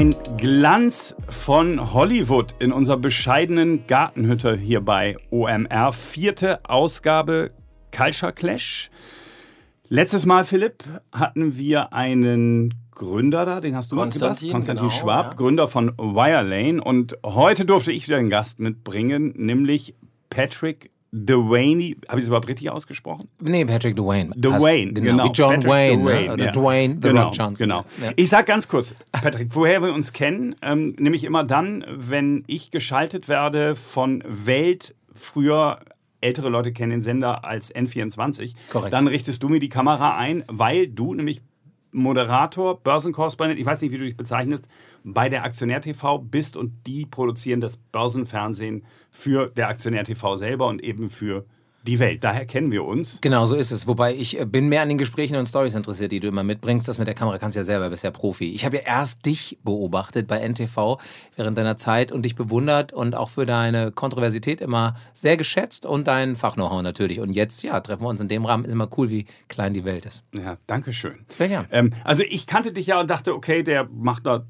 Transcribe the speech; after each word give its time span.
Ein 0.00 0.16
Glanz 0.38 1.14
von 1.28 1.92
Hollywood 1.92 2.54
in 2.58 2.72
unserer 2.72 2.96
bescheidenen 2.96 3.86
Gartenhütte 3.86 4.56
hier 4.56 4.80
bei 4.80 5.18
OMR. 5.28 5.92
Vierte 5.92 6.60
Ausgabe 6.64 7.50
Culture 7.94 8.32
Clash. 8.32 8.90
Letztes 9.90 10.24
Mal, 10.24 10.44
Philipp, 10.44 10.84
hatten 11.12 11.58
wir 11.58 11.92
einen 11.92 12.72
Gründer 12.92 13.44
da, 13.44 13.60
den 13.60 13.76
hast 13.76 13.92
du 13.92 13.96
Konstantin, 13.96 14.52
Konstantin 14.52 14.88
genau, 14.88 14.98
Schwab, 14.98 15.32
ja. 15.32 15.34
Gründer 15.34 15.68
von 15.68 15.92
Wirelane. 15.98 16.82
Und 16.82 17.18
heute 17.22 17.66
durfte 17.66 17.92
ich 17.92 18.08
wieder 18.08 18.16
einen 18.16 18.30
Gast 18.30 18.58
mitbringen, 18.58 19.34
nämlich 19.36 19.94
Patrick 20.30 20.89
Dewaney. 21.12 21.96
Habe 22.08 22.18
ich 22.20 22.24
es 22.24 22.28
überhaupt 22.28 22.48
richtig 22.48 22.70
ausgesprochen? 22.70 23.28
Nee, 23.40 23.64
Patrick 23.64 23.96
Dwayne. 23.96 24.30
Dwayne, 24.36 24.90
Hast- 24.90 24.94
genau. 24.94 25.24
Wie 25.24 25.30
John 25.32 25.50
Patrick 25.54 25.70
Wayne. 25.70 26.02
Dwayne, 26.02 26.26
ne? 26.26 26.32
Oder 26.34 26.44
ja. 26.46 26.52
Dwayne, 26.52 26.94
The 26.94 27.08
genau, 27.08 27.22
Rock 27.24 27.36
Johnson. 27.36 27.64
Genau. 27.68 27.84
Ja. 28.02 28.12
Ich 28.16 28.28
sag 28.28 28.46
ganz 28.46 28.68
kurz, 28.68 28.94
Patrick, 29.12 29.54
woher 29.54 29.82
wir 29.82 29.92
uns 29.92 30.12
kennen, 30.12 30.54
ähm, 30.62 30.94
nämlich 30.98 31.24
immer 31.24 31.44
dann, 31.44 31.84
wenn 31.90 32.44
ich 32.46 32.70
geschaltet 32.70 33.28
werde 33.28 33.76
von 33.76 34.22
Welt, 34.26 34.94
früher 35.14 35.80
ältere 36.20 36.48
Leute 36.50 36.72
kennen 36.72 36.90
den 36.90 37.00
Sender 37.00 37.44
als 37.44 37.74
N24, 37.74 38.54
Korrekt. 38.70 38.92
dann 38.92 39.06
richtest 39.06 39.42
du 39.42 39.48
mir 39.48 39.58
die 39.58 39.70
Kamera 39.70 40.16
ein, 40.18 40.44
weil 40.48 40.86
du 40.86 41.14
nämlich 41.14 41.40
Moderator, 41.92 42.80
Börsenkorrespondent, 42.80 43.58
ich 43.58 43.66
weiß 43.66 43.82
nicht, 43.82 43.92
wie 43.92 43.98
du 43.98 44.04
dich 44.04 44.16
bezeichnest, 44.16 44.68
bei 45.04 45.28
der 45.28 45.44
Aktionär 45.44 45.80
TV 45.80 46.18
bist 46.18 46.56
und 46.56 46.86
die 46.86 47.06
produzieren 47.06 47.60
das 47.60 47.76
Börsenfernsehen 47.76 48.84
für 49.10 49.48
der 49.48 49.68
Aktionär 49.68 50.04
TV 50.04 50.36
selber 50.36 50.66
und 50.68 50.82
eben 50.82 51.10
für 51.10 51.44
die 51.86 51.98
Welt. 51.98 52.22
Daher 52.22 52.44
kennen 52.44 52.72
wir 52.72 52.84
uns. 52.84 53.20
Genau, 53.20 53.46
so 53.46 53.54
ist 53.54 53.70
es. 53.70 53.86
Wobei 53.86 54.14
ich 54.14 54.38
äh, 54.38 54.44
bin 54.44 54.68
mehr 54.68 54.82
an 54.82 54.88
den 54.88 54.98
Gesprächen 54.98 55.36
und 55.36 55.46
Stories 55.46 55.74
interessiert, 55.74 56.12
die 56.12 56.20
du 56.20 56.28
immer 56.28 56.42
mitbringst. 56.42 56.86
Das 56.86 56.98
mit 56.98 57.06
der 57.06 57.14
Kamera 57.14 57.38
kannst 57.38 57.56
du 57.56 57.60
ja 57.60 57.64
selber, 57.64 57.88
bist 57.88 58.04
ja 58.04 58.10
Profi. 58.10 58.52
Ich 58.54 58.64
habe 58.64 58.76
ja 58.76 58.82
erst 58.82 59.24
dich 59.24 59.58
beobachtet 59.64 60.26
bei 60.26 60.46
NTV 60.46 60.98
während 61.36 61.56
deiner 61.56 61.76
Zeit 61.76 62.12
und 62.12 62.22
dich 62.22 62.34
bewundert 62.34 62.92
und 62.92 63.14
auch 63.14 63.30
für 63.30 63.46
deine 63.46 63.92
Kontroversität 63.92 64.60
immer 64.60 64.94
sehr 65.14 65.36
geschätzt 65.36 65.86
und 65.86 66.06
dein 66.06 66.36
Fachknow-how 66.36 66.82
natürlich. 66.82 67.20
Und 67.20 67.32
jetzt, 67.32 67.62
ja, 67.62 67.80
treffen 67.80 68.02
wir 68.02 68.08
uns 68.08 68.20
in 68.20 68.28
dem 68.28 68.44
Rahmen. 68.44 68.64
Ist 68.64 68.72
immer 68.72 68.88
cool, 68.98 69.08
wie 69.10 69.26
klein 69.48 69.72
die 69.72 69.84
Welt 69.84 70.04
ist. 70.04 70.22
Ja, 70.34 70.58
danke 70.66 70.92
schön. 70.92 71.20
Sehr 71.28 71.48
gern. 71.48 71.66
Ähm, 71.70 71.92
also 72.04 72.22
ich 72.28 72.46
kannte 72.46 72.72
dich 72.72 72.88
ja 72.88 73.00
und 73.00 73.08
dachte, 73.08 73.34
okay, 73.34 73.62
der 73.62 73.88
macht 73.90 74.26
da 74.26 74.44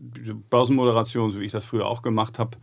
Börsenmoderation, 0.51 1.31
so 1.31 1.41
wie 1.41 1.45
ich 1.45 1.53
das 1.53 1.65
früher 1.65 1.87
auch 1.87 2.03
gemacht 2.03 2.39
habe. 2.39 2.57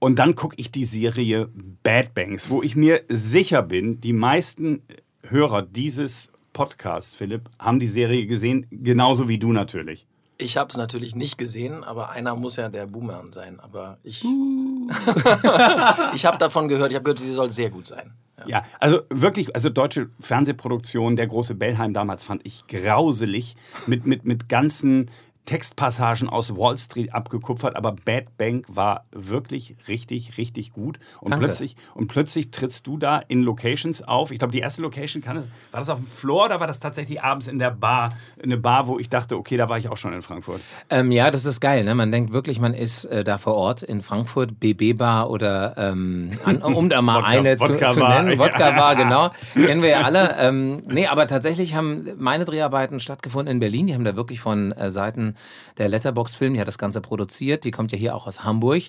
Und 0.00 0.18
dann 0.18 0.34
gucke 0.34 0.56
ich 0.58 0.72
die 0.72 0.86
Serie 0.86 1.50
Bad 1.82 2.14
Banks, 2.14 2.48
wo 2.48 2.62
ich 2.62 2.74
mir 2.74 3.02
sicher 3.08 3.62
bin, 3.62 4.00
die 4.00 4.14
meisten 4.14 4.82
Hörer 5.22 5.60
dieses 5.60 6.32
Podcasts, 6.54 7.14
Philipp, 7.14 7.50
haben 7.58 7.78
die 7.78 7.86
Serie 7.86 8.26
gesehen, 8.26 8.66
genauso 8.70 9.28
wie 9.28 9.38
du 9.38 9.52
natürlich. 9.52 10.06
Ich 10.38 10.56
habe 10.56 10.70
es 10.70 10.78
natürlich 10.78 11.14
nicht 11.14 11.36
gesehen, 11.36 11.84
aber 11.84 12.10
einer 12.10 12.34
muss 12.34 12.56
ja 12.56 12.70
der 12.70 12.86
Boomerang 12.86 13.30
sein. 13.34 13.60
Aber 13.60 13.98
ich, 14.02 14.24
ich 16.14 16.24
habe 16.24 16.38
davon 16.38 16.68
gehört. 16.68 16.92
Ich 16.92 16.96
habe 16.96 17.04
gehört, 17.04 17.18
sie 17.18 17.32
soll 17.32 17.50
sehr 17.50 17.68
gut 17.68 17.86
sein. 17.86 18.14
Ja. 18.38 18.46
Ja, 18.48 18.62
also 18.78 19.02
wirklich, 19.10 19.54
also 19.54 19.68
deutsche 19.68 20.08
Fernsehproduktion, 20.18 21.16
der 21.16 21.26
große 21.26 21.54
Bellheim 21.54 21.92
damals 21.92 22.24
fand 22.24 22.40
ich 22.46 22.66
grauselig 22.68 23.54
mit, 23.86 24.06
mit, 24.06 24.24
mit 24.24 24.48
ganzen 24.48 25.10
Textpassagen 25.50 26.28
aus 26.28 26.54
Wall 26.56 26.78
Street 26.78 27.12
abgekupfert, 27.12 27.74
aber 27.74 27.90
Bad 28.04 28.36
Bank 28.38 28.66
war 28.68 29.06
wirklich 29.10 29.74
richtig, 29.88 30.38
richtig 30.38 30.72
gut. 30.72 31.00
Und 31.20 31.32
Danke. 31.32 31.46
plötzlich, 31.46 31.74
und 31.94 32.06
plötzlich 32.06 32.52
trittst 32.52 32.86
du 32.86 32.96
da 32.96 33.18
in 33.18 33.42
Locations 33.42 34.00
auf. 34.02 34.30
Ich 34.30 34.38
glaube, 34.38 34.52
die 34.52 34.60
erste 34.60 34.80
Location 34.80 35.24
kann 35.24 35.36
es, 35.38 35.48
war 35.72 35.80
das 35.80 35.88
auf 35.88 35.98
dem 35.98 36.06
Floor 36.06 36.44
oder 36.44 36.60
war 36.60 36.68
das 36.68 36.78
tatsächlich 36.78 37.20
abends 37.24 37.48
in 37.48 37.58
der 37.58 37.72
Bar? 37.72 38.10
Eine 38.40 38.58
Bar, 38.58 38.86
wo 38.86 39.00
ich 39.00 39.08
dachte, 39.08 39.36
okay, 39.36 39.56
da 39.56 39.68
war 39.68 39.76
ich 39.76 39.88
auch 39.88 39.96
schon 39.96 40.12
in 40.12 40.22
Frankfurt. 40.22 40.60
Ähm, 40.88 41.10
ja, 41.10 41.32
das 41.32 41.44
ist 41.46 41.58
geil. 41.58 41.82
Ne? 41.82 41.96
Man 41.96 42.12
denkt 42.12 42.32
wirklich, 42.32 42.60
man 42.60 42.72
ist 42.72 43.06
äh, 43.06 43.24
da 43.24 43.36
vor 43.36 43.54
Ort 43.56 43.82
in 43.82 44.02
Frankfurt, 44.02 44.60
BB-Bar 44.60 45.30
oder 45.30 45.74
ähm, 45.76 46.30
an, 46.44 46.58
um 46.62 46.88
da 46.88 47.02
mal 47.02 47.22
Wodka- 47.22 47.24
eine 47.26 47.56
zu, 47.58 47.64
zu 47.64 47.72
Wodka-Bar. 47.72 48.22
nennen. 48.22 48.38
Wodka-Bar, 48.38 48.94
genau. 48.94 49.30
Kennen 49.54 49.82
wir 49.82 49.88
ja 49.88 50.02
alle. 50.02 50.36
Ähm, 50.38 50.80
nee, 50.86 51.08
aber 51.08 51.26
tatsächlich 51.26 51.74
haben 51.74 52.06
meine 52.18 52.44
Dreharbeiten 52.44 53.00
stattgefunden 53.00 53.50
in 53.54 53.58
Berlin. 53.58 53.88
Die 53.88 53.94
haben 53.94 54.04
da 54.04 54.14
wirklich 54.14 54.38
von 54.38 54.70
äh, 54.70 54.92
Seiten 54.92 55.34
der 55.78 55.88
Letterbox 55.88 56.34
Film, 56.34 56.54
die 56.54 56.60
hat 56.60 56.68
das 56.68 56.78
Ganze 56.78 57.00
produziert. 57.00 57.64
Die 57.64 57.70
kommt 57.70 57.92
ja 57.92 57.98
hier 57.98 58.14
auch 58.14 58.26
aus 58.26 58.44
Hamburg 58.44 58.82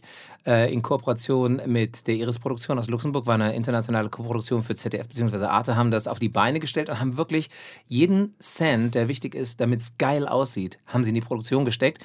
äh, 0.46 0.72
in 0.74 0.82
Kooperation 0.82 1.62
mit 1.66 2.08
der 2.08 2.16
Iris 2.16 2.40
Produktion 2.40 2.80
aus 2.80 2.88
Luxemburg. 2.88 3.26
War 3.26 3.36
eine 3.36 3.56
internationale 3.56 4.10
Koproduktion 4.10 4.62
für 4.64 4.76
ZDF 4.76 5.08
bzw. 5.08 5.46
Arte, 5.46 5.76
haben 5.76 5.92
das 5.92 6.08
auf 6.08 6.20
die 6.20 6.30
Beine 6.30 6.60
gestellt 6.60 6.90
und 6.90 7.00
haben 7.00 7.18
wirklich 7.18 7.50
jeden 7.88 8.36
Cent, 8.40 8.96
der 8.96 9.08
wichtig 9.08 9.36
ist, 9.36 9.62
damit 9.62 9.80
es 9.80 9.98
geil 9.98 10.28
aussieht, 10.28 10.80
haben 10.88 11.04
sie 11.04 11.10
in 11.10 11.16
die 11.16 11.22
Produktion 11.22 11.66
gesteckt. 11.66 12.00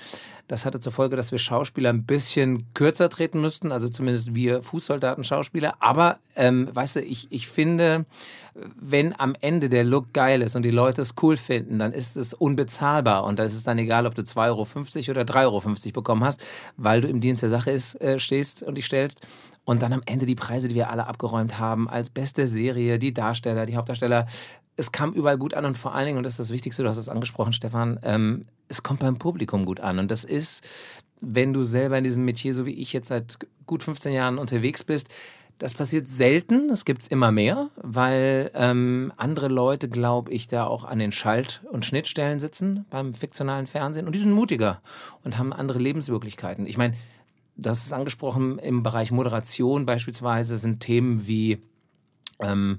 Das 0.49 0.65
hatte 0.65 0.79
zur 0.79 0.93
Folge, 0.93 1.17
dass 1.17 1.33
wir 1.33 1.39
Schauspieler 1.39 1.91
ein 1.91 2.05
bisschen 2.05 2.73
kürzer 2.73 3.09
treten 3.09 3.41
müssten, 3.41 3.73
also 3.73 3.89
zumindest 3.89 4.34
wir 4.34 4.62
Fußsoldaten-Schauspieler. 4.62 5.75
Aber, 5.81 6.19
ähm, 6.37 6.69
weißt 6.73 6.97
du, 6.97 7.01
ich, 7.01 7.27
ich 7.31 7.49
finde, 7.49 8.07
wenn 8.81 9.19
am 9.19 9.35
Ende 9.41 9.69
der 9.69 9.83
Look 9.83 10.12
geil 10.12 10.43
ist 10.43 10.55
und 10.55 10.62
die 10.62 10.71
Leute 10.71 11.03
es 11.03 11.15
cool 11.21 11.37
finden, 11.37 11.81
dann 11.81 11.93
ist 11.93 12.17
es 12.17 12.33
unbezahlbar. 12.33 13.25
Und 13.25 13.39
da 13.39 13.45
ist 13.45 13.55
es 13.55 13.65
dann 13.65 13.79
egal, 13.79 14.06
ob 14.06 14.15
du 14.15 14.23
2,50 14.23 14.39
Euro 15.09 15.21
oder 15.21 15.23
3,50 15.23 15.45
Euro 15.45 15.93
bekommen 15.93 16.23
hast, 16.23 16.41
weil 16.77 17.01
du 17.01 17.09
im 17.09 17.21
Dienst 17.21 17.43
der 17.43 17.51
Sache 17.51 17.73
ist, 17.73 18.01
äh, 18.01 18.21
stehst 18.21 18.62
und 18.62 18.77
dich 18.77 18.87
stellst. 18.87 19.27
Und 19.65 19.83
dann 19.83 19.93
am 19.93 20.03
Ende 20.06 20.27
die 20.27 20.37
Preise, 20.37 20.69
die 20.69 20.77
wir 20.77 20.91
alle 20.91 21.09
abgeräumt 21.09 21.59
haben, 21.59 21.89
als 21.89 22.09
beste 22.09 22.47
Serie, 22.47 23.01
die 23.01 23.12
Darsteller, 23.12 23.67
die 23.67 23.75
Hauptdarsteller. 23.75 24.27
Es 24.76 24.92
kam 24.92 25.12
überall 25.12 25.38
gut 25.38 25.54
an 25.54 25.64
und 25.64 25.76
vor 25.76 25.94
allen 25.94 26.06
Dingen, 26.06 26.19
und 26.19 26.25
das 26.25 26.34
ist 26.34 26.41
das 26.41 26.50
Wichtigste, 26.50 26.82
du 26.82 26.88
hast 26.88 26.98
es 26.98 27.09
angesprochen, 27.09 27.53
Stefan, 27.53 27.98
ähm, 28.03 28.42
es 28.69 28.82
kommt 28.82 29.00
beim 29.00 29.19
Publikum 29.19 29.64
gut 29.64 29.81
an. 29.81 29.98
Und 29.98 30.10
das 30.10 30.25
ist, 30.25 30.64
wenn 31.20 31.53
du 31.53 31.64
selber 31.64 31.98
in 31.98 32.04
diesem 32.04 32.25
Metier, 32.25 32.53
so 32.54 32.66
wie 32.66 32.75
ich 32.75 32.92
jetzt 32.92 33.09
seit 33.09 33.38
gut 33.66 33.82
15 33.82 34.12
Jahren 34.12 34.38
unterwegs 34.38 34.84
bist, 34.84 35.09
das 35.59 35.72
passiert 35.72 36.06
selten, 36.06 36.69
das 36.69 36.84
gibt's 36.84 37.09
immer 37.09 37.32
mehr, 37.32 37.70
weil 37.76 38.50
ähm, 38.54 39.12
andere 39.16 39.48
Leute, 39.48 39.88
glaube 39.88 40.31
ich, 40.31 40.48
da 40.48 40.66
auch 40.66 40.84
an 40.84 40.98
den 40.98 41.12
Schalt- 41.12 41.62
und 41.70 41.84
Schnittstellen 41.87 42.38
sitzen 42.38 42.84
beim 42.91 43.14
fiktionalen 43.14 43.66
Fernsehen 43.66 44.06
und 44.06 44.14
die 44.14 44.19
sind 44.19 44.32
mutiger 44.32 44.82
und 45.25 45.38
haben 45.38 45.54
andere 45.54 45.78
Lebenswirklichkeiten. 45.78 46.66
Ich 46.66 46.76
meine, 46.76 46.94
das 47.56 47.84
ist 47.84 47.94
angesprochen 47.94 48.58
im 48.58 48.82
Bereich 48.82 49.10
Moderation 49.10 49.87
beispielsweise 49.87 50.58
sind 50.58 50.81
Themen 50.81 51.26
wie 51.26 51.62
ähm, 52.41 52.78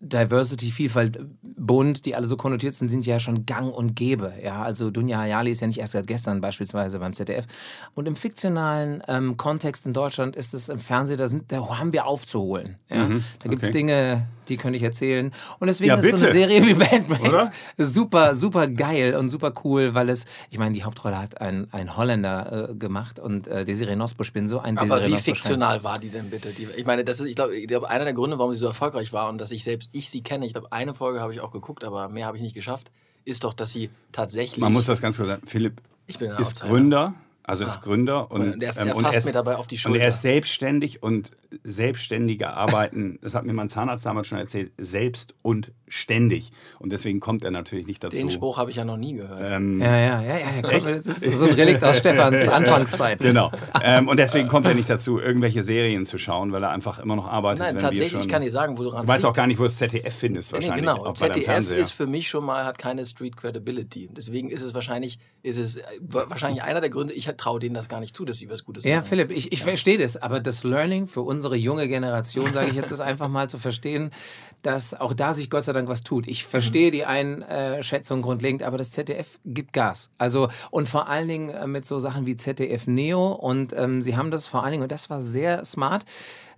Diversity, 0.00 0.70
Vielfalt, 0.70 1.18
bunt, 1.42 2.04
die 2.04 2.14
alle 2.14 2.26
so 2.28 2.36
konnotiert 2.36 2.74
sind, 2.74 2.88
sind 2.88 3.04
ja 3.04 3.18
schon 3.18 3.46
gang 3.46 3.74
und 3.74 3.96
gäbe. 3.96 4.32
Ja, 4.42 4.62
also 4.62 4.90
Dunja 4.90 5.18
Hayali 5.18 5.50
ist 5.50 5.60
ja 5.60 5.66
nicht 5.66 5.80
erst 5.80 5.92
seit 5.92 6.06
gestern 6.06 6.40
beispielsweise 6.40 7.00
beim 7.00 7.14
ZDF. 7.14 7.46
Und 7.94 8.06
im 8.06 8.14
fiktionalen 8.14 9.02
ähm, 9.08 9.36
Kontext 9.36 9.86
in 9.86 9.92
Deutschland 9.92 10.36
ist 10.36 10.54
es 10.54 10.68
im 10.68 10.78
Fernsehen, 10.78 11.18
da, 11.18 11.26
sind, 11.26 11.50
da 11.50 11.78
haben 11.78 11.92
wir 11.92 12.06
aufzuholen. 12.06 12.76
Ja? 12.88 13.08
da 13.08 13.48
gibt 13.50 13.62
es 13.62 13.70
okay. 13.70 13.78
Dinge, 13.78 14.28
die 14.48 14.56
könnte 14.56 14.76
ich 14.76 14.82
erzählen. 14.82 15.32
Und 15.58 15.66
deswegen 15.66 15.90
Ja, 15.90 15.96
ist 15.96 16.16
so 16.16 16.24
eine. 16.24 16.32
Serie 16.32 16.64
wie 16.64 16.74
Bad 16.74 17.08
Banks 17.08 17.50
super, 17.76 18.34
super 18.34 18.68
geil 18.68 19.14
und 19.16 19.28
super 19.28 19.52
cool, 19.64 19.94
weil 19.94 20.08
es, 20.08 20.26
ich 20.50 20.58
meine, 20.58 20.74
die 20.74 20.84
Hauptrolle 20.84 21.18
hat 21.18 21.40
ein, 21.40 21.66
ein 21.72 21.96
Holländer 21.96 22.70
äh, 22.70 22.74
gemacht 22.76 23.18
und 23.18 23.48
äh, 23.48 23.64
Desiree 23.64 23.96
Nosbusch, 23.96 24.32
bin 24.32 24.46
so 24.48 24.60
ein 24.60 24.78
Aber 24.78 24.86
Desiree 24.86 25.06
wie 25.06 25.10
Nosbusch-Fan. 25.14 25.34
fiktional 25.34 25.84
war 25.84 25.98
die 25.98 26.08
denn 26.08 26.30
bitte? 26.30 26.50
Die, 26.50 26.68
ich 26.76 26.86
meine, 26.86 27.04
das 27.04 27.20
ist, 27.20 27.26
ich 27.26 27.34
glaube, 27.34 27.56
ich 27.56 27.66
glaub, 27.66 27.84
einer 27.84 28.04
der 28.04 28.14
Gründe, 28.14 28.38
warum 28.38 28.52
sie 28.52 28.58
so 28.58 28.66
erfolgreich 28.68 29.12
war 29.12 29.28
und 29.28 29.40
dass 29.40 29.50
ich 29.50 29.64
selbst 29.64 29.87
ich 29.92 30.10
sie 30.10 30.22
kenne, 30.22 30.46
ich 30.46 30.52
glaube, 30.52 30.72
eine 30.72 30.94
Folge 30.94 31.20
habe 31.20 31.32
ich 31.34 31.40
auch 31.40 31.52
geguckt, 31.52 31.84
aber 31.84 32.08
mehr 32.08 32.26
habe 32.26 32.36
ich 32.36 32.42
nicht 32.42 32.54
geschafft, 32.54 32.90
ist 33.24 33.44
doch, 33.44 33.54
dass 33.54 33.72
sie 33.72 33.90
tatsächlich. 34.12 34.58
Man 34.60 34.72
muss 34.72 34.86
das 34.86 35.00
ganz 35.00 35.16
kurz 35.16 35.28
sagen. 35.28 35.46
Philipp 35.46 35.80
Ich 36.06 36.18
bin 36.18 36.30
ein 36.30 36.40
ist 36.40 36.48
Outsider. 36.48 36.68
Gründer, 36.68 37.14
also 37.48 37.64
ist 37.64 37.80
Gründer 37.80 38.30
und, 38.30 38.40
Und 38.54 38.62
er- 38.62 38.76
ähm, 38.78 38.88
er 38.88 38.96
und 38.96 39.02
fasst 39.02 39.14
er 39.14 39.18
ist, 39.18 39.26
mir 39.26 39.32
dabei 39.32 39.56
auf 39.56 39.66
die 39.66 39.78
Und 39.84 39.96
er 39.96 40.08
ist 40.08 40.22
selbstständig 40.22 41.02
und 41.02 41.32
selbstständige 41.64 42.50
Arbeiten, 42.50 43.18
das 43.22 43.34
hat 43.34 43.44
mir 43.44 43.52
mein 43.54 43.68
Zahnarzt 43.68 44.04
damals 44.04 44.26
schon 44.26 44.38
erzählt, 44.38 44.72
selbst 44.78 45.34
und 45.42 45.72
ständig. 45.86 46.50
Und 46.78 46.92
deswegen 46.92 47.20
kommt 47.20 47.44
er 47.44 47.50
natürlich 47.50 47.86
nicht 47.86 48.04
dazu. 48.04 48.16
Den 48.16 48.30
Spruch 48.30 48.58
habe 48.58 48.70
ich 48.70 48.76
ja 48.76 48.84
noch 48.84 48.96
nie 48.98 49.14
gehört. 49.14 49.40
Ähm, 49.42 49.80
Ja, 49.80 49.96
ja, 49.96 50.22
ja, 50.22 50.38
ja. 50.38 50.62
Komm, 50.62 50.84
das 50.92 51.06
ist 51.06 51.36
so 51.38 51.46
ein 51.46 51.54
Relikt 51.54 51.82
aus 51.82 51.96
Stefans 51.98 52.46
Anfangszeit. 52.48 53.18
Genau. 53.20 53.50
Ähm, 53.82 54.08
und 54.08 54.18
deswegen 54.18 54.48
kommt 54.48 54.66
er 54.66 54.74
nicht 54.74 54.90
dazu, 54.90 55.18
irgendwelche 55.18 55.62
Serien 55.62 56.04
zu 56.04 56.18
schauen, 56.18 56.52
weil 56.52 56.62
er 56.62 56.70
einfach 56.70 56.98
immer 56.98 57.16
noch 57.16 57.26
arbeitet. 57.26 57.60
Nein, 57.60 57.74
wenn 57.76 57.80
tatsächlich, 57.82 58.08
wir 58.12 58.18
schon, 58.18 58.20
ich 58.20 58.28
kann 58.28 58.42
dir 58.42 58.50
sagen, 58.50 58.76
wo 58.76 58.82
du 58.82 58.90
ran 58.90 59.06
Du 59.06 59.08
weißt 59.12 59.24
auch 59.24 59.32
gar 59.34 59.46
nicht, 59.46 59.58
wo 59.58 59.62
das 59.64 59.78
ZDF 59.78 60.14
findest, 60.14 60.52
Nee, 60.52 60.56
wahrscheinlich. 60.58 60.80
genau. 60.86 61.06
Auch 61.06 61.14
bei 61.14 61.28
deinem 61.28 61.32
ZDF 61.34 61.44
Fernseher. 61.46 61.78
ist 61.78 61.90
für 61.92 62.06
mich 62.06 62.28
schon 62.28 62.44
mal, 62.44 62.64
hat 62.66 62.76
keine 62.76 63.06
Street 63.06 63.36
Credibility. 63.36 64.10
Deswegen 64.12 64.50
ist 64.50 64.62
es 64.62 64.74
wahrscheinlich, 64.74 65.18
ist 65.42 65.56
es 65.58 65.76
äh, 65.76 65.82
wahrscheinlich 66.00 66.62
einer 66.62 66.80
der 66.82 66.90
Gründe, 66.90 67.14
ich 67.14 67.28
traue 67.38 67.60
denen 67.60 67.74
das 67.74 67.88
gar 67.88 68.00
nicht 68.00 68.14
zu, 68.14 68.24
dass 68.24 68.36
sie 68.38 68.50
was 68.50 68.64
Gutes 68.64 68.84
Ja, 68.84 68.96
machen. 68.96 69.06
Philipp, 69.06 69.30
ich, 69.30 69.52
ich 69.52 69.62
verstehe 69.62 69.98
das, 69.98 70.16
aber 70.16 70.40
das 70.40 70.64
Learning 70.64 71.06
für 71.06 71.22
unsere 71.22 71.56
junge 71.56 71.88
Generation, 71.88 72.52
sage 72.52 72.68
ich 72.68 72.74
jetzt, 72.74 72.90
ist 72.90 73.00
einfach 73.00 73.28
mal 73.28 73.48
zu 73.48 73.58
verstehen, 73.58 74.10
dass 74.62 74.92
auch 74.92 75.14
da 75.14 75.32
sich 75.32 75.50
Gott 75.50 75.64
sei 75.64 75.72
Dank 75.72 75.88
was 75.88 76.02
tut. 76.02 76.26
Ich 76.26 76.44
verstehe 76.44 76.90
die 76.90 77.04
Einschätzung 77.04 78.22
grundlegend, 78.22 78.62
aber 78.62 78.76
das 78.78 78.90
ZDF 78.90 79.38
gibt 79.44 79.72
Gas. 79.72 80.10
Also 80.18 80.48
und 80.70 80.88
vor 80.88 81.08
allen 81.08 81.28
Dingen 81.28 81.48
äh, 81.50 81.66
mit 81.66 81.86
so 81.86 82.00
Sachen 82.00 82.26
wie 82.26 82.36
ZDF 82.36 82.86
Neo 82.86 83.32
und 83.32 83.72
ähm, 83.76 84.02
sie 84.02 84.16
haben 84.16 84.30
das 84.30 84.46
vor 84.46 84.62
allen 84.62 84.72
Dingen, 84.72 84.82
und 84.82 84.92
das 84.92 85.10
war 85.10 85.22
sehr 85.22 85.64
smart, 85.64 86.04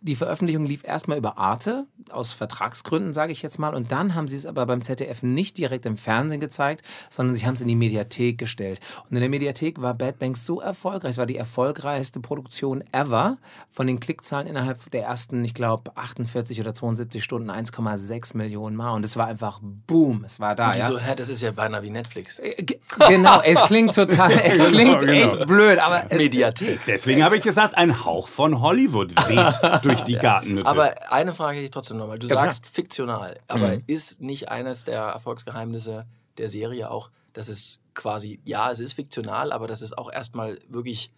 die 0.02 0.16
Veröffentlichung 0.16 0.64
lief 0.66 0.84
erstmal 0.84 1.18
über 1.18 1.38
Arte, 1.38 1.86
aus 2.10 2.32
Vertragsgründen, 2.32 3.12
sage 3.14 3.32
ich 3.32 3.42
jetzt 3.42 3.58
mal. 3.58 3.74
Und 3.74 3.92
dann 3.92 4.14
haben 4.14 4.26
sie 4.28 4.36
es 4.36 4.46
aber 4.46 4.66
beim 4.66 4.82
ZDF 4.82 5.22
nicht 5.22 5.58
direkt 5.58 5.86
im 5.86 5.96
Fernsehen 5.96 6.40
gezeigt, 6.40 6.82
sondern 7.08 7.34
sie 7.34 7.46
haben 7.46 7.54
es 7.54 7.60
in 7.60 7.68
die 7.68 7.76
Mediathek 7.76 8.38
gestellt. 8.38 8.80
Und 9.08 9.16
in 9.16 9.20
der 9.20 9.28
Mediathek 9.28 9.80
war 9.80 9.94
Bad 9.94 10.18
Banks 10.18 10.44
so 10.46 10.60
erfolgreich. 10.60 11.12
Es 11.12 11.18
war 11.18 11.26
die 11.26 11.36
erfolgreichste 11.36 12.20
Produktion 12.20 12.82
ever. 12.92 13.38
Von 13.70 13.86
den 13.86 14.00
Klickzahlen 14.00 14.46
innerhalb 14.46 14.90
der 14.90 15.04
ersten, 15.04 15.44
ich 15.44 15.54
glaube, 15.54 15.92
48 15.96 16.58
oder 16.60 16.72
72 16.74 17.22
Stunden 17.22 17.50
1,6 17.50 18.36
Millionen 18.36 18.76
Mal. 18.76 18.92
Und 18.92 19.04
es 19.04 19.16
war 19.16 19.26
einfach 19.26 19.60
boom. 19.62 20.24
Es 20.24 20.40
war 20.40 20.54
da. 20.54 20.68
Und 20.68 20.74
die 20.76 20.78
ja? 20.80 20.86
so, 20.86 20.98
hä, 20.98 21.14
das 21.14 21.28
ist 21.28 21.42
ja 21.42 21.52
beinahe 21.52 21.82
wie 21.82 21.90
Netflix. 21.90 22.38
Äh, 22.38 22.62
ge- 22.62 22.78
genau, 23.08 23.40
es 23.42 23.60
klingt 23.64 23.94
total, 23.94 24.32
es 24.44 24.54
Genau, 24.58 24.68
klingt 24.70 25.00
genau. 25.00 25.12
echt 25.12 25.46
blöd, 25.46 25.78
aber 25.78 26.04
es, 26.08 26.18
Mediathek. 26.18 26.80
Deswegen 26.86 27.22
habe 27.22 27.36
ich 27.36 27.42
gesagt, 27.42 27.76
ein 27.76 28.04
Hauch 28.04 28.28
von 28.28 28.60
Hollywood 28.60 29.14
weht 29.28 29.60
durch 29.84 29.89
die 29.96 30.14
Gartenhütte. 30.16 30.66
Aber 30.68 31.12
eine 31.12 31.32
Frage 31.34 31.56
hätte 31.56 31.64
ich 31.66 31.70
trotzdem 31.70 31.96
nochmal. 31.98 32.18
Du 32.18 32.26
Ja, 32.26 32.34
klar. 32.34 32.44
sagst 32.46 32.66
fiktional, 32.66 33.38
aber 33.48 33.76
Mhm. 33.76 33.82
ist 33.86 34.20
nicht 34.20 34.48
eines 34.50 34.84
der 34.84 35.00
Erfolgsgeheimnisse 35.02 36.06
der 36.38 36.48
Serie 36.48 36.90
auch, 36.90 37.10
dass 37.32 37.48
es 37.48 37.80
quasi, 37.94 38.40
ja, 38.44 38.70
es 38.70 38.80
ist 38.80 38.94
fiktional, 38.94 39.52
aber 39.52 39.68
dass 39.68 39.80
es 39.82 39.92
auch 39.96 40.10
erstmal 40.12 40.58
wirklich 40.68 41.12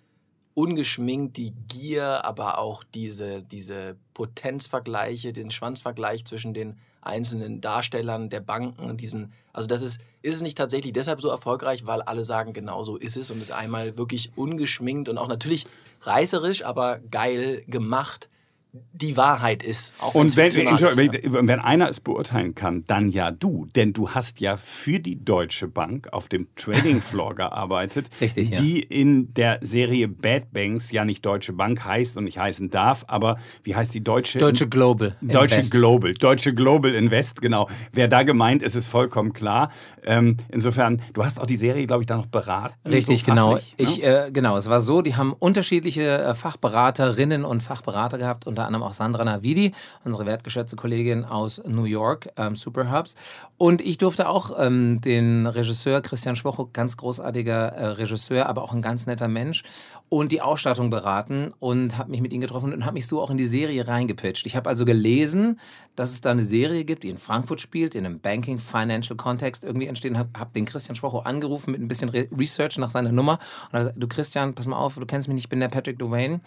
ungeschminkt 0.55 1.37
die 1.39 1.53
Gier, 1.69 2.25
aber 2.25 2.59
auch 2.59 2.85
diese, 2.95 3.43
diese 3.43 3.97
Potenzvergleiche, 4.13 5.33
den 5.33 5.51
Schwanzvergleich 5.51 6.25
zwischen 6.27 6.53
den 6.53 6.77
einzelnen 7.01 7.61
Darstellern 7.61 8.29
der 8.29 8.41
Banken, 8.41 8.97
diesen, 8.97 9.33
also 9.53 9.67
das 9.67 9.81
ist, 9.83 10.01
ist 10.21 10.37
es 10.37 10.43
nicht 10.43 10.59
tatsächlich 10.59 10.93
deshalb 10.93 11.21
so 11.21 11.29
erfolgreich, 11.31 11.87
weil 11.87 12.03
alle 12.03 12.23
sagen, 12.23 12.53
genau 12.53 12.85
so 12.85 12.97
ist 12.97 13.17
es 13.17 13.31
und 13.31 13.41
es 13.41 13.51
einmal 13.51 13.97
wirklich 13.97 14.33
ungeschminkt 14.37 15.09
und 15.09 15.19
auch 15.19 15.27
natürlich 15.27 15.67
reißerisch, 16.03 16.65
aber 16.65 16.99
geil 17.11 17.63
gemacht 17.67 18.29
die 18.73 19.19
Wahrheit 19.19 19.63
ist. 19.63 19.93
Und 20.15 20.35
wenn, 20.37 20.47
ist, 20.47 20.57
wenn 20.57 21.61
einer 21.61 21.91
es 21.91 22.01
beurteilen 22.01 22.55
kann, 22.55 22.85
dann 22.87 23.11
ja 23.11 23.31
du. 23.31 23.67
Denn 23.75 23.93
du 23.93 24.11
hast 24.11 24.41
ja 24.41 24.57
für 24.57 24.99
die 24.99 25.23
Deutsche 25.23 25.69
Bank 25.69 26.09
auf 26.13 26.29
dem 26.29 26.49
Trading 26.57 27.01
Floor 27.03 27.35
gearbeitet, 27.35 28.09
Richtig, 28.21 28.51
ja. 28.51 28.61
die 28.61 28.81
in 28.81 29.35
der 29.35 29.59
Serie 29.61 30.09
Bad 30.09 30.53
Banks 30.55 30.91
ja 30.91 31.05
nicht 31.05 31.25
Deutsche 31.27 31.53
Bank 31.53 31.85
heißt 31.85 32.17
und 32.17 32.25
nicht 32.25 32.39
heißen 32.39 32.71
darf, 32.71 33.05
aber 33.09 33.37
wie 33.63 33.77
heißt 33.77 33.93
die 33.95 34.03
deutsche? 34.03 34.39
Deutsche 34.39 34.67
Global. 34.69 35.17
Deutsche 35.21 35.57
Invest. 35.57 35.71
Global, 35.73 36.15
Deutsche 36.15 36.55
Global 36.55 36.95
Invest, 36.95 37.43
genau. 37.43 37.69
Wer 37.93 38.09
da 38.09 38.23
gemeint 38.23 38.63
ist, 38.63 38.75
ist 38.75 38.89
vollkommen 38.89 39.35
klar. 39.35 39.71
Ähm, 40.03 40.39
insofern, 40.49 41.03
du 41.13 41.25
hast 41.25 41.39
auch 41.39 41.47
die 41.47 41.59
Serie, 41.59 41.87
glaube 41.87 42.05
ich, 42.05 42.07
da 42.07 42.17
noch 42.17 42.27
beraten. 42.27 42.75
Richtig, 42.89 43.21
so 43.21 43.27
genau. 43.27 43.53
fachlich, 43.53 43.77
ne? 43.79 43.85
Ich, 43.85 44.03
äh, 44.03 44.31
genau, 44.33 44.57
es 44.57 44.71
war 44.71 44.81
so, 44.81 45.03
die 45.03 45.15
haben 45.15 45.35
unterschiedliche 45.35 46.23
äh, 46.23 46.35
Fachberaterinnen 46.35 47.45
und 47.45 47.63
Fachberater 47.63 48.17
gehabt, 48.17 48.47
unter 48.63 48.67
anderem 48.67 48.83
auch 48.85 48.93
Sandra 48.93 49.25
Navidi, 49.25 49.73
unsere 50.05 50.27
wertgeschätzte 50.27 50.77
Kollegin 50.77 51.25
aus 51.25 51.61
New 51.67 51.85
York, 51.85 52.29
ähm, 52.37 52.55
Superhubs. 52.55 53.17
Und 53.59 53.81
ich 53.81 53.99
durfte 53.99 54.29
auch 54.29 54.53
ähm, 54.59 55.01
den 55.01 55.47
Regisseur 55.47 56.01
Christian 56.01 56.37
Schwocho, 56.37 56.69
ganz 56.73 56.97
großartiger 56.97 57.69
äh, 57.69 57.87
Regisseur, 57.87 58.49
aber 58.49 58.63
auch 58.63 58.73
ein 58.73 58.83
ganz 58.83 59.07
netter 59.07 59.29
Mensch, 59.29 59.65
und 60.09 60.31
die 60.31 60.43
Ausstattung 60.43 60.91
beraten 60.91 61.55
und 61.59 61.97
habe 61.97 62.11
mich 62.11 62.21
mit 62.21 62.33
ihm 62.33 62.43
getroffen 62.43 62.73
und 62.73 62.85
habe 62.85 62.95
mich 62.95 63.07
so 63.07 63.23
auch 63.23 63.31
in 63.31 63.39
die 63.39 63.47
Serie 63.47 63.89
reingepitcht. 63.89 64.47
Ich 64.47 64.57
habe 64.57 64.69
also 64.69 64.85
gelesen, 64.85 65.59
dass 65.97 66.13
es 66.13 66.21
da 66.21 66.31
eine 66.31 66.45
Serie 66.45 66.85
gibt, 66.85 67.03
die 67.03 67.09
in 67.09 67.17
Frankfurt 67.19 67.61
spielt, 67.63 67.95
in 67.95 68.05
einem 68.05 68.21
Banking 68.21 68.59
Financial 68.59 69.17
Kontext 69.17 69.65
irgendwie 69.65 69.87
entstehen. 69.87 70.19
Habe 70.19 70.29
hab 70.39 70.53
den 70.53 70.67
Christian 70.67 70.97
Schwocho 70.97 71.21
angerufen 71.21 71.73
mit 71.73 71.81
ein 71.81 71.89
bisschen 71.89 72.11
Re 72.11 72.29
Research 72.39 72.77
nach 72.77 72.91
seiner 72.91 73.11
Nummer 73.11 73.39
und 73.69 73.73
habe 73.73 73.79
gesagt, 73.79 74.03
du 74.03 74.07
Christian, 74.07 74.55
pass 74.55 74.67
mal 74.67 74.77
auf, 74.77 74.97
du 74.97 75.07
kennst 75.07 75.29
mich 75.29 75.35
nicht, 75.35 75.45
ich 75.45 75.49
bin 75.49 75.61
der 75.61 75.69
Patrick 75.69 75.99
Duane. 75.99 76.41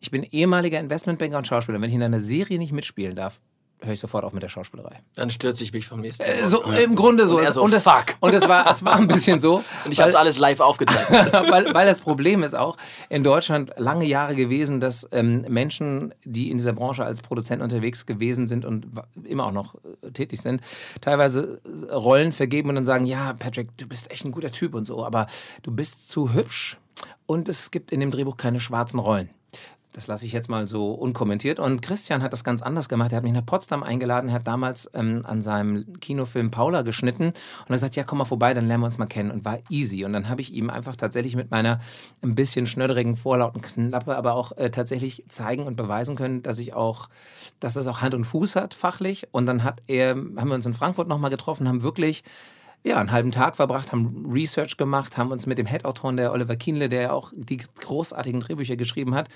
Ich 0.00 0.12
bin 0.12 0.22
ehemaliger 0.22 0.78
Investmentbanker 0.78 1.38
und 1.38 1.46
Schauspieler. 1.46 1.57
Wenn 1.66 1.82
ich 1.82 1.94
in 1.94 2.02
einer 2.02 2.20
Serie 2.20 2.58
nicht 2.58 2.72
mitspielen 2.72 3.16
darf, 3.16 3.40
höre 3.82 3.92
ich 3.92 4.00
sofort 4.00 4.24
auf 4.24 4.32
mit 4.32 4.42
der 4.42 4.48
Schauspielerei. 4.48 5.00
Dann 5.14 5.30
stürze 5.30 5.62
ich 5.62 5.72
mich 5.72 5.86
vom 5.86 6.00
nächsten 6.00 6.24
Äh, 6.24 6.46
so 6.46 6.62
im 6.62 6.94
Grunde 6.94 7.26
so. 7.26 7.38
Und 7.38 7.52
so, 7.52 7.62
und, 7.62 7.74
fuck. 7.74 8.16
Und 8.20 8.34
es 8.34 8.48
war, 8.48 8.68
es 8.70 8.84
war 8.84 8.96
ein 8.96 9.06
bisschen 9.06 9.38
so. 9.38 9.56
Und 9.84 9.92
ich 9.92 10.00
habe 10.00 10.10
es 10.10 10.16
alles 10.16 10.38
live 10.38 10.60
aufgezeichnet. 10.60 11.32
weil, 11.50 11.72
weil 11.74 11.86
das 11.86 12.00
Problem 12.00 12.42
ist 12.42 12.54
auch 12.54 12.76
in 13.08 13.22
Deutschland 13.22 13.72
lange 13.76 14.04
Jahre 14.04 14.34
gewesen, 14.34 14.80
dass 14.80 15.08
ähm, 15.12 15.42
Menschen, 15.48 16.12
die 16.24 16.50
in 16.50 16.58
dieser 16.58 16.72
Branche 16.72 17.04
als 17.04 17.22
Produzent 17.22 17.62
unterwegs 17.62 18.06
gewesen 18.06 18.48
sind 18.48 18.64
und 18.64 18.86
immer 19.24 19.46
auch 19.46 19.52
noch 19.52 19.76
äh, 20.02 20.10
tätig 20.10 20.40
sind, 20.40 20.60
teilweise 21.00 21.60
äh, 21.64 21.92
Rollen 21.92 22.32
vergeben 22.32 22.68
und 22.70 22.74
dann 22.74 22.84
sagen, 22.84 23.06
ja, 23.06 23.32
Patrick, 23.34 23.76
du 23.76 23.86
bist 23.86 24.10
echt 24.10 24.24
ein 24.24 24.32
guter 24.32 24.50
Typ 24.50 24.74
und 24.74 24.86
so, 24.86 25.04
aber 25.04 25.26
du 25.62 25.70
bist 25.70 26.10
zu 26.10 26.32
hübsch 26.32 26.78
und 27.26 27.48
es 27.48 27.70
gibt 27.70 27.92
in 27.92 28.00
dem 28.00 28.10
Drehbuch 28.10 28.36
keine 28.36 28.58
schwarzen 28.58 28.98
Rollen. 28.98 29.30
Das 29.98 30.06
lasse 30.06 30.26
ich 30.26 30.32
jetzt 30.32 30.48
mal 30.48 30.68
so 30.68 30.92
unkommentiert. 30.92 31.58
Und 31.58 31.82
Christian 31.82 32.22
hat 32.22 32.32
das 32.32 32.44
ganz 32.44 32.62
anders 32.62 32.88
gemacht. 32.88 33.10
Er 33.10 33.16
hat 33.16 33.24
mich 33.24 33.32
nach 33.32 33.44
Potsdam 33.44 33.82
eingeladen, 33.82 34.30
hat 34.30 34.46
damals 34.46 34.88
ähm, 34.94 35.22
an 35.24 35.42
seinem 35.42 35.98
Kinofilm 35.98 36.52
Paula 36.52 36.82
geschnitten 36.82 37.24
und 37.24 37.34
hat 37.62 37.66
gesagt, 37.68 37.96
ja, 37.96 38.04
komm 38.04 38.18
mal 38.18 38.24
vorbei, 38.24 38.54
dann 38.54 38.68
lernen 38.68 38.84
wir 38.84 38.86
uns 38.86 38.98
mal 38.98 39.06
kennen. 39.06 39.32
Und 39.32 39.44
war 39.44 39.58
easy. 39.70 40.04
Und 40.04 40.12
dann 40.12 40.28
habe 40.28 40.40
ich 40.40 40.54
ihm 40.54 40.70
einfach 40.70 40.94
tatsächlich 40.94 41.34
mit 41.34 41.50
meiner 41.50 41.80
ein 42.22 42.36
bisschen 42.36 42.68
schnödderigen, 42.68 43.16
vorlauten 43.16 43.60
Knappe, 43.60 44.16
aber 44.16 44.34
auch 44.34 44.52
äh, 44.56 44.70
tatsächlich 44.70 45.24
zeigen 45.28 45.66
und 45.66 45.74
beweisen 45.74 46.14
können, 46.14 46.44
dass 46.44 46.60
ich 46.60 46.74
auch, 46.74 47.08
dass 47.58 47.74
das 47.74 47.88
auch 47.88 48.00
Hand 48.00 48.14
und 48.14 48.22
Fuß 48.22 48.54
hat, 48.54 48.74
fachlich. 48.74 49.26
Und 49.32 49.46
dann 49.46 49.64
hat 49.64 49.82
er, 49.88 50.10
haben 50.10 50.46
wir 50.46 50.54
uns 50.54 50.66
in 50.66 50.74
Frankfurt 50.74 51.08
nochmal 51.08 51.30
getroffen, 51.30 51.66
haben 51.66 51.82
wirklich 51.82 52.22
ja, 52.84 52.96
einen 52.98 53.10
halben 53.12 53.30
Tag 53.32 53.56
verbracht, 53.56 53.92
haben 53.92 54.24
Research 54.32 54.76
gemacht, 54.76 55.18
haben 55.18 55.30
uns 55.30 55.46
mit 55.46 55.58
dem 55.58 55.66
Head-Autoren, 55.66 56.16
der 56.16 56.32
Oliver 56.32 56.56
Kienle, 56.56 56.88
der 56.88 57.02
ja 57.02 57.12
auch 57.12 57.32
die 57.34 57.58
großartigen 57.80 58.40
Drehbücher 58.40 58.76
geschrieben 58.76 59.14
hat, 59.14 59.28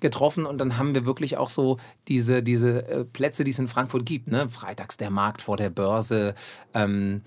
getroffen 0.00 0.44
und 0.46 0.58
dann 0.58 0.76
haben 0.78 0.94
wir 0.94 1.06
wirklich 1.06 1.36
auch 1.36 1.50
so 1.50 1.78
diese, 2.08 2.42
diese 2.42 2.86
äh, 2.88 3.04
Plätze, 3.04 3.44
die 3.44 3.50
es 3.52 3.58
in 3.58 3.68
Frankfurt 3.68 4.04
gibt, 4.06 4.30
ne? 4.30 4.48
Freitags 4.48 4.96
der 4.96 5.10
Markt 5.10 5.40
vor 5.42 5.56
der 5.56 5.70
Börse, 5.70 6.34
ähm, 6.74 7.22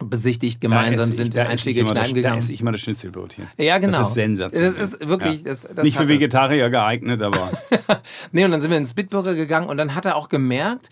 besichtigt, 0.00 0.60
gemeinsam 0.60 1.12
sind 1.12 1.28
ich, 1.28 1.34
da 1.34 1.42
in 1.42 1.48
einschlägige 1.48 1.80
immer 1.80 1.88
das- 1.92 2.04
Kneipen 2.04 2.14
Da 2.14 2.28
gegangen. 2.28 2.38
esse 2.38 2.52
ich 2.52 2.60
immer 2.60 2.70
das 2.70 2.80
Schnitzelbrötchen. 2.82 3.48
Ja, 3.56 3.78
genau. 3.78 3.98
Das 3.98 4.08
ist 4.10 4.14
sensationell. 4.14 4.72
Das 4.74 4.92
ist 4.92 5.08
wirklich, 5.08 5.42
das- 5.42 5.62
das 5.74 5.84
Nicht 5.84 5.96
für. 5.96 6.06
Vegetarier 6.08 6.70
geeignet, 6.70 7.20
aber 7.20 7.50
Nee, 8.32 8.44
und 8.44 8.52
dann 8.52 8.60
sind 8.60 8.70
wir 8.70 8.78
ins 8.78 8.94
Bitburger 8.94 9.34
gegangen 9.34 9.68
und 9.68 9.76
dann 9.76 9.96
hat 9.96 10.04
er 10.06 10.14
auch 10.14 10.28
gemerkt, 10.28 10.90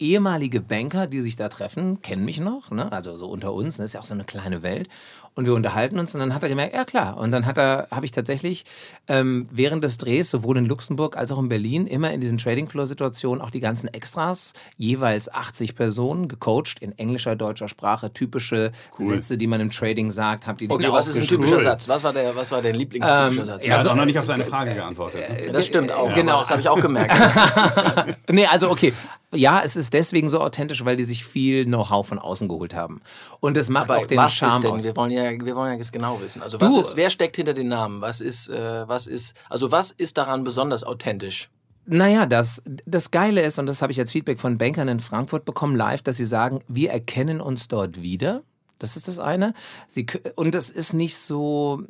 ehemalige 0.00 0.60
Banker, 0.60 1.06
die 1.06 1.20
sich 1.20 1.36
da 1.36 1.48
treffen, 1.48 2.02
kennen 2.02 2.24
mich 2.24 2.40
noch, 2.40 2.70
ne? 2.70 2.90
also 2.92 3.16
so 3.16 3.26
unter 3.28 3.52
uns, 3.52 3.76
das 3.76 3.86
ist 3.86 3.92
ja 3.94 4.00
auch 4.00 4.04
so 4.04 4.14
eine 4.14 4.24
kleine 4.24 4.62
Welt. 4.62 4.88
Und 5.36 5.46
wir 5.46 5.54
unterhalten 5.54 5.98
uns 6.00 6.12
und 6.12 6.20
dann 6.20 6.34
hat 6.34 6.42
er 6.42 6.48
gemerkt, 6.48 6.74
ja 6.74 6.84
klar. 6.84 7.16
Und 7.16 7.30
dann 7.30 7.46
hat 7.46 7.56
er, 7.56 7.86
habe 7.92 8.04
ich 8.04 8.10
tatsächlich 8.10 8.64
ähm, 9.06 9.44
während 9.52 9.84
des 9.84 9.96
Drehs, 9.96 10.28
sowohl 10.28 10.56
in 10.58 10.64
Luxemburg 10.64 11.16
als 11.16 11.30
auch 11.30 11.38
in 11.38 11.48
Berlin, 11.48 11.86
immer 11.86 12.10
in 12.10 12.20
diesen 12.20 12.36
Trading 12.36 12.68
Floor-Situationen 12.68 13.40
auch 13.40 13.50
die 13.50 13.60
ganzen 13.60 13.86
Extras, 13.94 14.54
jeweils 14.76 15.32
80 15.32 15.76
Personen, 15.76 16.26
gecoacht 16.26 16.80
in 16.80 16.98
englischer, 16.98 17.36
deutscher 17.36 17.68
Sprache, 17.68 18.12
typische 18.12 18.72
Sätze, 18.96 19.38
die 19.38 19.46
man 19.46 19.60
im 19.60 19.70
Trading 19.70 20.10
sagt, 20.10 20.48
habt 20.48 20.62
ihr 20.62 20.68
die 20.68 20.74
Okay, 20.74 20.88
was 20.90 21.06
ist 21.06 21.20
ein 21.20 21.28
typischer 21.28 21.56
Cool. 21.56 21.62
Satz? 21.62 21.88
Was 21.88 22.02
war 22.02 22.12
der, 22.12 22.34
was 22.34 22.50
war 22.50 22.60
dein 22.60 22.74
Lieblingstypischer 22.74 23.40
Ähm, 23.42 23.46
Satz? 23.46 23.64
er 23.66 23.76
hat 23.78 23.84
so- 23.84 23.90
auch 23.90 23.94
noch 23.96 24.04
nicht 24.06 24.18
auf 24.18 24.26
deine 24.26 24.44
Frage 24.44 24.74
geantwortet. 24.74 25.22
ne? 25.46 25.52
das 25.52 25.66
stimmt 25.66 25.92
auch. 25.92 26.12
Genau. 26.12 26.32
aber 26.32 26.40
Das 26.40 26.50
habe 26.50 26.60
ich 26.60 26.68
auch 26.68 26.80
gemerkt. 26.80 27.14
Nee, 28.30 28.46
also 28.46 28.70
okay. 28.70 28.92
Ja, 29.32 29.62
es 29.64 29.76
ist 29.76 29.92
deswegen 29.92 30.28
so 30.28 30.40
authentisch, 30.40 30.84
weil 30.84 30.96
die 30.96 31.04
sich 31.04 31.24
viel 31.24 31.64
Know-how 31.64 32.06
von 32.06 32.18
außen 32.18 32.48
geholt 32.48 32.74
haben. 32.74 33.00
Und 33.38 33.56
das 33.56 33.68
macht 33.68 33.88
Aber 33.88 34.00
auch 34.00 34.06
den 34.06 34.18
was 34.18 34.32
Charme 34.34 34.62
denn? 34.62 34.70
aus. 34.72 34.82
Wir 34.82 34.96
wollen 34.96 35.12
ja, 35.12 35.30
wir 35.30 35.54
wollen 35.54 35.72
ja 35.72 35.78
jetzt 35.78 35.92
genau 35.92 36.20
wissen. 36.20 36.42
Also 36.42 36.60
was 36.60 36.74
Du- 36.74 36.80
ist, 36.80 36.96
wer 36.96 37.10
steckt 37.10 37.36
hinter 37.36 37.54
den 37.54 37.68
Namen? 37.68 38.00
Was 38.00 38.20
ist, 38.20 38.48
äh, 38.48 38.88
was 38.88 39.06
ist, 39.06 39.34
also 39.48 39.70
was 39.70 39.92
ist 39.92 40.18
daran 40.18 40.42
besonders 40.42 40.82
authentisch? 40.82 41.48
Naja, 41.86 42.26
das, 42.26 42.62
das 42.86 43.10
Geile 43.10 43.42
ist, 43.42 43.58
und 43.58 43.66
das 43.66 43.82
habe 43.82 43.92
ich 43.92 43.98
als 44.00 44.12
Feedback 44.12 44.38
von 44.40 44.58
Bankern 44.58 44.88
in 44.88 45.00
Frankfurt 45.00 45.44
bekommen, 45.44 45.76
live, 45.76 46.02
dass 46.02 46.16
sie 46.16 46.26
sagen, 46.26 46.60
wir 46.68 46.90
erkennen 46.90 47.40
uns 47.40 47.68
dort 47.68 48.02
wieder. 48.02 48.42
Das 48.78 48.96
ist 48.96 49.08
das 49.08 49.18
eine. 49.18 49.54
Sie, 49.88 50.06
und 50.36 50.54
es 50.54 50.70
ist 50.70 50.92
nicht 50.92 51.16
so. 51.16 51.82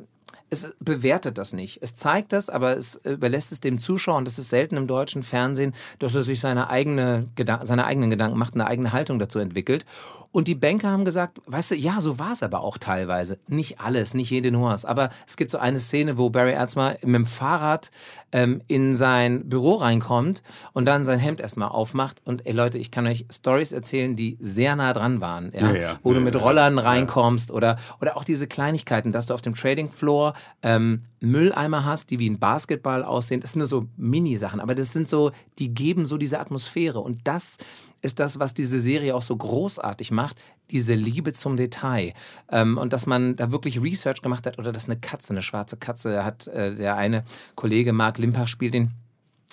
Es 0.50 0.74
bewertet 0.80 1.38
das 1.38 1.52
nicht. 1.52 1.78
Es 1.80 1.94
zeigt 1.94 2.32
das, 2.32 2.50
aber 2.50 2.76
es 2.76 2.96
überlässt 3.04 3.52
es 3.52 3.60
dem 3.60 3.78
Zuschauer, 3.78 4.16
und 4.16 4.26
das 4.26 4.38
ist 4.38 4.50
selten 4.50 4.76
im 4.76 4.86
deutschen 4.86 5.22
Fernsehen, 5.22 5.74
dass 5.98 6.14
er 6.14 6.22
sich 6.22 6.40
seine, 6.40 6.68
eigene, 6.68 7.28
seine 7.62 7.86
eigenen 7.86 8.10
Gedanken 8.10 8.38
macht, 8.38 8.54
eine 8.54 8.66
eigene 8.66 8.92
Haltung 8.92 9.18
dazu 9.18 9.38
entwickelt. 9.38 9.86
Und 10.32 10.46
die 10.46 10.54
Banker 10.54 10.90
haben 10.90 11.04
gesagt, 11.04 11.40
weißt 11.46 11.72
du, 11.72 11.74
ja, 11.74 12.00
so 12.00 12.20
war 12.20 12.32
es 12.32 12.42
aber 12.42 12.60
auch 12.60 12.78
teilweise. 12.78 13.38
Nicht 13.48 13.80
alles, 13.80 14.14
nicht 14.14 14.30
jede 14.30 14.52
Nuance. 14.52 14.88
Aber 14.88 15.10
es 15.26 15.36
gibt 15.36 15.50
so 15.50 15.58
eine 15.58 15.80
Szene, 15.80 16.18
wo 16.18 16.30
Barry 16.30 16.52
Erzma 16.52 16.94
mit 17.02 17.14
dem 17.14 17.26
Fahrrad 17.26 17.90
ähm, 18.30 18.62
in 18.68 18.94
sein 18.94 19.48
Büro 19.48 19.74
reinkommt 19.74 20.42
und 20.72 20.86
dann 20.86 21.04
sein 21.04 21.18
Hemd 21.18 21.40
erstmal 21.40 21.68
aufmacht. 21.68 22.22
Und 22.24 22.46
ey 22.46 22.52
Leute, 22.52 22.78
ich 22.78 22.92
kann 22.92 23.08
euch 23.08 23.26
Stories 23.30 23.72
erzählen, 23.72 24.14
die 24.14 24.36
sehr 24.40 24.76
nah 24.76 24.92
dran 24.92 25.20
waren. 25.20 25.52
Ja? 25.52 25.72
Ja, 25.72 25.80
ja. 25.80 25.98
Wo 26.02 26.12
du 26.12 26.20
mit. 26.20 26.40
Rollern 26.40 26.78
reinkommst 26.78 27.50
oder, 27.50 27.76
oder 28.00 28.16
auch 28.16 28.24
diese 28.24 28.46
Kleinigkeiten, 28.46 29.12
dass 29.12 29.26
du 29.26 29.34
auf 29.34 29.42
dem 29.42 29.54
Trading 29.54 29.90
Floor 29.90 30.32
ähm, 30.62 31.02
Mülleimer 31.20 31.84
hast, 31.84 32.10
die 32.10 32.18
wie 32.18 32.28
ein 32.28 32.38
Basketball 32.38 33.04
aussehen. 33.04 33.40
Das 33.40 33.52
sind 33.52 33.60
nur 33.60 33.68
so 33.68 33.86
Mini-Sachen, 33.96 34.60
aber 34.60 34.74
das 34.74 34.92
sind 34.92 35.08
so, 35.08 35.32
die 35.58 35.72
geben 35.72 36.06
so 36.06 36.18
diese 36.18 36.40
Atmosphäre. 36.40 37.00
Und 37.00 37.20
das 37.24 37.58
ist 38.02 38.20
das, 38.20 38.38
was 38.38 38.54
diese 38.54 38.80
Serie 38.80 39.14
auch 39.14 39.22
so 39.22 39.36
großartig 39.36 40.10
macht, 40.10 40.40
diese 40.70 40.94
Liebe 40.94 41.32
zum 41.32 41.56
Detail. 41.56 42.14
Ähm, 42.50 42.78
und 42.78 42.92
dass 42.92 43.06
man 43.06 43.36
da 43.36 43.52
wirklich 43.52 43.82
Research 43.82 44.22
gemacht 44.22 44.46
hat 44.46 44.58
oder 44.58 44.72
dass 44.72 44.86
eine 44.86 44.98
Katze, 44.98 45.32
eine 45.32 45.42
schwarze 45.42 45.76
Katze 45.76 46.24
hat, 46.24 46.46
äh, 46.48 46.74
der 46.74 46.96
eine 46.96 47.24
Kollege 47.54 47.92
Marc 47.92 48.18
Limpach 48.18 48.48
spielt 48.48 48.74
den, 48.74 48.92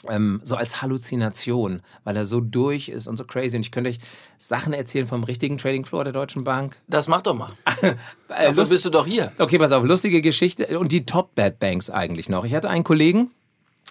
ähm, 0.07 0.39
so 0.43 0.55
als 0.55 0.81
Halluzination, 0.81 1.81
weil 2.03 2.15
er 2.15 2.25
so 2.25 2.39
durch 2.39 2.89
ist 2.89 3.07
und 3.07 3.17
so 3.17 3.25
crazy. 3.25 3.55
Und 3.55 3.63
ich 3.63 3.71
könnte 3.71 3.89
euch 3.89 3.99
Sachen 4.37 4.73
erzählen 4.73 5.07
vom 5.07 5.23
richtigen 5.23 5.57
Trading 5.57 5.85
Floor 5.85 6.03
der 6.03 6.13
Deutschen 6.13 6.43
Bank. 6.43 6.77
Das 6.87 7.07
mach 7.07 7.21
doch 7.21 7.35
mal. 7.35 7.51
Äh, 8.29 8.47
Dafür 8.47 8.65
bist 8.65 8.83
du 8.83 8.89
doch 8.89 9.05
hier. 9.05 9.31
Okay, 9.37 9.57
pass 9.57 9.71
auf, 9.71 9.85
lustige 9.85 10.21
Geschichte. 10.21 10.77
Und 10.77 10.91
die 10.91 11.05
Top 11.05 11.33
Bad 11.35 11.59
Banks 11.59 11.89
eigentlich 11.89 12.27
noch. 12.27 12.43
Ich 12.43 12.53
hatte 12.53 12.69
einen 12.69 12.83
Kollegen, 12.83 13.31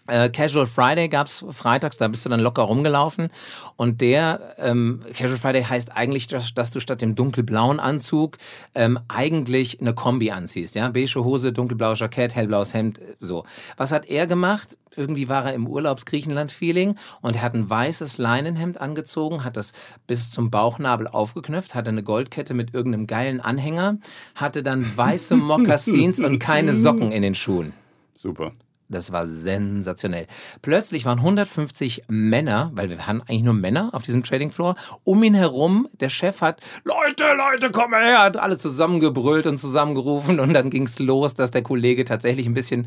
äh, 0.06 0.28
Casual 0.30 0.66
Friday 0.66 1.08
gab's 1.08 1.44
freitags, 1.50 1.96
da 1.96 2.08
bist 2.08 2.24
du 2.24 2.28
dann 2.28 2.40
locker 2.40 2.62
rumgelaufen. 2.62 3.28
Und 3.76 4.00
der, 4.00 4.54
ähm, 4.58 5.00
Casual 5.14 5.38
Friday 5.38 5.62
heißt 5.64 5.96
eigentlich, 5.96 6.26
dass, 6.28 6.54
dass 6.54 6.70
du 6.70 6.80
statt 6.80 7.02
dem 7.02 7.14
dunkelblauen 7.14 7.80
Anzug 7.80 8.38
ähm, 8.74 8.98
eigentlich 9.08 9.80
eine 9.80 9.94
Kombi 9.94 10.30
anziehst. 10.30 10.74
Ja? 10.74 10.88
Beige 10.88 11.24
Hose, 11.24 11.52
dunkelblaues 11.52 12.00
Jackett, 12.00 12.34
hellblaues 12.34 12.74
Hemd, 12.74 12.98
äh, 12.98 13.16
so. 13.20 13.44
Was 13.76 13.92
hat 13.92 14.06
er 14.06 14.26
gemacht? 14.26 14.76
Irgendwie 14.96 15.28
war 15.28 15.44
er 15.44 15.52
im 15.52 15.68
Urlaubs-Griechenland-Feeling 15.68 16.96
und 17.20 17.36
er 17.36 17.42
hat 17.42 17.54
ein 17.54 17.68
weißes 17.68 18.16
Leinenhemd 18.16 18.80
angezogen, 18.80 19.44
hat 19.44 19.56
das 19.56 19.74
bis 20.06 20.30
zum 20.30 20.50
Bauchnabel 20.50 21.06
aufgeknöpft, 21.06 21.74
hatte 21.74 21.90
eine 21.90 22.02
Goldkette 22.02 22.54
mit 22.54 22.72
irgendeinem 22.72 23.06
geilen 23.06 23.40
Anhänger, 23.40 23.98
hatte 24.34 24.62
dann 24.62 24.96
weiße 24.96 25.36
Mokassins 25.36 26.18
und 26.20 26.38
keine 26.38 26.72
Socken 26.72 27.12
in 27.12 27.22
den 27.22 27.34
Schuhen. 27.34 27.74
Super. 28.14 28.52
Das 28.88 29.10
war 29.10 29.26
sensationell. 29.26 30.26
Plötzlich 30.62 31.04
waren 31.04 31.18
150 31.18 32.04
Männer, 32.08 32.70
weil 32.74 32.88
wir 32.88 33.06
hatten 33.06 33.20
eigentlich 33.22 33.42
nur 33.42 33.54
Männer 33.54 33.90
auf 33.92 34.04
diesem 34.04 34.22
Trading 34.22 34.52
Floor, 34.52 34.76
um 35.02 35.22
ihn 35.24 35.34
herum. 35.34 35.88
Der 36.00 36.08
Chef 36.08 36.40
hat, 36.40 36.60
Leute, 36.84 37.24
Leute, 37.36 37.72
komm 37.72 37.94
her, 37.94 38.20
hat 38.22 38.36
alle 38.36 38.58
zusammengebrüllt 38.58 39.46
und 39.46 39.58
zusammengerufen 39.58 40.38
und 40.38 40.54
dann 40.54 40.70
ging's 40.70 40.98
los, 41.00 41.34
dass 41.34 41.50
der 41.50 41.62
Kollege 41.62 42.04
tatsächlich 42.04 42.46
ein 42.46 42.54
bisschen 42.54 42.86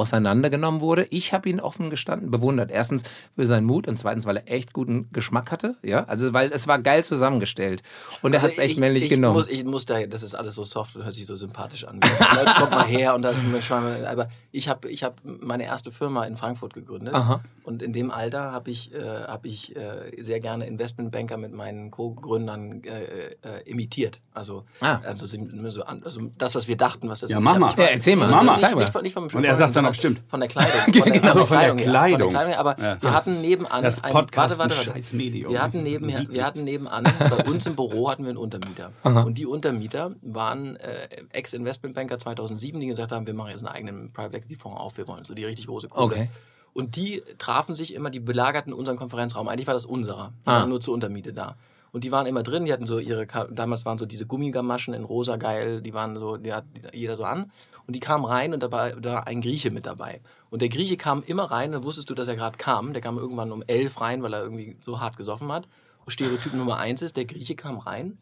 auseinandergenommen 0.00 0.80
wurde. 0.80 1.06
Ich 1.10 1.32
habe 1.32 1.48
ihn 1.48 1.60
offen 1.60 1.90
gestanden 1.90 2.30
bewundert. 2.30 2.70
Erstens 2.70 3.02
für 3.34 3.46
seinen 3.46 3.66
Mut 3.66 3.86
und 3.86 3.98
zweitens, 3.98 4.26
weil 4.26 4.38
er 4.38 4.50
echt 4.52 4.72
guten 4.72 5.08
Geschmack 5.12 5.52
hatte. 5.52 5.76
Ja, 5.82 6.04
also 6.04 6.32
weil 6.32 6.50
es 6.52 6.66
war 6.66 6.78
geil 6.80 7.04
zusammengestellt 7.04 7.82
und 8.22 8.32
er 8.32 8.38
Also 8.38 8.48
hat's 8.48 8.58
echt 8.58 8.72
ich, 8.72 8.78
männlich 8.78 9.04
ich 9.04 9.10
genommen. 9.10 9.34
Muss, 9.36 9.48
ich 9.48 9.64
muss 9.64 9.86
da, 9.86 10.04
das 10.06 10.22
ist 10.22 10.34
alles 10.34 10.54
so 10.54 10.64
soft 10.64 10.96
und 10.96 11.04
hört 11.04 11.14
sich 11.14 11.26
so 11.26 11.36
sympathisch 11.36 11.84
an. 11.84 12.00
Leute, 12.00 12.50
kommt 12.58 12.70
mal 12.72 12.86
her 12.86 13.14
und 13.14 13.22
da 13.22 13.30
ist 13.30 13.42
mir 13.44 13.62
schon 13.62 13.82
mal, 13.82 14.06
aber 14.06 14.28
ich 14.52 14.68
habe 14.68 14.88
ich 14.90 15.04
hab 15.04 15.20
meine 15.24 15.64
erste 15.64 15.92
Firma 15.92 16.24
in 16.24 16.36
Frankfurt 16.36 16.74
gegründet 16.74 17.14
Aha. 17.14 17.40
und 17.64 17.82
in 17.82 17.92
dem 17.92 18.10
Alter 18.10 18.52
habe 18.52 18.70
ich, 18.70 18.94
äh, 18.94 18.98
hab 19.26 19.44
ich 19.46 19.76
äh, 19.76 20.22
sehr 20.22 20.40
gerne 20.40 20.66
Investmentbanker 20.66 21.36
mit 21.36 21.52
meinen 21.52 21.90
Co-Gründern 21.90 22.82
äh, 22.84 23.04
äh, 23.48 23.62
imitiert. 23.70 24.20
Also, 24.32 24.64
Ah. 24.80 25.00
also, 25.04 25.26
so 25.26 25.82
an- 25.84 26.02
also 26.04 26.20
das, 26.38 26.54
was 26.54 26.68
wir 26.68 26.76
dachten, 26.76 27.08
was 27.08 27.20
das 27.20 27.30
Ja, 27.30 27.38
ist. 27.38 27.42
mach 27.44 27.58
mal. 27.58 27.74
Ja, 27.76 27.84
erzähl 27.84 28.16
mal. 28.16 28.28
Mach 28.30 28.42
mal. 28.42 28.52
Nicht, 28.52 28.60
Zeig 28.60 28.74
mal. 28.74 28.80
nicht, 28.80 28.92
von, 28.92 29.02
nicht 29.02 29.12
vom 29.12 29.26
Und 29.28 29.44
er 29.44 29.56
sagt 29.56 29.76
dann, 29.76 29.84
ob 29.90 29.96
stimmt. 29.96 30.22
Von 30.28 30.40
der 30.40 30.48
Kleidung. 30.48 30.72
Von 30.92 30.92
Genau. 30.92 31.20
der, 31.20 31.24
Also 31.24 31.44
von 31.44 31.58
der 31.58 31.66
ja. 31.66 31.68
Von 31.68 31.76
Kleidung. 31.78 32.18
der 32.18 32.28
Kleidung. 32.28 32.54
Aber 32.54 32.78
Ja. 32.80 33.02
wir 33.02 33.12
hatten 33.14 33.40
nebenan 33.40 33.82
das 33.82 34.02
ein, 34.02 34.12
Podcast 34.12 34.58
warte, 34.58 34.74
warte, 34.76 34.94
warte. 34.94 35.16
Medium. 35.16 35.52
Wir 35.52 35.62
hatten, 35.62 35.82
neben, 35.82 36.08
wir 36.08 36.44
hatten 36.44 36.64
nebenan, 36.64 37.04
bei 37.18 37.44
uns 37.44 37.66
im 37.66 37.76
Büro 37.76 38.10
hatten 38.10 38.22
wir 38.24 38.30
einen 38.30 38.38
Untermieter. 38.38 38.92
Und 39.02 39.38
die 39.38 39.46
Untermieter 39.46 40.12
waren 40.22 40.76
äh, 40.76 40.88
Ex-Investmentbanker 41.32 42.18
2007, 42.18 42.80
die 42.80 42.86
gesagt 42.86 43.12
haben, 43.12 43.26
wir 43.26 43.34
machen 43.34 43.50
jetzt 43.50 43.60
einen 43.64 43.74
eigenen 43.74 44.12
Private 44.12 44.36
Equity 44.36 44.56
Fonds 44.56 44.80
auf, 44.80 44.96
wir 44.96 45.06
wollen 45.08 45.24
so 45.24 45.34
die 45.34 45.44
richtig 45.44 45.66
große 45.66 45.88
Kohle. 45.88 46.04
Okay. 46.04 46.30
Und 46.72 46.94
die 46.96 47.22
trafen 47.38 47.74
sich 47.74 47.94
immer, 47.94 48.10
die 48.10 48.20
belagerten 48.20 48.72
unseren 48.72 48.96
Konferenzraum. 48.96 49.48
Eigentlich 49.48 49.66
war 49.66 49.74
das 49.74 49.84
unserer. 49.84 50.32
Die 50.44 50.48
Ah. 50.50 50.60
waren 50.60 50.68
nur 50.68 50.80
zur 50.80 50.94
Untermiete 50.94 51.32
da. 51.32 51.56
Und 51.92 52.04
die 52.04 52.12
waren 52.12 52.26
immer 52.26 52.42
drin, 52.42 52.64
die 52.64 52.72
hatten 52.72 52.86
so 52.86 52.98
ihre, 52.98 53.26
damals 53.50 53.84
waren 53.84 53.98
so 53.98 54.06
diese 54.06 54.26
Gummigamaschen 54.26 54.94
in 54.94 55.04
rosa 55.04 55.36
geil, 55.36 55.82
die 55.82 55.92
waren 55.92 56.18
so, 56.18 56.36
die 56.36 56.52
hat 56.52 56.64
jeder 56.92 57.16
so 57.16 57.24
an. 57.24 57.50
Und 57.86 57.96
die 57.96 58.00
kamen 58.00 58.24
rein 58.24 58.54
und 58.54 58.62
da 58.62 58.70
war 58.70 58.90
da 58.92 59.14
war 59.14 59.26
ein 59.26 59.40
Grieche 59.40 59.70
mit 59.70 59.86
dabei. 59.86 60.20
Und 60.50 60.62
der 60.62 60.68
Grieche 60.68 60.96
kam 60.96 61.22
immer 61.24 61.50
rein, 61.50 61.72
dann 61.72 61.82
wusstest 61.82 62.08
du, 62.10 62.14
dass 62.14 62.28
er 62.28 62.36
gerade 62.36 62.56
kam. 62.56 62.92
Der 62.92 63.02
kam 63.02 63.18
irgendwann 63.18 63.50
um 63.50 63.64
elf 63.66 64.00
rein, 64.00 64.22
weil 64.22 64.32
er 64.32 64.42
irgendwie 64.42 64.76
so 64.80 65.00
hart 65.00 65.16
gesoffen 65.16 65.50
hat. 65.50 65.66
Und 66.04 66.12
Stereotyp 66.12 66.54
Nummer 66.54 66.76
eins 66.76 67.02
ist, 67.02 67.16
der 67.16 67.24
Grieche 67.24 67.56
kam 67.56 67.78
rein, 67.78 68.18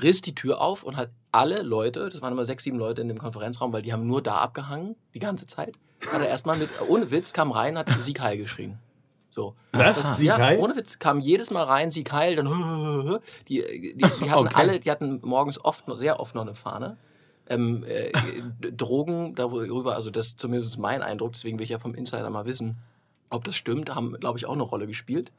riss 0.00 0.22
die 0.22 0.34
Tür 0.34 0.60
auf 0.60 0.82
und 0.82 0.96
hat 0.96 1.10
alle 1.32 1.62
Leute, 1.62 2.08
das 2.08 2.22
waren 2.22 2.32
immer 2.32 2.44
sechs, 2.44 2.64
sieben 2.64 2.78
Leute 2.78 3.00
in 3.00 3.08
dem 3.08 3.18
Konferenzraum, 3.18 3.72
weil 3.72 3.82
die 3.82 3.92
haben 3.92 4.06
nur 4.06 4.22
da 4.22 4.36
abgehangen, 4.36 4.96
die 5.14 5.18
ganze 5.18 5.46
Zeit, 5.46 5.76
hat 6.10 6.20
er 6.20 6.28
erstmal 6.28 6.56
mit, 6.56 6.68
ohne 6.88 7.10
Witz, 7.10 7.32
kam 7.32 7.52
rein, 7.52 7.78
hat 7.78 7.90
Sieg 8.00 8.20
Heil 8.20 8.38
geschrien. 8.38 8.78
So. 9.36 9.54
Was? 9.72 10.00
Das, 10.00 10.16
Sieg 10.16 10.28
ja, 10.28 10.56
ohne 10.56 10.74
Witz, 10.76 10.98
kam 10.98 11.20
jedes 11.20 11.50
Mal 11.50 11.62
rein, 11.62 11.90
Sieg 11.90 12.10
Heil, 12.10 12.36
dann 12.36 12.46
die, 13.48 13.62
die, 13.62 13.96
die 13.96 14.30
hatten 14.30 14.46
Okay. 14.46 14.54
alle, 14.54 14.80
die 14.80 14.90
hatten 14.90 15.20
morgens 15.22 15.62
oft, 15.62 15.84
sehr 15.94 16.18
oft 16.20 16.34
noch 16.34 16.42
eine 16.42 16.54
Fahne. 16.54 16.96
Ähm, 17.48 17.84
äh, 17.86 18.12
Drogen 18.72 19.34
darüber, 19.34 19.94
also 19.94 20.10
das 20.10 20.28
ist 20.28 20.40
zumindest 20.40 20.78
mein 20.78 21.02
Eindruck, 21.02 21.34
deswegen 21.34 21.58
will 21.58 21.64
ich 21.64 21.70
ja 21.70 21.78
vom 21.78 21.94
Insider 21.94 22.30
mal 22.30 22.46
wissen, 22.46 22.78
ob 23.28 23.44
das 23.44 23.56
stimmt, 23.56 23.94
haben, 23.94 24.14
glaube 24.18 24.38
ich, 24.38 24.46
auch 24.46 24.54
eine 24.54 24.62
Rolle 24.62 24.86
gespielt. 24.86 25.30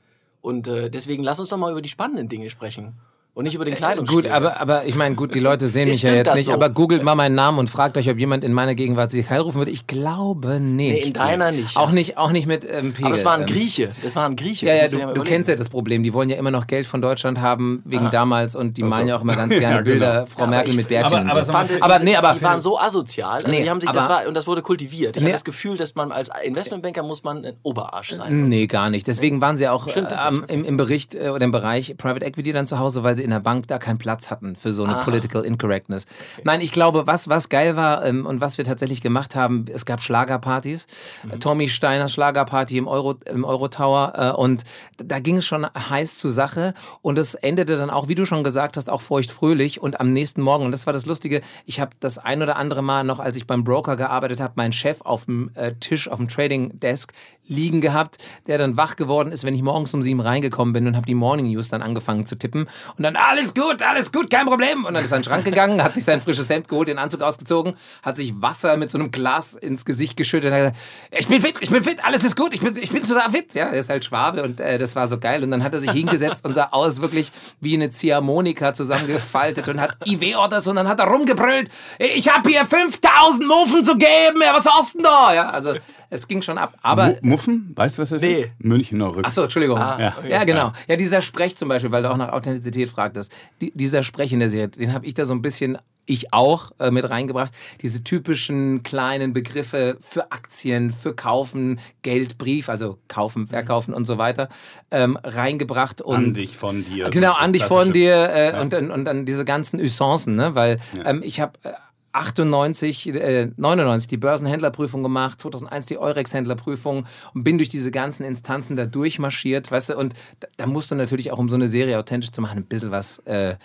Und 0.41 0.67
äh, 0.67 0.91
deswegen 0.91 1.23
lass 1.23 1.39
uns 1.39 1.49
doch 1.49 1.57
mal 1.57 1.71
über 1.71 1.81
die 1.81 1.89
spannenden 1.89 2.29
Dinge 2.29 2.51
sprechen. 2.51 2.99
Und 3.37 3.43
nicht 3.43 3.53
über 3.53 3.65
den 3.65 3.75
Kleidungsstil. 3.75 4.23
Gut, 4.23 4.31
aber, 4.31 4.59
aber 4.59 4.85
ich 4.85 4.95
meine, 4.95 5.13
gut, 5.13 5.35
die 5.35 5.39
Leute 5.39 5.67
sehen 5.67 5.89
mich 5.89 6.01
ja 6.01 6.11
jetzt 6.11 6.33
nicht, 6.33 6.45
so? 6.45 6.53
aber 6.53 6.71
googelt 6.71 7.03
mal 7.03 7.13
meinen 7.13 7.35
Namen 7.35 7.59
und 7.59 7.69
fragt 7.69 7.95
euch, 7.95 8.09
ob 8.09 8.17
jemand 8.17 8.43
in 8.43 8.51
meiner 8.51 8.73
Gegenwart 8.73 9.11
sich 9.11 9.29
Heil 9.29 9.41
rufen 9.41 9.59
würde. 9.59 9.69
Ich 9.69 9.85
glaube 9.85 10.59
nicht. 10.59 10.93
Nee, 11.03 11.07
in 11.09 11.13
deiner 11.13 11.51
nicht. 11.51 11.77
Auch 11.77 11.91
nicht, 11.91 12.17
auch 12.17 12.31
nicht 12.31 12.47
mit 12.47 12.65
ähm, 12.65 12.93
Pegel. 12.93 13.05
aber 13.05 13.15
das 13.15 13.25
war 13.25 13.33
ein 13.35 13.41
Ähm, 13.41 13.45
Grieche. 13.45 13.89
Das 14.01 14.15
war 14.15 14.25
ein 14.27 14.35
Grieche. 14.35 14.65
Ja, 14.65 14.73
ja, 14.73 14.87
du, 14.87 14.97
mal 14.97 15.13
du 15.13 15.21
kennst 15.21 15.49
ja 15.51 15.55
das 15.55 15.69
Problem. 15.69 16.01
Die 16.01 16.13
wollen 16.13 16.29
ja 16.31 16.37
immer 16.37 16.49
noch 16.49 16.65
Geld 16.65 16.87
von 16.87 16.99
Deutschland 16.99 17.39
haben, 17.39 17.83
wegen 17.85 18.05
Aha. 18.05 18.09
damals 18.09 18.55
und 18.55 18.75
die 18.75 18.81
Ach 18.83 18.87
so. 18.87 18.95
malen 18.95 19.07
ja 19.07 19.15
auch 19.17 19.21
immer 19.21 19.35
ganz 19.35 19.53
gerne 19.59 19.63
Ja, 19.75 19.81
genau. 19.81 19.91
Bilder, 19.91 20.25
Frau 20.25 20.39
Ja, 20.39 20.43
aber 20.45 20.49
Merkel 20.55 20.69
ich- 20.71 20.77
mit 20.77 20.87
Bärchen 20.87 21.13
aber- 21.29 21.31
aber 21.31 21.45
so. 21.45 21.51
aber 21.53 21.93
diese- 21.93 22.05
nee, 22.05 22.15
aber 22.15 22.33
die 22.33 22.41
waren 22.41 22.61
so 22.61 22.79
asozial. 22.79 23.33
Also 23.35 23.51
Nee, 23.51 23.61
die 23.61 23.69
haben 23.69 23.79
sich, 23.81 23.91
das 23.91 24.05
aber- 24.05 24.15
war, 24.15 24.27
und 24.27 24.33
das 24.33 24.47
wurde 24.47 24.63
kultiviert. 24.63 25.15
Ich 25.15 25.21
Nee. 25.21 25.27
habe 25.27 25.33
das 25.33 25.45
Gefühl, 25.45 25.77
dass 25.77 25.93
man 25.93 26.11
als 26.11 26.31
Investmentbanker 26.43 27.03
muss 27.03 27.23
man 27.23 27.45
ein 27.45 27.53
Oberarsch 27.61 28.13
sein. 28.13 28.47
Nee, 28.49 28.65
gar 28.65 28.89
nicht. 28.89 29.05
Deswegen 29.05 29.41
waren 29.41 29.57
sie 29.57 29.67
auch 29.67 29.85
äh, 29.85 30.03
im, 30.47 30.65
im 30.65 30.75
Bericht 30.75 31.13
äh, 31.13 31.29
oder 31.29 31.45
im 31.45 31.51
Bereich 31.51 31.95
Private 31.99 32.25
Equity 32.25 32.51
dann 32.51 32.65
zu 32.65 32.79
Hause, 32.79 33.03
weil 33.03 33.15
sie 33.15 33.26
in 33.27 33.31
der 33.31 33.41
Bank 33.41 33.67
da 33.67 33.77
keinen 33.77 33.97
Platz 33.97 34.31
hatten 34.31 34.55
für 34.55 34.71
so 34.73 34.85
eine 34.85 34.97
Ah. 34.97 35.03
Political 35.03 35.43
Incorrectness. 35.43 36.05
Nein, 36.43 36.61
ich 36.61 36.71
glaube, 36.71 37.07
was, 37.07 37.27
was 37.27 37.49
geil 37.49 37.75
war 37.75 38.03
ähm, 38.05 38.25
und 38.25 38.39
was 38.41 38.57
wir 38.57 38.63
tatsächlich 38.65 39.01
gemacht 39.01 39.35
haben, 39.35 39.65
es 39.71 39.85
gab 39.85 40.01
Schlagerpartys. 40.01 40.87
Mhm. 41.23 41.31
Äh, 41.31 41.39
Tommy 41.39 41.67
Steiners 41.69 42.13
Schlagerparty 42.13 42.77
im 42.77 42.87
Euro, 42.87 43.15
im 43.25 43.43
Euro 43.43 43.67
Tower 43.67 44.13
äh, 44.15 44.31
und 44.31 44.63
da 44.97 45.19
ging 45.19 45.37
es 45.37 45.45
schon 45.45 45.65
heiß 45.65 46.17
zur 46.17 46.31
Sache 46.31 46.73
und 47.01 47.19
es 47.19 47.35
endete 47.35 47.77
dann 47.77 47.89
auch, 47.89 48.07
wie 48.07 48.15
du 48.15 48.25
schon 48.25 48.43
gesagt 48.43 48.77
hast, 48.77 48.89
auch 48.89 49.01
feuchtfröhlich 49.01 49.81
und 49.81 49.99
am 49.99 50.13
nächsten 50.13 50.41
Morgen, 50.41 50.65
und 50.65 50.71
das 50.71 50.85
war 50.85 50.93
das 50.93 51.05
Lustige, 51.05 51.41
ich 51.65 51.81
habe 51.81 51.91
das 51.99 52.17
ein 52.17 52.41
oder 52.41 52.55
andere 52.55 52.81
Mal 52.81 53.03
noch, 53.03 53.19
als 53.19 53.35
ich 53.35 53.45
beim 53.45 53.65
Broker 53.65 53.97
gearbeitet 53.97 54.39
habe, 54.39 54.53
meinen 54.55 54.73
Chef 54.73 55.01
auf 55.01 55.25
dem 55.25 55.51
äh, 55.55 55.73
Tisch, 55.73 56.07
auf 56.07 56.17
dem 56.17 56.29
Trading 56.29 56.79
Desk 56.79 57.11
liegen 57.47 57.81
gehabt, 57.81 58.17
der 58.47 58.57
dann 58.57 58.77
wach 58.77 58.95
geworden 58.95 59.31
ist, 59.31 59.43
wenn 59.43 59.53
ich 59.53 59.61
morgens 59.61 59.93
um 59.93 60.03
sieben 60.03 60.19
reingekommen 60.19 60.73
bin 60.73 60.87
und 60.87 60.95
habe 60.95 61.05
die 61.05 61.15
Morning 61.15 61.47
News 61.47 61.69
dann 61.69 61.81
angefangen 61.81 62.25
zu 62.25 62.35
tippen 62.35 62.67
und 62.97 63.03
dann 63.03 63.15
alles 63.15 63.53
gut, 63.53 63.81
alles 63.81 64.11
gut, 64.11 64.29
kein 64.29 64.45
Problem 64.45 64.85
und 64.85 64.93
dann 64.93 65.03
ist 65.03 65.11
er 65.11 65.17
in 65.17 65.23
den 65.23 65.29
Schrank 65.29 65.45
gegangen, 65.45 65.83
hat 65.83 65.93
sich 65.93 66.03
sein 66.03 66.21
frisches 66.21 66.49
Hemd 66.49 66.67
geholt, 66.67 66.87
den 66.87 66.99
Anzug 66.99 67.21
ausgezogen, 67.21 67.75
hat 68.03 68.15
sich 68.15 68.41
Wasser 68.41 68.77
mit 68.77 68.91
so 68.91 68.97
einem 68.97 69.11
Glas 69.11 69.53
ins 69.55 69.85
Gesicht 69.85 70.17
geschüttet 70.17 70.51
und 70.51 70.57
hat 70.57 70.73
gesagt, 70.73 70.77
ich 71.11 71.27
bin 71.27 71.41
fit, 71.41 71.57
ich 71.61 71.69
bin 71.69 71.83
fit, 71.83 72.03
alles 72.05 72.23
ist 72.23 72.35
gut, 72.35 72.53
ich 72.53 72.61
bin, 72.61 72.75
ich 72.77 72.91
bin 72.91 73.03
total 73.03 73.29
fit. 73.31 73.53
Ja, 73.53 73.65
er 73.67 73.73
ist 73.73 73.89
halt 73.89 74.05
Schwabe 74.05 74.43
und 74.43 74.59
äh, 74.59 74.77
das 74.77 74.95
war 74.95 75.07
so 75.07 75.17
geil 75.17 75.43
und 75.43 75.51
dann 75.51 75.63
hat 75.63 75.73
er 75.73 75.79
sich 75.79 75.91
hingesetzt 75.91 76.45
und 76.45 76.53
sah 76.53 76.69
aus 76.71 77.01
wirklich 77.01 77.31
wie 77.59 77.75
eine 77.75 77.89
Ziehharmonika 77.89 78.73
zusammengefaltet 78.73 79.67
und 79.69 79.79
hat 79.79 79.97
IW-Orders 80.05 80.67
und 80.67 80.75
dann 80.75 80.87
hat 80.87 80.99
er 80.99 81.07
rumgebrüllt, 81.07 81.69
ich 81.99 82.29
habe 82.33 82.49
hier 82.49 82.65
5000 82.65 83.47
Muffen 83.47 83.83
zu 83.83 83.97
geben, 83.97 84.41
ja, 84.41 84.53
was 84.53 84.65
hast 84.65 84.95
denn 84.95 85.03
da? 85.03 85.33
Ja, 85.33 85.49
also 85.49 85.75
es 86.09 86.27
ging 86.27 86.41
schon 86.41 86.57
ab, 86.57 86.77
aber... 86.81 87.07
Mu- 87.21 87.31
Muffen? 87.31 87.71
Weißt 87.75 87.97
du, 87.97 88.01
was 88.01 88.09
das 88.09 88.21
Nee. 88.21 88.41
ist? 88.43 88.49
Münchner 88.59 89.15
Rück. 89.15 89.25
Ach 89.27 89.31
so, 89.31 89.43
Entschuldigung. 89.43 89.77
Ah, 89.77 89.97
ja. 89.99 90.15
okay. 90.17 90.31
ja, 90.31 90.43
genau. 90.43 90.71
Ja, 90.87 90.95
dieser 90.95 91.21
Sprech 91.21 91.55
zum 91.57 91.69
Beispiel, 91.69 91.91
weil 91.91 92.03
du 92.03 92.11
auch 92.11 92.17
nach 92.17 92.31
Authentizität 92.33 92.89
fragtest. 92.89 93.31
Die, 93.61 93.71
dieser 93.75 94.03
Sprech 94.03 94.31
in 94.33 94.39
der 94.39 94.49
Serie, 94.49 94.69
den 94.69 94.93
habe 94.93 95.05
ich 95.05 95.13
da 95.13 95.25
so 95.25 95.33
ein 95.33 95.41
bisschen, 95.41 95.77
ich 96.09 96.31
auch, 96.33 96.71
äh, 96.79 96.89
mit 96.89 97.09
reingebracht. 97.09 97.53
Diese 97.81 98.01
typischen 98.03 98.81
kleinen 98.83 99.33
Begriffe 99.33 99.97
für 99.99 100.31
Aktien, 100.31 100.89
für 100.91 101.13
Kaufen, 101.13 101.79
Geld, 102.01 102.37
Brief, 102.37 102.69
also 102.69 102.97
kaufen, 103.09 103.45
verkaufen 103.47 103.93
und 103.93 104.05
so 104.05 104.17
weiter, 104.17 104.47
ähm, 104.89 105.17
reingebracht. 105.21 106.01
Und 106.01 106.15
An 106.15 106.33
dich 106.33 106.55
von 106.55 106.85
dir. 106.85 107.09
Genau, 107.09 107.33
an 107.33 107.51
dich 107.51 107.63
von 107.65 107.91
dir 107.91 108.29
äh, 108.33 108.59
und, 108.61 108.71
dann- 108.71 108.91
und 108.91 109.03
dann 109.05 109.25
diese 109.25 109.43
ganzen 109.43 109.79
Usancen, 109.81 110.35
ne? 110.35 110.55
weil 110.55 110.77
ähm, 111.05 111.21
ich 111.23 111.41
habe 111.41 111.53
äh, 111.63 111.71
98, 112.17 113.13
äh, 113.13 113.51
99 113.55 114.07
die 114.07 114.17
Börsenhändlerprüfung 114.17 115.03
gemacht, 115.03 115.41
2001 115.41 115.85
die 115.85 115.97
Eurex-Händlerprüfung 115.97 117.05
und 117.33 117.43
bin 117.43 117.57
durch 117.57 117.69
diese 117.69 117.91
ganzen 117.91 118.23
Instanzen 118.23 118.75
da 118.75 118.85
durchmarschiert, 118.85 119.71
weißt 119.71 119.89
du, 119.89 119.97
und 119.97 120.13
da, 120.39 120.47
da 120.57 120.65
musst 120.65 120.91
du 120.91 120.95
natürlich 120.95 121.31
auch, 121.31 121.37
um 121.37 121.49
so 121.49 121.55
eine 121.55 121.67
Serie 121.67 121.99
authentisch 121.99 122.31
zu 122.31 122.41
machen, 122.41 122.59
ein 122.59 122.65
bisschen 122.65 122.91
was 122.91 123.19
äh, 123.19 123.55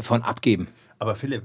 von 0.00 0.22
abgeben. 0.22 0.68
Aber 0.98 1.14
Philipp, 1.14 1.44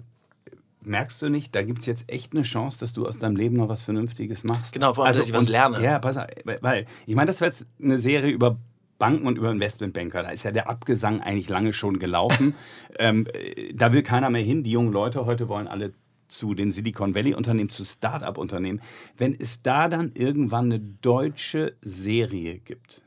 merkst 0.83 1.21
du 1.21 1.29
nicht, 1.29 1.55
da 1.55 1.61
gibt 1.63 1.79
es 1.79 1.85
jetzt 1.85 2.05
echt 2.07 2.33
eine 2.33 2.43
Chance, 2.43 2.79
dass 2.79 2.93
du 2.93 3.05
aus 3.05 3.19
deinem 3.19 3.35
Leben 3.35 3.57
noch 3.57 3.69
was 3.69 3.81
Vernünftiges 3.81 4.43
machst? 4.43 4.73
Genau, 4.73 4.93
vor 4.93 5.05
allem, 5.05 5.15
dass 5.15 5.27
ich 5.27 5.33
was 5.33 5.45
und- 5.45 5.49
lerne. 5.49 5.81
Ja, 5.83 5.99
pass 5.99 6.17
auf, 6.17 6.27
weil 6.61 6.85
ich 7.05 7.15
meine, 7.15 7.27
das 7.27 7.41
wäre 7.41 7.51
jetzt 7.51 7.65
eine 7.81 7.99
Serie 7.99 8.31
über 8.31 8.57
Banken 8.97 9.27
und 9.27 9.37
über 9.37 9.49
Investmentbanker. 9.49 10.23
Da 10.23 10.29
ist 10.29 10.43
ja 10.43 10.51
der 10.51 10.69
Abgesang 10.69 11.21
eigentlich 11.21 11.47
lange 11.47 11.71
schon 11.71 11.99
gelaufen. 11.99 12.53
ähm, 12.99 13.27
äh, 13.33 13.73
da 13.73 13.93
will 13.93 14.03
keiner 14.03 14.29
mehr 14.29 14.43
hin. 14.43 14.63
Die 14.63 14.71
jungen 14.71 14.91
Leute 14.91 15.25
heute 15.25 15.47
wollen 15.47 15.67
alle 15.67 15.93
zu 16.29 16.53
den 16.53 16.71
Silicon 16.71 17.13
Valley-Unternehmen, 17.15 17.69
zu 17.69 17.83
Start-up-Unternehmen, 17.83 18.81
wenn 19.17 19.35
es 19.37 19.61
da 19.61 19.89
dann 19.89 20.11
irgendwann 20.13 20.65
eine 20.65 20.79
deutsche 20.79 21.75
Serie 21.81 22.59
gibt, 22.59 23.01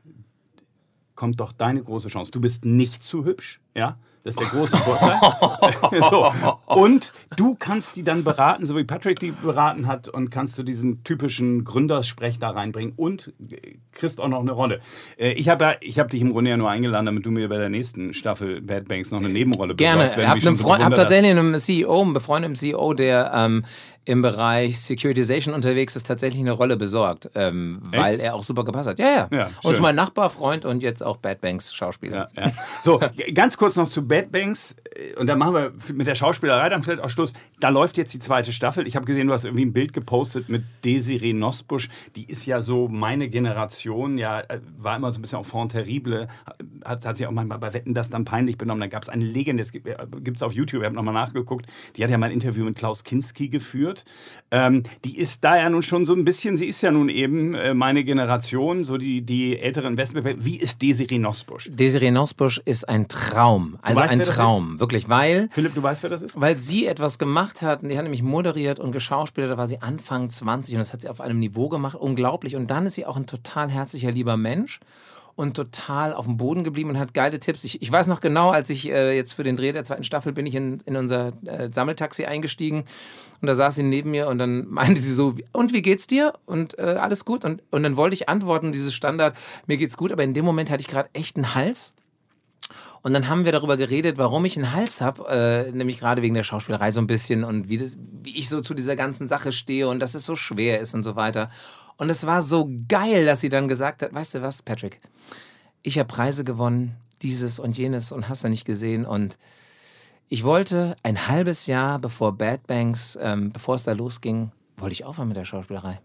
kommt 1.14 1.40
doch 1.40 1.52
deine 1.52 1.82
große 1.82 2.08
Chance. 2.08 2.32
Du 2.32 2.40
bist 2.40 2.64
nicht 2.64 3.02
zu 3.02 3.24
hübsch, 3.24 3.60
ja? 3.74 3.98
Das 4.24 4.34
ist 4.34 4.40
der 4.40 4.48
große 4.48 4.76
Vorteil. 4.76 5.18
so. 6.10 6.30
Und 6.66 7.12
du 7.36 7.56
kannst 7.56 7.96
die 7.96 8.04
dann 8.04 8.22
beraten, 8.22 8.64
so 8.66 8.76
wie 8.76 8.84
Patrick 8.84 9.18
die 9.18 9.32
beraten 9.32 9.86
hat, 9.86 10.08
und 10.08 10.30
kannst 10.30 10.56
du 10.58 10.62
diesen 10.62 11.02
typischen 11.02 11.64
Gründersprech 11.64 12.38
da 12.38 12.50
reinbringen 12.50 12.92
und 12.96 13.32
kriegst 13.90 14.20
auch 14.20 14.28
noch 14.28 14.40
eine 14.40 14.52
Rolle. 14.52 14.80
Äh, 15.16 15.32
ich 15.32 15.48
habe 15.48 15.76
ich 15.80 15.98
hab 15.98 16.08
dich 16.10 16.20
im 16.20 16.30
Grunde 16.30 16.50
ja 16.50 16.56
nur 16.56 16.70
eingeladen, 16.70 17.06
damit 17.06 17.26
du 17.26 17.30
mir 17.30 17.48
bei 17.48 17.58
der 17.58 17.68
nächsten 17.68 18.14
Staffel 18.14 18.60
Bad 18.60 18.86
Banks 18.86 19.10
noch 19.10 19.18
eine 19.18 19.28
Nebenrolle 19.28 19.74
Gerne. 19.74 20.04
besorgst. 20.04 20.18
Ich 20.18 20.64
habe 20.64 20.84
hab 20.84 20.94
tatsächlich 20.94 21.30
einen 21.30 21.58
CEO, 21.58 22.02
einen 22.02 22.12
befreundeten 22.12 22.54
CEO, 22.54 22.94
der 22.94 23.32
ähm, 23.34 23.64
im 24.04 24.22
Bereich 24.22 24.80
Securitization 24.80 25.54
unterwegs 25.54 25.94
ist, 25.94 26.06
tatsächlich 26.06 26.40
eine 26.40 26.52
Rolle 26.52 26.76
besorgt, 26.76 27.30
ähm, 27.34 27.82
weil 27.90 28.18
er 28.20 28.34
auch 28.34 28.42
super 28.42 28.64
gepasst 28.64 28.88
hat. 28.88 28.98
Ja, 28.98 29.06
ja. 29.06 29.28
Ja, 29.30 29.50
und 29.62 29.80
mein 29.80 29.94
Nachbar, 29.94 30.30
Freund 30.30 30.64
und 30.64 30.82
jetzt 30.82 31.02
auch 31.02 31.16
Bad 31.18 31.40
Banks 31.40 31.72
Schauspieler. 31.72 32.30
Ja, 32.36 32.46
ja. 32.46 32.52
So, 32.82 33.00
ganz 33.34 33.56
kurz 33.56 33.76
noch 33.76 33.88
zu 33.88 34.06
Bad 34.06 34.32
Banks. 34.32 34.74
Äh, 34.94 35.14
Und 35.18 35.26
dann 35.26 35.38
machen 35.38 35.54
wir 35.54 35.72
mit 35.94 36.06
der 36.06 36.14
Schauspielerei 36.14 36.68
dann 36.68 36.82
vielleicht 36.82 37.02
auch 37.02 37.10
Schluss. 37.10 37.32
Da 37.60 37.68
läuft 37.68 37.96
jetzt 37.96 38.12
die 38.14 38.18
zweite 38.18 38.52
Staffel. 38.52 38.86
Ich 38.86 38.96
habe 38.96 39.06
gesehen, 39.06 39.26
du 39.26 39.32
hast 39.32 39.44
irgendwie 39.44 39.64
ein 39.64 39.72
Bild 39.72 39.92
gepostet 39.92 40.48
mit 40.48 40.64
Desiree 40.84 41.32
Nosbusch. 41.32 41.88
Die 42.16 42.24
ist 42.24 42.46
ja 42.46 42.60
so 42.60 42.88
meine 42.88 43.28
Generation, 43.28 44.18
ja, 44.18 44.40
äh, 44.40 44.60
war 44.78 44.96
immer 44.96 45.12
so 45.12 45.18
ein 45.18 45.22
bisschen 45.22 45.38
auf 45.38 45.46
Fond 45.46 45.72
terrible. 45.72 46.28
Hat, 46.84 47.04
hat 47.04 47.16
sich 47.16 47.26
auch 47.26 47.32
manchmal 47.32 47.58
bei 47.58 47.72
Wetten 47.72 47.94
das 47.94 48.10
dann 48.10 48.24
peinlich 48.24 48.58
benommen. 48.58 48.80
Da 48.80 48.86
gab 48.86 49.02
es 49.02 49.08
eine 49.08 49.24
Legende, 49.24 49.62
das 49.62 49.72
gibt 49.72 49.88
es 50.36 50.42
auf 50.42 50.52
YouTube, 50.52 50.82
ich 50.82 50.86
habe 50.86 50.96
nochmal 50.96 51.14
nachgeguckt. 51.14 51.66
Die 51.96 52.04
hat 52.04 52.10
ja 52.10 52.18
mal 52.18 52.26
ein 52.26 52.32
Interview 52.32 52.64
mit 52.64 52.76
Klaus 52.76 53.04
Kinski 53.04 53.48
geführt. 53.48 54.04
Ähm, 54.50 54.82
die 55.04 55.18
ist 55.18 55.44
da 55.44 55.56
ja 55.56 55.70
nun 55.70 55.82
schon 55.82 56.06
so 56.06 56.14
ein 56.14 56.24
bisschen, 56.24 56.56
sie 56.56 56.66
ist 56.66 56.82
ja 56.82 56.90
nun 56.90 57.08
eben 57.08 57.54
äh, 57.54 57.74
meine 57.74 58.04
Generation, 58.04 58.84
so 58.84 58.98
die, 58.98 59.22
die 59.22 59.58
älteren 59.58 59.96
Westmittel. 59.96 60.36
Wie 60.44 60.56
ist 60.56 60.82
Desiree 60.82 61.18
Nosbusch? 61.18 61.70
Desiree 61.72 62.10
Nosbusch 62.10 62.60
ist 62.64 62.88
ein 62.88 63.08
Traum. 63.08 63.78
Also 63.82 64.00
weißt, 64.00 64.12
ein 64.12 64.22
Traum. 64.22 64.76
Wirklich, 64.82 65.08
weil 65.08 65.48
Philipp, 65.52 65.76
du 65.76 65.82
weißt, 65.84 66.02
wer 66.02 66.10
das 66.10 66.22
ist? 66.22 66.40
weil 66.40 66.56
sie 66.56 66.88
etwas 66.88 67.20
gemacht 67.20 67.62
hat, 67.62 67.84
und 67.84 67.88
die 67.88 67.96
hat 67.96 68.02
nämlich 68.02 68.24
moderiert 68.24 68.80
und 68.80 68.90
geschauspielert, 68.90 69.52
da 69.52 69.56
war 69.56 69.68
sie 69.68 69.80
Anfang 69.80 70.28
20 70.28 70.74
und 70.74 70.80
das 70.80 70.92
hat 70.92 71.02
sie 71.02 71.08
auf 71.08 71.20
einem 71.20 71.38
Niveau 71.38 71.68
gemacht, 71.68 71.94
unglaublich. 71.94 72.56
Und 72.56 72.68
dann 72.68 72.86
ist 72.86 72.94
sie 72.94 73.06
auch 73.06 73.16
ein 73.16 73.26
total 73.26 73.70
herzlicher, 73.70 74.10
lieber 74.10 74.36
Mensch 74.36 74.80
und 75.36 75.54
total 75.54 76.12
auf 76.12 76.26
dem 76.26 76.36
Boden 76.36 76.64
geblieben 76.64 76.90
und 76.90 76.98
hat 76.98 77.14
geile 77.14 77.38
Tipps. 77.38 77.62
Ich, 77.62 77.80
ich 77.80 77.92
weiß 77.92 78.08
noch 78.08 78.20
genau, 78.20 78.50
als 78.50 78.70
ich 78.70 78.90
äh, 78.90 79.14
jetzt 79.14 79.34
für 79.34 79.44
den 79.44 79.56
Dreh 79.56 79.70
der 79.70 79.84
zweiten 79.84 80.02
Staffel 80.02 80.32
bin 80.32 80.46
ich 80.46 80.56
in, 80.56 80.80
in 80.84 80.96
unser 80.96 81.32
äh, 81.46 81.68
Sammeltaxi 81.72 82.24
eingestiegen 82.24 82.82
und 83.40 83.46
da 83.46 83.54
saß 83.54 83.76
sie 83.76 83.84
neben 83.84 84.10
mir 84.10 84.26
und 84.26 84.38
dann 84.38 84.66
meinte 84.68 85.00
sie 85.00 85.14
so, 85.14 85.36
und 85.52 85.72
wie 85.72 85.82
geht's 85.82 86.08
dir? 86.08 86.34
Und 86.44 86.76
äh, 86.80 86.96
alles 87.00 87.24
gut? 87.24 87.44
Und, 87.44 87.62
und 87.70 87.84
dann 87.84 87.96
wollte 87.96 88.14
ich 88.14 88.28
antworten, 88.28 88.72
dieses 88.72 88.94
Standard, 88.94 89.36
mir 89.68 89.76
geht's 89.76 89.96
gut, 89.96 90.10
aber 90.10 90.24
in 90.24 90.34
dem 90.34 90.44
Moment 90.44 90.70
hatte 90.70 90.80
ich 90.80 90.88
gerade 90.88 91.08
echt 91.12 91.36
einen 91.36 91.54
Hals. 91.54 91.94
Und 93.02 93.14
dann 93.14 93.28
haben 93.28 93.44
wir 93.44 93.52
darüber 93.52 93.76
geredet, 93.76 94.16
warum 94.16 94.44
ich 94.44 94.56
einen 94.56 94.72
Hals 94.72 95.00
habe, 95.00 95.28
äh, 95.28 95.72
nämlich 95.72 95.98
gerade 95.98 96.22
wegen 96.22 96.34
der 96.34 96.44
Schauspielerei 96.44 96.92
so 96.92 97.00
ein 97.00 97.08
bisschen 97.08 97.42
und 97.42 97.68
wie, 97.68 97.76
das, 97.76 97.98
wie 97.98 98.38
ich 98.38 98.48
so 98.48 98.60
zu 98.60 98.74
dieser 98.74 98.94
ganzen 98.94 99.26
Sache 99.26 99.50
stehe 99.50 99.88
und 99.88 99.98
dass 99.98 100.14
es 100.14 100.24
so 100.24 100.36
schwer 100.36 100.78
ist 100.78 100.94
und 100.94 101.02
so 101.02 101.16
weiter. 101.16 101.50
Und 101.96 102.10
es 102.10 102.26
war 102.26 102.42
so 102.42 102.70
geil, 102.88 103.26
dass 103.26 103.40
sie 103.40 103.48
dann 103.48 103.66
gesagt 103.66 104.02
hat, 104.02 104.14
weißt 104.14 104.36
du 104.36 104.42
was, 104.42 104.62
Patrick, 104.62 105.00
ich 105.82 105.98
habe 105.98 106.06
Preise 106.06 106.44
gewonnen, 106.44 106.96
dieses 107.22 107.58
und 107.58 107.76
jenes 107.76 108.12
und 108.12 108.28
hast 108.28 108.44
du 108.44 108.48
nicht 108.48 108.64
gesehen 108.64 109.04
und 109.04 109.36
ich 110.28 110.44
wollte 110.44 110.96
ein 111.02 111.28
halbes 111.28 111.66
Jahr 111.66 111.98
bevor 111.98 112.32
Bad 112.32 112.66
Banks, 112.66 113.18
ähm, 113.20 113.52
bevor 113.52 113.74
es 113.74 113.82
da 113.82 113.92
losging, 113.92 114.52
wollte 114.76 114.92
ich 114.92 115.04
aufhören 115.04 115.28
mit 115.28 115.36
der 115.36 115.44
Schauspielerei 115.44 116.00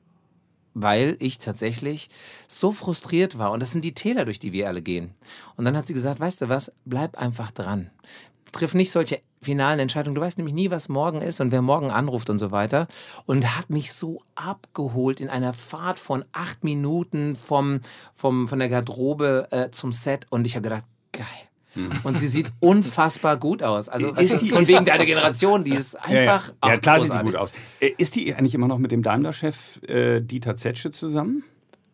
weil 0.79 1.17
ich 1.19 1.39
tatsächlich 1.39 2.09
so 2.47 2.71
frustriert 2.71 3.39
war. 3.39 3.51
Und 3.51 3.61
das 3.61 3.71
sind 3.71 3.83
die 3.83 3.95
Täler, 3.95 4.25
durch 4.25 4.39
die 4.39 4.53
wir 4.53 4.67
alle 4.67 4.83
gehen. 4.83 5.15
Und 5.55 5.65
dann 5.65 5.75
hat 5.75 5.87
sie 5.87 5.93
gesagt, 5.93 6.19
weißt 6.19 6.41
du 6.41 6.49
was, 6.49 6.71
bleib 6.85 7.17
einfach 7.17 7.51
dran. 7.51 7.89
Triff 8.51 8.75
nicht 8.75 8.91
solche 8.91 9.19
finalen 9.41 9.79
Entscheidungen. 9.79 10.15
Du 10.15 10.21
weißt 10.21 10.37
nämlich 10.37 10.53
nie, 10.53 10.69
was 10.69 10.87
morgen 10.87 11.21
ist 11.21 11.41
und 11.41 11.51
wer 11.51 11.61
morgen 11.61 11.89
anruft 11.89 12.29
und 12.29 12.39
so 12.39 12.51
weiter. 12.51 12.87
Und 13.25 13.57
hat 13.57 13.69
mich 13.69 13.91
so 13.91 14.21
abgeholt 14.35 15.19
in 15.19 15.29
einer 15.29 15.53
Fahrt 15.53 15.99
von 15.99 16.23
acht 16.31 16.63
Minuten 16.63 17.35
vom, 17.35 17.81
vom, 18.13 18.47
von 18.47 18.59
der 18.59 18.69
Garderobe 18.69 19.47
äh, 19.51 19.71
zum 19.71 19.91
Set. 19.91 20.27
Und 20.29 20.45
ich 20.45 20.55
habe 20.55 20.63
gedacht, 20.63 20.85
geil. 21.11 21.46
Und 22.03 22.19
sie 22.19 22.27
sieht 22.27 22.51
unfassbar 22.59 23.37
gut 23.37 23.63
aus. 23.63 23.89
Also 23.89 24.13
Ist 24.15 24.41
die- 24.41 24.49
von 24.49 24.61
ist- 24.63 24.67
wegen 24.69 24.85
deiner 24.85 25.05
Generation, 25.05 25.63
die 25.63 25.73
ist 25.75 25.97
Ja, 26.07 26.13
ja. 26.13 26.33
einfach. 26.33 26.49
ja, 26.49 26.55
ach, 26.61 26.81
klar 26.81 26.99
sieht 26.99 27.03
sie 27.05 27.09
großartig. 27.19 27.31
gut 27.31 27.39
aus. 27.41 27.51
Äh, 27.79 27.91
Ist 27.97 28.15
die 28.15 28.33
eigentlich 28.35 28.55
immer 28.55 28.67
noch 28.67 28.77
mit 28.79 28.91
dem 28.91 29.03
Daimler-Chef 29.03 29.81
äh, 29.83 30.21
Dieter 30.21 30.55
Zetsche 30.55 30.91
zusammen? 30.91 31.43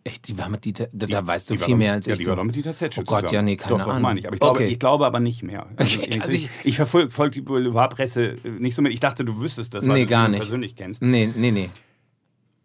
Echt, 0.05 0.27
die 0.27 0.37
war 0.37 0.49
mit 0.49 0.65
Dieter, 0.65 0.89
da, 0.91 1.07
da 1.07 1.25
weißt 1.25 1.49
du 1.49 1.53
Die 1.53 1.59
viel 1.59 1.73
doch- 1.75 1.77
mehr 1.77 1.93
als 1.93 2.05
ja, 2.07 2.11
ich. 2.13 2.19
die 2.19 2.23
du. 2.25 2.29
war 2.31 2.35
doch 2.35 2.43
mit 2.43 2.55
Dieter 2.57 2.75
Zetsche 2.75 2.99
Oh 3.01 3.03
Gott, 3.05 3.21
zusammen. 3.21 3.33
ja, 3.35 3.41
nee, 3.41 3.55
keine 3.55 3.77
doch, 3.77 3.85
doch, 3.85 3.87
Ahnung. 3.91 4.01
meine 4.01 4.19
ich. 4.19 4.27
Aber 4.27 4.33
ich 4.35 4.41
glaube, 4.41 4.59
Okay. 4.59 4.67
ich 4.67 4.77
glaube 4.79 5.05
aber 5.05 5.21
nicht 5.21 5.43
mehr. 5.43 5.65
Also, 5.77 5.99
Okay, 6.01 6.19
also 6.19 6.31
ich, 6.33 6.49
ich- 6.65 6.75
verfolge 6.75 7.09
folg 7.09 7.31
die 7.31 7.39
Boulevardpresse 7.41 8.37
äh, 8.43 8.49
nicht 8.59 8.75
so 8.75 8.81
mit. 8.81 8.91
Ich 8.91 8.99
dachte, 8.99 9.23
du 9.23 9.39
wüsstest 9.39 9.73
das, 9.73 9.87
weil 9.87 9.93
Nee, 9.93 10.03
du 10.03 10.09
gar 10.09 10.27
nicht. 10.27 10.41
persönlich 10.41 10.75
kennst. 10.75 11.01
Nee, 11.01 11.29
nee, 11.33 11.51
nee. 11.51 11.69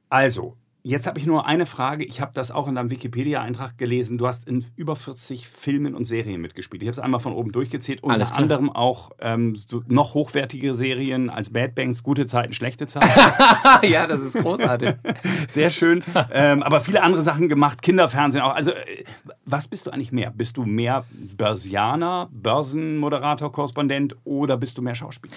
Also, 0.08 0.56
jetzt 0.82 1.06
habe 1.06 1.18
ich 1.18 1.26
nur 1.26 1.46
eine 1.46 1.66
Frage. 1.66 2.04
Ich 2.04 2.20
habe 2.20 2.32
das 2.34 2.50
auch 2.50 2.68
in 2.68 2.74
deinem 2.74 2.90
Wikipedia-Eintrag 2.90 3.78
gelesen. 3.78 4.18
Du 4.18 4.26
hast 4.26 4.46
in 4.48 4.64
über 4.76 4.96
40 4.96 5.48
Filmen 5.48 5.94
und 5.94 6.04
Serien 6.06 6.40
mitgespielt. 6.40 6.82
Ich 6.82 6.88
habe 6.88 6.92
es 6.92 6.98
einmal 6.98 7.20
von 7.20 7.32
oben 7.32 7.52
durchgezählt. 7.52 8.02
Unter 8.02 8.14
Alles 8.14 8.30
klar. 8.30 8.40
anderem 8.40 8.70
auch 8.70 9.10
ähm, 9.20 9.54
so 9.54 9.82
noch 9.88 10.14
hochwertige 10.14 10.74
Serien 10.74 11.30
als 11.30 11.50
Bad 11.50 11.74
Banks, 11.74 12.02
Gute 12.02 12.26
Zeiten, 12.26 12.52
Schlechte 12.52 12.86
Zeiten. 12.86 13.08
ja, 13.88 14.06
das 14.06 14.22
ist 14.22 14.38
großartig. 14.38 14.94
Sehr 15.48 15.70
schön. 15.70 16.02
ähm, 16.32 16.62
aber 16.62 16.80
viele 16.80 17.02
andere 17.02 17.22
Sachen 17.22 17.48
gemacht, 17.48 17.82
Kinderfernsehen 17.82 18.42
auch. 18.44 18.54
Also, 18.54 18.70
äh, 18.70 19.04
was 19.44 19.68
bist 19.68 19.86
du 19.86 19.90
eigentlich 19.90 20.12
mehr? 20.12 20.30
Bist 20.30 20.56
du 20.56 20.64
mehr 20.64 21.04
Börsianer, 21.36 22.28
Börsenmoderator, 22.32 23.50
Korrespondent 23.52 24.16
oder 24.24 24.56
bist 24.56 24.78
du 24.78 24.82
mehr 24.82 24.94
Schauspieler? 24.94 25.34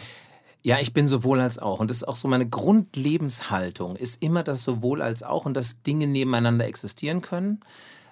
Ja, 0.64 0.80
ich 0.80 0.94
bin 0.94 1.08
sowohl 1.08 1.40
als 1.40 1.58
auch. 1.58 1.80
Und 1.80 1.90
das 1.90 1.98
ist 1.98 2.08
auch 2.08 2.16
so 2.16 2.28
meine 2.28 2.48
Grundlebenshaltung, 2.48 3.96
ist 3.96 4.22
immer 4.22 4.44
das 4.44 4.64
sowohl 4.64 5.02
als 5.02 5.24
auch 5.24 5.46
und 5.46 5.56
dass 5.56 5.82
Dinge 5.82 6.08
nebeneinander 6.08 6.66
existieren 6.68 7.22
können, 7.22 7.62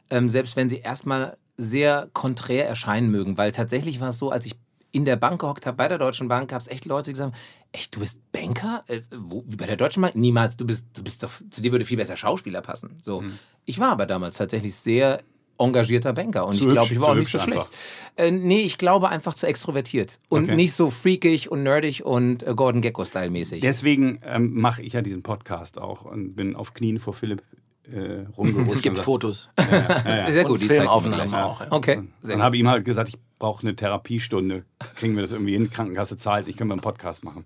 ähm, 0.10 0.30
selbst 0.30 0.56
wenn 0.56 0.70
sie 0.70 0.80
erstmal 0.80 1.38
sehr 1.58 2.10
konträr 2.14 2.68
erscheinen 2.68 3.12
mögen. 3.12 3.38
Weil 3.38 3.52
tatsächlich 3.52 4.00
war 4.00 4.10
es 4.10 4.18
so, 4.18 4.32
als 4.32 4.46
ich 4.46 4.56
in 4.92 5.06
der 5.06 5.18
Bank 5.18 5.42
gehockt 5.42 5.68
habe, 5.68 5.78
bei 5.78 5.88
der 5.88 6.00
Deutschen 6.00 6.28
Bank, 6.28 6.50
gab 6.50 6.62
es 6.62 6.68
echt 6.68 6.86
Leute, 6.86 7.06
die 7.06 7.14
gesagt 7.14 7.34
haben, 7.36 7.42
echt, 7.72 7.96
du 7.96 8.00
bist 8.00 8.20
Banker? 8.32 8.84
Äh, 8.88 9.02
wo, 9.16 9.44
wie 9.48 9.56
bei 9.56 9.68
der 9.68 9.78
Deutschen 9.78 10.02
Bank? 10.02 10.16
Niemals, 10.16 10.58
du 10.58 10.66
bist, 10.66 10.88
du 10.94 11.04
bist 11.04 11.22
doch, 11.22 11.30
zu 11.52 11.62
dir 11.62 11.72
würde 11.72 11.86
viel 11.86 11.98
besser 11.98 12.18
Schauspieler 12.18 12.62
passen. 12.62 12.98
So. 13.02 13.24
Ich 13.66 13.80
war 13.80 13.92
aber 13.92 14.08
damals 14.08 14.38
tatsächlich 14.38 14.76
sehr 14.76 15.22
engagierter 15.60 16.14
Banker 16.14 16.48
und 16.48 16.56
Zu 16.56 16.68
ich 16.68 16.74
glaube, 16.74 16.94
ich 16.94 17.00
war 17.00 17.10
auch 17.10 17.16
nicht 17.16 17.30
so 17.32 17.40
schlecht. 17.40 17.68
Äh, 18.16 18.32
nee, 18.32 18.62
ich 18.62 18.78
glaube 18.78 19.10
einfach 19.10 19.34
zu 19.34 19.46
extrovertiert 19.46 20.20
und 20.30 20.46
Okay. 20.46 20.56
nicht 20.56 20.74
so 20.74 20.90
freakig 20.90 21.52
und 21.52 21.64
nerdig 21.64 22.04
und 22.06 22.46
äh, 22.46 22.54
Gordon 22.56 22.82
Gecko-Style 22.82 23.30
mäßig. 23.30 23.62
Deswegen 23.62 24.20
ähm, 24.26 24.54
mache 24.54 24.82
ich 24.82 24.94
ja 24.94 25.02
diesen 25.02 25.24
Podcast 25.24 25.78
auch 25.78 26.06
und 26.06 26.36
bin 26.36 26.56
auf 26.56 26.74
Knien 26.74 27.00
vor 27.00 27.14
Philipp 27.14 27.44
äh, 27.92 28.26
rumgerutscht. 28.38 28.74
Es 28.76 28.82
gibt 28.82 28.98
sag- 28.98 29.06
Fotos. 29.06 29.50
Sehr 30.30 30.44
gut, 30.44 30.54
Und 30.54 30.62
die 30.62 30.68
Filmaufnahmen 30.68 31.32
mir 31.32 31.46
auch. 31.46 31.62
Ja. 31.62 31.68
Okay, 31.72 31.98
Und 31.98 32.14
sehr 32.22 32.36
dann 32.36 32.44
habe 32.44 32.56
ich 32.56 32.60
ihm 32.62 32.68
halt 32.70 32.86
gesagt, 32.86 33.10
ich 33.10 33.16
brauche 33.40 33.62
eine 33.66 33.76
Therapiestunde. 33.76 34.64
Kriegen 34.96 35.16
wir 35.16 35.22
das 35.24 35.32
irgendwie 35.32 35.54
hin? 35.54 35.70
Krankenkasse 35.70 36.18
zahlt, 36.18 36.48
ich 36.48 36.56
kann 36.58 36.68
mal 36.68 36.76
einen 36.76 36.82
Podcast 36.82 37.24
machen. 37.24 37.46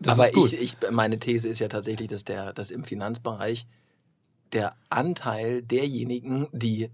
Das 0.00 0.14
Aber 0.18 0.28
ist 0.28 0.34
gut. 0.34 0.52
Ich, 0.52 0.60
ich, 0.82 0.90
meine 0.90 1.18
These 1.18 1.48
ist 1.48 1.60
ja 1.60 1.68
tatsächlich, 1.68 2.08
dass, 2.08 2.24
der, 2.24 2.52
dass 2.52 2.70
im 2.70 2.82
Finanzbereich 2.84 3.66
der 4.52 4.74
Anteil 4.90 5.62
derjenigen, 5.62 6.48
die 6.52 6.90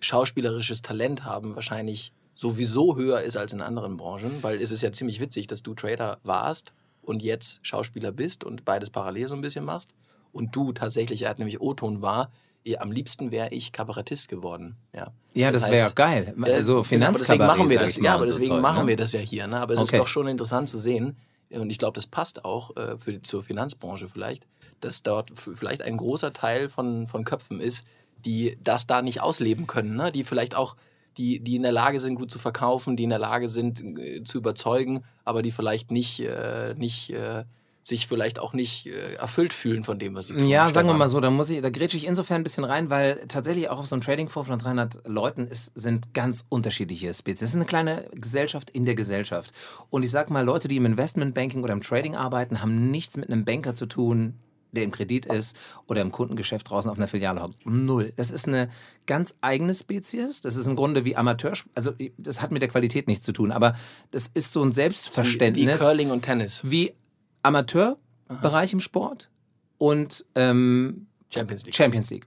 schauspielerisches 0.00 0.82
Talent 0.82 1.24
haben, 1.24 1.54
wahrscheinlich 1.54 2.12
sowieso 2.34 2.96
höher 2.96 3.20
ist 3.20 3.36
als 3.36 3.52
in 3.52 3.60
anderen 3.60 3.96
Branchen, 3.96 4.42
weil 4.42 4.60
es 4.60 4.70
ist 4.70 4.82
ja 4.82 4.92
ziemlich 4.92 5.20
witzig, 5.20 5.46
dass 5.46 5.62
du 5.62 5.74
Trader 5.74 6.18
warst 6.22 6.72
und 7.02 7.22
jetzt 7.22 7.60
Schauspieler 7.62 8.12
bist 8.12 8.44
und 8.44 8.64
beides 8.64 8.90
parallel 8.90 9.28
so 9.28 9.34
ein 9.34 9.40
bisschen 9.40 9.64
machst. 9.64 9.90
Und 10.32 10.54
du 10.56 10.72
tatsächlich, 10.72 11.22
er 11.22 11.30
hat 11.30 11.38
nämlich 11.38 11.60
O-Ton 11.60 12.02
war, 12.02 12.30
eh, 12.64 12.76
am 12.78 12.92
liebsten 12.92 13.30
wäre 13.30 13.50
ich 13.50 13.72
Kabarettist 13.72 14.28
geworden. 14.28 14.76
Ja, 14.94 15.08
ja, 15.34 15.50
das, 15.50 15.70
wäre 15.70 15.84
heißt, 15.84 15.96
geil. 15.96 16.34
äh, 16.44 16.52
Also 16.52 16.82
genau, 16.88 17.12
deswegen 17.12 17.38
machen 17.38 17.68
Finanzkabarett, 17.68 17.70
wir 17.70 17.78
das. 17.78 17.96
Ja, 17.96 18.14
aber 18.14 18.26
so 18.26 18.38
deswegen 18.38 18.60
machen 18.60 18.82
ne? 18.82 18.88
wir 18.88 18.96
das 18.96 19.12
ja 19.12 19.20
hier. 19.20 19.46
Ne? 19.46 19.60
Aber 19.60 19.74
es 19.74 19.80
Okay. 19.80 19.96
ist 19.96 20.00
doch 20.00 20.08
schon 20.08 20.26
interessant 20.28 20.68
zu 20.68 20.78
sehen, 20.78 21.16
und 21.52 21.68
ich 21.68 21.78
glaube, 21.78 21.94
das 21.96 22.06
passt 22.06 22.44
auch 22.44 22.76
äh, 22.76 22.96
für, 22.96 23.20
zur 23.22 23.42
Finanzbranche 23.42 24.08
vielleicht, 24.08 24.46
dass 24.80 25.02
dort 25.02 25.32
vielleicht 25.36 25.82
ein 25.82 25.96
großer 25.96 26.32
Teil 26.32 26.68
von, 26.68 27.06
von 27.08 27.24
Köpfen 27.24 27.60
ist, 27.60 27.84
die 28.24 28.56
das 28.62 28.86
da 28.86 29.02
nicht 29.02 29.20
ausleben 29.20 29.66
können, 29.66 29.96
ne? 29.96 30.12
die 30.12 30.24
vielleicht 30.24 30.54
auch, 30.54 30.76
die, 31.16 31.40
die 31.40 31.56
in 31.56 31.62
der 31.62 31.72
Lage 31.72 32.00
sind, 32.00 32.14
gut 32.14 32.30
zu 32.30 32.38
verkaufen, 32.38 32.96
die 32.96 33.04
in 33.04 33.10
der 33.10 33.18
Lage 33.18 33.48
sind, 33.48 33.80
äh, 33.98 34.22
zu 34.22 34.38
überzeugen, 34.38 35.04
aber 35.24 35.42
die 35.42 35.52
vielleicht 35.52 35.90
nicht, 35.90 36.20
äh, 36.20 36.74
nicht 36.74 37.10
äh, 37.10 37.44
sich 37.82 38.06
vielleicht 38.06 38.38
auch 38.38 38.52
nicht 38.52 38.86
äh, 38.86 39.14
erfüllt 39.14 39.52
fühlen 39.52 39.84
von 39.84 39.98
dem, 39.98 40.14
was 40.14 40.28
sie 40.28 40.34
tun. 40.34 40.46
Ja, 40.46 40.70
sagen 40.70 40.88
wir 40.88 40.94
mal 40.94 41.08
so, 41.08 41.20
da 41.20 41.30
muss 41.30 41.50
ich, 41.50 41.62
da 41.62 41.70
grätsche 41.70 41.96
ich 41.96 42.06
insofern 42.06 42.40
ein 42.40 42.44
bisschen 42.44 42.64
rein, 42.64 42.90
weil 42.90 43.24
tatsächlich 43.28 43.68
auch 43.68 43.78
auf 43.78 43.86
so 43.86 43.94
einem 43.94 44.02
Trading 44.02 44.28
Floor 44.28 44.44
von 44.44 44.58
300 44.58 45.06
Leuten 45.06 45.46
ist, 45.46 45.78
sind 45.78 46.14
ganz 46.14 46.44
unterschiedliche 46.48 47.12
Spezies. 47.12 47.42
Es 47.42 47.50
ist 47.50 47.56
eine 47.56 47.64
kleine 47.64 48.08
Gesellschaft 48.14 48.70
in 48.70 48.84
der 48.84 48.94
Gesellschaft. 48.94 49.52
Und 49.90 50.04
ich 50.04 50.10
sag 50.10 50.30
mal, 50.30 50.44
Leute, 50.44 50.68
die 50.68 50.76
im 50.76 50.86
Investmentbanking 50.86 51.62
oder 51.62 51.72
im 51.72 51.80
Trading 51.80 52.16
arbeiten, 52.16 52.62
haben 52.62 52.90
nichts 52.90 53.16
mit 53.16 53.30
einem 53.30 53.44
Banker 53.44 53.74
zu 53.74 53.86
tun, 53.86 54.38
der 54.72 54.84
im 54.84 54.90
Kredit 54.90 55.26
ist 55.26 55.56
oder 55.86 56.00
im 56.00 56.12
Kundengeschäft 56.12 56.68
draußen 56.68 56.90
auf 56.90 56.96
einer 56.96 57.08
Filiale 57.08 57.42
hockt. 57.42 57.64
Null. 57.66 58.12
Das 58.16 58.30
ist 58.30 58.46
eine 58.48 58.68
ganz 59.06 59.36
eigene 59.40 59.74
Spezies. 59.74 60.40
Das 60.40 60.56
ist 60.56 60.66
im 60.66 60.76
Grunde 60.76 61.04
wie 61.04 61.16
Amateur, 61.16 61.52
also 61.74 61.92
das 62.18 62.42
hat 62.42 62.50
mit 62.50 62.62
der 62.62 62.68
Qualität 62.68 63.08
nichts 63.08 63.24
zu 63.24 63.32
tun, 63.32 63.52
aber 63.52 63.74
das 64.10 64.28
ist 64.28 64.52
so 64.52 64.62
ein 64.62 64.68
wie, 64.68 64.70
wie 64.70 64.74
Selbstverständnis 64.74 65.80
Curling 65.80 66.10
und 66.10 66.22
Tennis. 66.22 66.60
wie 66.64 66.92
Amateurbereich 67.42 68.72
im 68.72 68.80
Sport 68.80 69.30
und 69.78 70.24
ähm, 70.34 71.06
Champions 71.30 71.64
League. 71.64 71.74
Champions 71.74 72.10
League. 72.10 72.26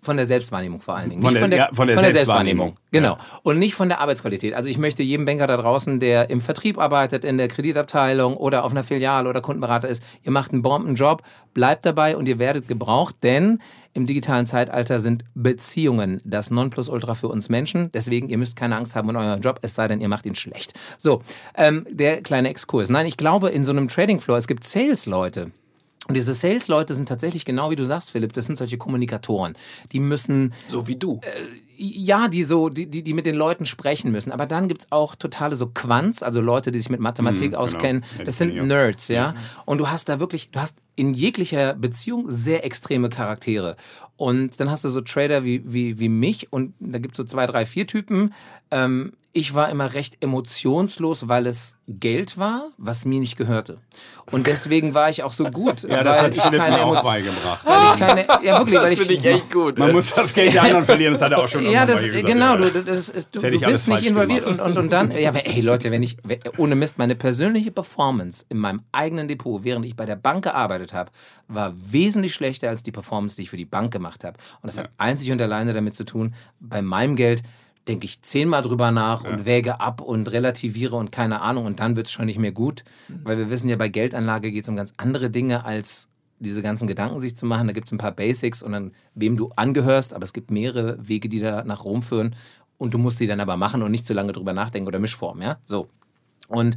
Von 0.00 0.16
der 0.16 0.26
Selbstwahrnehmung 0.26 0.80
vor 0.80 0.96
allen 0.96 1.10
Dingen. 1.10 1.22
Von 1.22 1.32
Nicht 1.34 1.50
der- 1.50 1.58
ja, 1.58 1.68
von 1.72 1.88
der 1.88 1.98
Selbstwahrnehmung. 1.98 2.76
Genau. 2.92 3.18
Und 3.42 3.58
nicht 3.58 3.74
von 3.74 3.88
der 3.88 4.00
Arbeitsqualität. 4.00 4.54
Also 4.54 4.68
ich 4.70 4.78
möchte 4.78 5.02
jedem 5.02 5.26
Banker 5.26 5.48
da 5.48 5.56
draußen, 5.56 5.98
der 5.98 6.30
im 6.30 6.40
Vertrieb 6.40 6.78
arbeitet, 6.78 7.24
in 7.24 7.36
der 7.36 7.48
Kreditabteilung 7.48 8.36
oder 8.36 8.64
auf 8.64 8.70
einer 8.70 8.84
Filiale 8.84 9.28
oder 9.28 9.40
Kundenberater 9.40 9.88
ist, 9.88 10.02
ihr 10.22 10.30
macht 10.30 10.52
einen 10.52 10.62
Bombenjob, 10.62 11.22
bleibt 11.52 11.84
dabei 11.84 12.16
und 12.16 12.28
ihr 12.28 12.38
werdet 12.38 12.68
gebraucht, 12.68 13.16
denn 13.24 13.58
im 13.92 14.06
digitalen 14.06 14.46
Zeitalter 14.46 15.00
sind 15.00 15.24
Beziehungen 15.34 16.20
das 16.24 16.50
Nonplusultra 16.52 17.14
für 17.14 17.26
uns 17.28 17.48
Menschen. 17.48 17.90
Deswegen, 17.92 18.28
ihr 18.28 18.38
müsst 18.38 18.54
keine 18.54 18.76
Angst 18.76 18.94
haben 18.94 19.08
um 19.08 19.16
euren 19.16 19.40
Job, 19.40 19.58
es 19.62 19.74
sei 19.74 19.88
denn, 19.88 20.00
ihr 20.00 20.08
macht 20.08 20.24
ihn 20.26 20.36
schlecht. 20.36 20.74
So, 20.98 21.22
ähm, 21.56 21.84
der 21.90 22.22
kleine 22.22 22.50
Exkurs. 22.50 22.88
Nein, 22.88 23.06
ich 23.06 23.16
glaube, 23.16 23.48
in 23.50 23.64
so 23.64 23.72
einem 23.72 23.88
Trading 23.88 24.20
Floor, 24.20 24.38
es 24.38 24.46
gibt 24.46 24.62
Sales-Leute. 24.62 25.50
Und 26.08 26.14
diese 26.14 26.32
Sales-Leute 26.32 26.94
sind 26.94 27.06
tatsächlich 27.06 27.44
genau 27.44 27.70
wie 27.70 27.76
du 27.76 27.84
sagst, 27.84 28.10
Philipp, 28.12 28.32
das 28.32 28.46
sind 28.46 28.56
solche 28.56 28.78
Kommunikatoren. 28.78 29.54
Die 29.92 30.00
müssen 30.00 30.54
So 30.66 30.86
wie 30.88 30.96
du. 30.96 31.20
ja, 31.76 32.28
die 32.28 32.42
so, 32.44 32.70
die, 32.70 32.90
die, 32.90 33.02
die 33.02 33.12
mit 33.12 33.26
den 33.26 33.34
Leuten 33.34 33.66
sprechen 33.66 34.10
müssen. 34.10 34.32
Aber 34.32 34.46
dann 34.46 34.68
gibt's 34.68 34.86
auch 34.90 35.14
totale 35.14 35.54
so 35.54 35.66
Quants, 35.66 36.22
also 36.22 36.40
Leute, 36.40 36.72
die 36.72 36.78
sich 36.78 36.88
mit 36.88 37.00
Mathematik 37.00 37.50
genau. 37.50 37.58
auskennen. 37.58 38.04
Ja, 38.18 38.24
Das 38.24 38.38
sind. 38.38 38.54
Nerds, 38.54 39.08
ja. 39.08 39.34
Und 39.66 39.78
du 39.78 39.90
hast 39.90 40.08
da 40.08 40.18
wirklich, 40.18 40.50
du 40.50 40.60
hast 40.60 40.78
in 40.96 41.12
jeglicher 41.12 41.74
Beziehung 41.74 42.24
sehr 42.30 42.64
extreme 42.64 43.10
Charaktere. 43.10 43.76
Und 44.16 44.58
dann 44.60 44.70
hast 44.70 44.84
du 44.84 44.88
so 44.88 45.02
Trader 45.02 45.44
wie, 45.44 45.62
wie, 45.66 45.98
wie 45.98 46.08
mich 46.08 46.52
und 46.52 46.74
da 46.80 46.98
gibt's 46.98 47.18
so 47.18 47.24
zwei, 47.24 47.46
drei, 47.46 47.66
vier 47.66 47.86
Typen. 47.86 48.32
Ähm, 48.70 49.12
ich 49.38 49.54
war 49.54 49.68
immer 49.70 49.94
recht 49.94 50.16
emotionslos, 50.22 51.28
weil 51.28 51.46
es 51.46 51.76
Geld 51.86 52.38
war, 52.38 52.70
was 52.76 53.04
mir 53.04 53.20
nicht 53.20 53.36
gehörte. 53.36 53.78
Und 54.32 54.46
deswegen 54.46 54.94
war 54.94 55.08
ich 55.10 55.22
auch 55.22 55.32
so 55.32 55.44
gut, 55.44 55.82
Ja, 55.88 56.02
das 56.02 56.16
weil 56.16 56.24
hat 56.24 56.34
ich 56.34 56.42
keine 56.42 56.84
auch 56.84 56.92
Emotionen. 56.92 57.04
beigebracht. 57.04 57.66
Weil 57.66 57.84
ich 57.84 58.00
keine, 58.26 58.44
ja 58.46 58.58
wirklich, 58.58 58.78
weil 58.80 58.90
Das 58.90 58.98
finde 58.98 59.14
ich 59.14 59.24
echt 59.24 59.50
gut. 59.52 59.78
Man 59.78 59.92
muss 59.92 60.12
das 60.12 60.34
Geld 60.34 60.52
der 60.54 60.62
anderen 60.64 60.84
verlieren, 60.84 61.12
das 61.14 61.22
hat 61.22 61.32
er 61.32 61.38
auch 61.38 61.48
schon 61.48 61.64
ja, 61.64 61.86
das, 61.86 62.00
mal 62.02 62.08
gesagt. 62.08 62.26
genau, 62.26 62.56
Ja. 62.56 62.70
du, 62.70 62.82
das 62.84 63.08
ist, 63.08 63.34
du, 63.34 63.40
du 63.40 63.48
ich 63.48 63.64
alles 63.64 63.86
bist 63.86 63.88
nicht 64.00 64.10
involviert 64.10 64.44
und, 64.44 64.60
und, 64.60 64.76
und 64.76 64.92
dann, 64.92 65.10
ja, 65.12 65.28
aber 65.28 65.46
ey 65.46 65.60
Leute, 65.60 65.90
wenn 65.90 66.02
ich, 66.02 66.16
ohne 66.56 66.74
Mist, 66.74 66.98
meine 66.98 67.14
persönliche 67.14 67.70
Performance 67.70 68.44
in 68.48 68.58
meinem 68.58 68.82
eigenen 68.92 69.28
Depot, 69.28 69.62
während 69.62 69.86
ich 69.86 69.94
bei 69.96 70.04
der 70.04 70.16
Bank 70.16 70.44
gearbeitet 70.44 70.92
habe, 70.92 71.10
war 71.46 71.74
wesentlich 71.78 72.34
schlechter 72.34 72.68
als 72.68 72.82
die 72.82 72.92
Performance, 72.92 73.36
die 73.36 73.42
ich 73.42 73.50
für 73.50 73.56
die 73.56 73.64
Bank 73.64 73.92
gemacht 73.92 74.24
habe. 74.24 74.36
Und 74.62 74.66
das 74.66 74.78
hat 74.78 74.90
einzig 74.98 75.30
und 75.32 75.40
alleine 75.40 75.72
damit 75.72 75.94
zu 75.94 76.04
tun, 76.04 76.34
bei 76.60 76.82
meinem 76.82 77.14
Geld 77.16 77.42
denke 77.88 78.04
ich 78.04 78.22
zehnmal 78.22 78.62
drüber 78.62 78.90
nach 78.90 79.24
und 79.24 79.46
wäge 79.46 79.80
ab 79.80 80.00
und 80.00 80.30
relativiere 80.30 80.96
und 80.96 81.10
keine 81.10 81.40
Ahnung 81.40 81.66
und 81.66 81.80
dann 81.80 81.96
wird 81.96 82.06
es 82.06 82.12
schon 82.12 82.26
nicht 82.26 82.38
mehr 82.38 82.52
gut, 82.52 82.84
weil 83.24 83.38
wir 83.38 83.50
wissen 83.50 83.68
ja, 83.68 83.76
bei 83.76 83.88
Geldanlage 83.88 84.52
geht 84.52 84.62
es 84.62 84.68
um 84.68 84.76
ganz 84.76 84.92
andere 84.96 85.30
Dinge 85.30 85.64
als 85.64 86.10
diese 86.40 86.62
ganzen 86.62 86.86
Gedanken 86.86 87.18
sich 87.18 87.36
zu 87.36 87.46
machen. 87.46 87.66
Da 87.66 87.72
gibt 87.72 87.88
es 87.88 87.92
ein 87.92 87.98
paar 87.98 88.12
Basics 88.12 88.62
und 88.62 88.72
dann, 88.72 88.92
wem 89.14 89.36
du 89.36 89.50
angehörst, 89.56 90.14
aber 90.14 90.24
es 90.24 90.32
gibt 90.32 90.50
mehrere 90.50 90.96
Wege, 91.00 91.28
die 91.28 91.40
da 91.40 91.64
nach 91.64 91.84
Rom 91.84 92.02
führen 92.02 92.36
und 92.76 92.94
du 92.94 92.98
musst 92.98 93.18
sie 93.18 93.26
dann 93.26 93.40
aber 93.40 93.56
machen 93.56 93.82
und 93.82 93.90
nicht 93.90 94.06
zu 94.06 94.14
lange 94.14 94.32
drüber 94.32 94.52
nachdenken 94.52 94.88
oder 94.88 95.00
Mischform, 95.00 95.42
ja? 95.42 95.58
So. 95.64 95.88
Und 96.48 96.76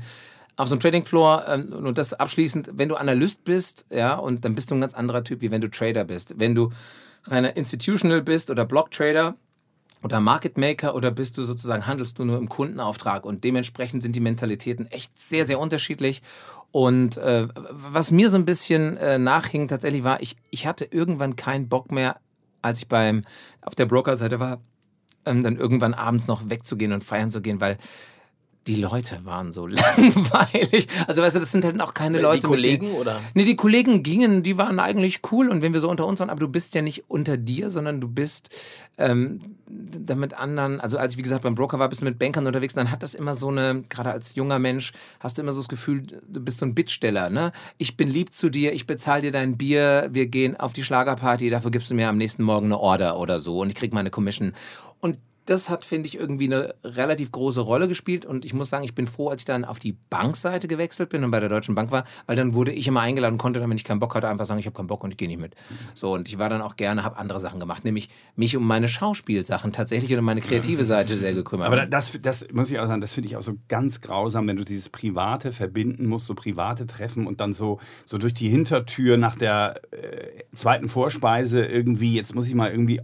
auf 0.58 0.67
so 0.67 0.74
einem 0.74 0.82
Trading 0.82 1.06
Floor, 1.06 1.45
ähm, 1.47 1.74
und 1.74 1.97
das 1.97 2.13
abschließend, 2.13 2.71
wenn 2.76 2.89
du 2.89 2.95
Analyst 2.95 3.43
bist, 3.43 3.86
ja, 3.91 4.15
und 4.15 4.43
dann 4.43 4.56
bist 4.56 4.71
du 4.71 4.76
ein 4.76 4.82
ganz 4.82 4.93
anderer 4.93 5.24
Typ, 5.24 5.41
wie 5.41 5.52
wenn 5.52 5.62
du 5.62 5.69
Trader 5.69 6.04
bist. 6.04 6.36
Wenn 6.38 6.56
du 6.56 6.71
reiner 7.26 7.56
Institutional 7.56 8.21
bist 8.21 8.50
oder 8.50 8.65
Block 8.65 8.91
Trader, 8.91 9.36
oder 10.04 10.20
Market 10.20 10.58
Maker 10.58 10.96
oder 10.96 11.12
bist 11.12 11.38
du 11.38 11.44
sozusagen, 11.44 11.86
handelst 11.88 12.18
du 12.20 12.26
nur 12.26 12.38
im 12.38 12.50
Kundenauftrag 12.50 13.26
und 13.26 13.44
dementsprechend 13.44 14.02
sind 14.02 14.16
die 14.16 14.20
Mentalitäten 14.20 14.88
echt 14.88 15.18
sehr, 15.20 15.46
sehr 15.46 15.60
unterschiedlich. 15.60 16.22
Und 16.72 17.18
äh, 17.18 17.48
was 17.54 18.12
mir 18.12 18.30
so 18.30 18.38
ein 18.38 18.46
bisschen 18.46 18.98
äh, 18.98 19.20
nachhing 19.20 19.68
tatsächlich 19.68 20.04
war, 20.04 20.22
ich, 20.22 20.38
ich 20.50 20.66
hatte 20.66 20.86
irgendwann 20.86 21.36
keinen 21.36 21.68
Bock 21.68 21.92
mehr, 21.92 22.18
als 22.62 22.80
ich 22.80 22.88
beim, 22.88 23.26
auf 23.62 23.76
der 23.76 23.86
Brokerseite 23.86 24.40
war, 24.40 24.62
ähm, 25.26 25.44
dann 25.44 25.58
irgendwann 25.58 25.94
abends 25.94 26.28
noch 26.28 26.50
wegzugehen 26.50 26.94
und 26.94 27.04
feiern 27.04 27.30
zu 27.30 27.42
gehen, 27.42 27.62
weil 27.62 27.78
die 28.67 28.76
Leute 28.76 29.19
waren 29.24 29.52
so 29.52 29.65
langweilig. 30.15 30.88
Also 31.08 31.21
weißt 31.21 31.36
du, 31.36 31.39
das 31.39 31.52
sind 31.52 31.65
halt 31.65 31.80
auch 31.82 31.93
keine 31.93 32.17
Die 32.17 32.24
Leute. 32.24 32.47
mit 32.47 32.56
Kollegen 32.56 32.86
denen- 32.86 32.97
oder? 33.00 33.19
Nee, 33.34 33.45
die 33.45 33.56
Kollegen 33.56 34.04
gingen, 34.04 34.43
die 34.43 34.58
waren 34.58 34.80
eigentlich 34.80 35.21
cool 35.32 35.50
und 35.50 35.62
wenn 35.62 35.74
wir 35.74 35.80
so 35.80 35.89
unter 35.89 36.06
uns 36.06 36.19
waren, 36.19 36.30
aber 36.30 36.39
du 36.41 36.47
bist 36.47 36.76
ja 36.76 36.82
nicht 36.82 37.06
unter 37.10 37.38
dir, 37.38 37.69
sondern 37.71 38.00
du 38.02 38.08
bist 38.08 38.50
ähm, 38.97 39.56
da 39.67 40.15
mit 40.15 40.34
anderen, 40.36 40.80
also 40.80 40.97
als 40.97 41.13
ich 41.13 41.17
wie 41.17 41.24
gesagt 41.24 41.41
beim 41.43 41.56
Broker 41.56 41.80
war, 41.80 41.89
bist 41.89 42.02
du 42.02 42.06
mit 42.06 42.19
Bankern 42.19 42.45
unterwegs, 42.45 42.74
dann 42.76 42.91
hat 42.91 43.02
das 43.04 43.15
immer 43.15 43.36
so 43.36 43.47
eine, 43.47 43.84
gerade 43.89 44.12
als 44.12 44.36
junger 44.36 44.60
Mensch, 44.60 44.91
hast 45.19 45.38
du 45.38 45.41
immer 45.41 45.54
so 45.54 45.60
das 45.62 45.69
Gefühl, 45.69 46.04
du 46.28 46.39
bist 46.41 46.60
so 46.60 46.65
ein 46.65 46.76
Bittsteller, 46.76 47.30
ne? 47.30 47.52
Ich 47.78 47.97
bin 47.97 48.10
lieb 48.10 48.34
zu 48.34 48.50
dir, 48.50 48.74
ich 48.74 48.86
bezahle 48.86 49.24
dir 49.24 49.32
dein 49.32 49.58
Bier, 49.58 50.10
wir 50.12 50.28
gehen 50.28 50.56
auf 50.60 50.74
die 50.74 50.84
Schlagerparty, 50.84 51.50
dafür 51.50 51.71
gibst 51.71 51.89
du 51.89 51.95
mir 51.95 52.10
am 52.10 52.17
nächsten 52.17 52.43
Morgen 52.43 52.67
eine 52.67 52.80
Order 52.80 53.17
oder 53.17 53.39
so 53.39 53.60
und 53.62 53.69
ich 53.69 53.76
krieg 53.76 53.91
meine 53.93 54.12
Commission. 54.12 54.54
Und 55.00 55.17
das 55.46 55.70
hat, 55.70 55.86
finde 55.86 56.08
ich, 56.08 56.18
irgendwie 56.18 56.46
eine 56.46 56.76
relativ 56.84 57.32
große 57.32 57.62
Rolle 57.62 57.88
gespielt. 57.88 58.26
Und 58.26 58.46
ich 58.46 58.54
muss 58.54 58.70
sagen, 58.70 58.84
ich 58.84 58.94
bin 58.94 59.08
froh, 59.08 59.30
als 59.30 59.42
ich 59.42 59.46
dann 59.46 59.66
auf 59.66 59.80
die 59.80 59.98
Bankseite 60.10 60.68
gewechselt 60.68 61.10
bin 61.10 61.24
und 61.24 61.32
bei 61.32 61.40
der 61.40 61.50
Deutschen 61.50 61.76
Bank 61.76 61.92
war, 61.92 62.06
weil 62.28 62.36
dann 62.36 62.54
wurde 62.54 62.72
ich 62.72 62.88
immer 62.88 63.02
eingeladen 63.02 63.34
und 63.34 63.38
konnte 63.40 63.60
dann, 63.60 63.70
wenn 63.70 63.78
ich 63.78 63.84
keinen 63.84 64.00
Bock 64.00 64.16
hatte, 64.16 64.28
einfach 64.28 64.46
sagen, 64.46 64.60
ich 64.60 64.66
habe 64.66 64.76
keinen 64.76 64.88
Bock 64.88 65.04
und 65.04 65.12
ich 65.12 65.18
gehe 65.18 65.28
nicht 65.28 65.40
mit. 65.40 65.56
So, 65.96 66.14
und 66.14 66.28
ich 66.28 66.38
war 66.38 66.50
dann 66.50 66.62
auch 66.62 66.76
gerne, 66.76 67.04
habe 67.04 67.18
andere 67.18 67.40
Sachen 67.40 67.60
gemacht, 67.60 67.84
nämlich 67.84 68.10
mich 68.36 68.56
um 68.56 68.66
meine 68.66 68.88
Schauspielsachen 68.88 69.72
tatsächlich 69.72 70.14
und 70.14 70.20
um 70.20 70.26
meine 70.26 70.42
kreative 70.42 70.84
Seite 70.84 71.16
sehr 71.16 71.34
gekümmert. 71.34 71.68
Aber 71.68 71.86
das, 71.86 72.20
das 72.22 72.46
muss 72.52 72.70
ich 72.70 72.80
auch 72.80 72.88
sagen, 72.88 73.02
das 73.02 73.14
finde 73.14 73.30
ich 73.30 73.36
auch 73.36 73.42
so 73.42 73.56
ganz 73.68 74.02
grausam, 74.02 74.48
wenn 74.48 74.58
du 74.58 74.64
dieses 74.64 74.90
Private 74.90 75.52
verbinden 75.52 76.06
musst, 76.06 76.28
so 76.28 76.36
private 76.36 76.86
Treffen 76.86 77.26
und 77.26 77.40
dann 77.40 77.54
so, 77.54 77.80
so 78.06 78.18
durch 78.18 78.34
die 78.34 78.50
Hintertür 78.50 79.18
nach 79.18 79.36
der 79.36 79.82
äh, 79.92 80.44
zweiten 80.54 80.88
Vorspeise 80.88 81.66
irgendwie, 81.66 82.16
jetzt 82.16 82.36
muss 82.36 82.48
ich 82.48 82.54
mal 82.54 82.70
irgendwie 82.70 83.02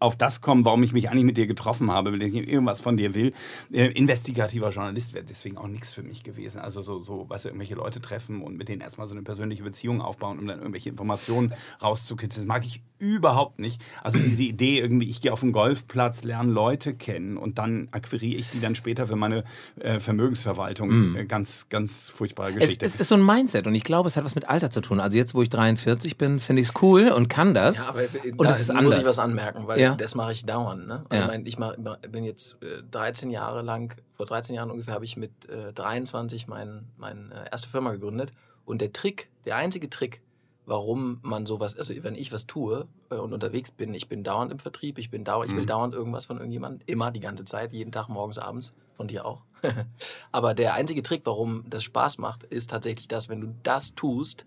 auf 0.00 0.16
das 0.16 0.40
kommen, 0.40 0.64
warum 0.64 0.82
ich 0.82 0.92
mich 0.92 1.10
eigentlich 1.10 1.24
mit 1.24 1.36
dir 1.36 1.46
getroffen 1.46 1.90
habe, 1.90 2.12
weil 2.12 2.22
ich 2.22 2.34
irgendwas 2.34 2.80
von 2.80 2.96
dir 2.96 3.14
will. 3.14 3.32
Äh, 3.72 3.88
investigativer 3.92 4.70
Journalist 4.70 5.14
wäre 5.14 5.24
deswegen 5.24 5.58
auch 5.58 5.68
nichts 5.68 5.92
für 5.92 6.02
mich 6.02 6.24
gewesen. 6.24 6.58
Also 6.60 6.82
so, 6.82 6.98
so, 6.98 7.28
weißt 7.28 7.44
du, 7.44 7.48
irgendwelche 7.50 7.74
Leute 7.74 8.00
treffen 8.00 8.42
und 8.42 8.56
mit 8.56 8.68
denen 8.68 8.80
erstmal 8.80 9.06
so 9.06 9.14
eine 9.14 9.22
persönliche 9.22 9.62
Beziehung 9.62 10.00
aufbauen, 10.00 10.38
um 10.38 10.46
dann 10.46 10.58
irgendwelche 10.58 10.88
Informationen 10.88 11.52
rauszukitzeln. 11.82 12.46
Das 12.46 12.48
mag 12.48 12.64
ich 12.64 12.82
überhaupt 12.98 13.58
nicht. 13.58 13.80
Also 14.02 14.18
diese 14.18 14.42
Idee 14.42 14.78
irgendwie, 14.80 15.08
ich 15.08 15.20
gehe 15.20 15.32
auf 15.32 15.40
den 15.40 15.52
Golfplatz, 15.52 16.22
lerne 16.24 16.50
Leute 16.52 16.94
kennen 16.94 17.36
und 17.36 17.58
dann 17.58 17.88
akquiriere 17.92 18.38
ich 18.40 18.50
die 18.50 18.60
dann 18.60 18.74
später 18.74 19.06
für 19.06 19.16
meine 19.16 19.44
äh, 19.78 20.00
Vermögensverwaltung. 20.00 21.16
Äh, 21.16 21.24
ganz, 21.26 21.68
ganz 21.68 22.08
furchtbare 22.08 22.50
es, 22.50 22.56
Geschichte. 22.56 22.84
es 22.86 22.96
ist 22.96 23.08
so 23.08 23.14
ein 23.14 23.24
Mindset 23.24 23.66
und 23.66 23.74
ich 23.74 23.84
glaube, 23.84 24.06
es 24.06 24.16
hat 24.16 24.24
was 24.24 24.34
mit 24.34 24.48
Alter 24.48 24.70
zu 24.70 24.80
tun. 24.80 25.00
Also 25.00 25.16
jetzt, 25.18 25.34
wo 25.34 25.42
ich 25.42 25.50
43 25.50 26.16
bin, 26.16 26.40
finde 26.40 26.62
ich 26.62 26.68
es 26.68 26.82
cool 26.82 27.08
und 27.08 27.28
kann 27.28 27.54
das. 27.54 27.78
Ja, 27.78 27.88
aber 27.90 28.00
und 28.36 28.46
da 28.46 28.50
es 28.54 28.60
ist 28.60 28.68
muss 28.68 28.76
anders. 28.76 28.98
ich 29.00 29.06
was 29.06 29.18
anmerken, 29.18 29.66
weil 29.66 29.80
Ja. 29.80 29.89
Das 29.96 30.14
mache 30.14 30.32
ich 30.32 30.44
dauernd. 30.44 30.86
Ne? 30.86 31.04
Ja. 31.12 31.20
Ich, 31.20 31.26
mein, 31.26 31.46
ich 31.46 31.58
mach, 31.58 31.76
bin 31.76 32.24
jetzt 32.24 32.62
äh, 32.62 32.82
13 32.90 33.30
Jahre 33.30 33.62
lang, 33.62 33.94
vor 34.14 34.26
13 34.26 34.54
Jahren 34.54 34.70
ungefähr, 34.70 34.94
habe 34.94 35.04
ich 35.04 35.16
mit 35.16 35.48
äh, 35.48 35.72
23 35.72 36.46
meine 36.46 36.84
mein, 36.96 37.32
äh, 37.32 37.50
erste 37.50 37.68
Firma 37.68 37.92
gegründet. 37.92 38.32
Und 38.64 38.80
der 38.80 38.92
Trick, 38.92 39.30
der 39.44 39.56
einzige 39.56 39.90
Trick, 39.90 40.22
warum 40.66 41.18
man 41.22 41.46
sowas, 41.46 41.76
also 41.76 41.92
wenn 42.02 42.14
ich 42.14 42.32
was 42.32 42.46
tue 42.46 42.86
äh, 43.10 43.16
und 43.16 43.32
unterwegs 43.32 43.70
bin, 43.70 43.92
ich 43.94 44.08
bin 44.08 44.22
dauernd 44.22 44.52
im 44.52 44.58
Vertrieb, 44.58 44.98
ich 44.98 45.10
bin 45.10 45.24
dauernd, 45.24 45.50
ich 45.50 45.56
will 45.56 45.64
Mhm. 45.64 45.68
dauernd 45.68 45.94
irgendwas 45.94 46.26
von 46.26 46.36
irgendjemandem, 46.36 46.82
immer 46.86 47.10
die 47.10 47.20
ganze 47.20 47.44
Zeit, 47.44 47.72
jeden 47.72 47.92
Tag, 47.92 48.08
morgens, 48.08 48.38
abends, 48.38 48.72
von 48.96 49.08
dir 49.08 49.24
auch. 49.24 49.42
Aber 50.32 50.54
der 50.54 50.74
einzige 50.74 51.02
Trick, 51.02 51.22
warum 51.24 51.64
das 51.68 51.82
Spaß 51.84 52.18
macht, 52.18 52.44
ist 52.44 52.70
tatsächlich 52.70 53.08
das, 53.08 53.28
wenn 53.28 53.40
du 53.40 53.54
das 53.62 53.94
tust, 53.94 54.46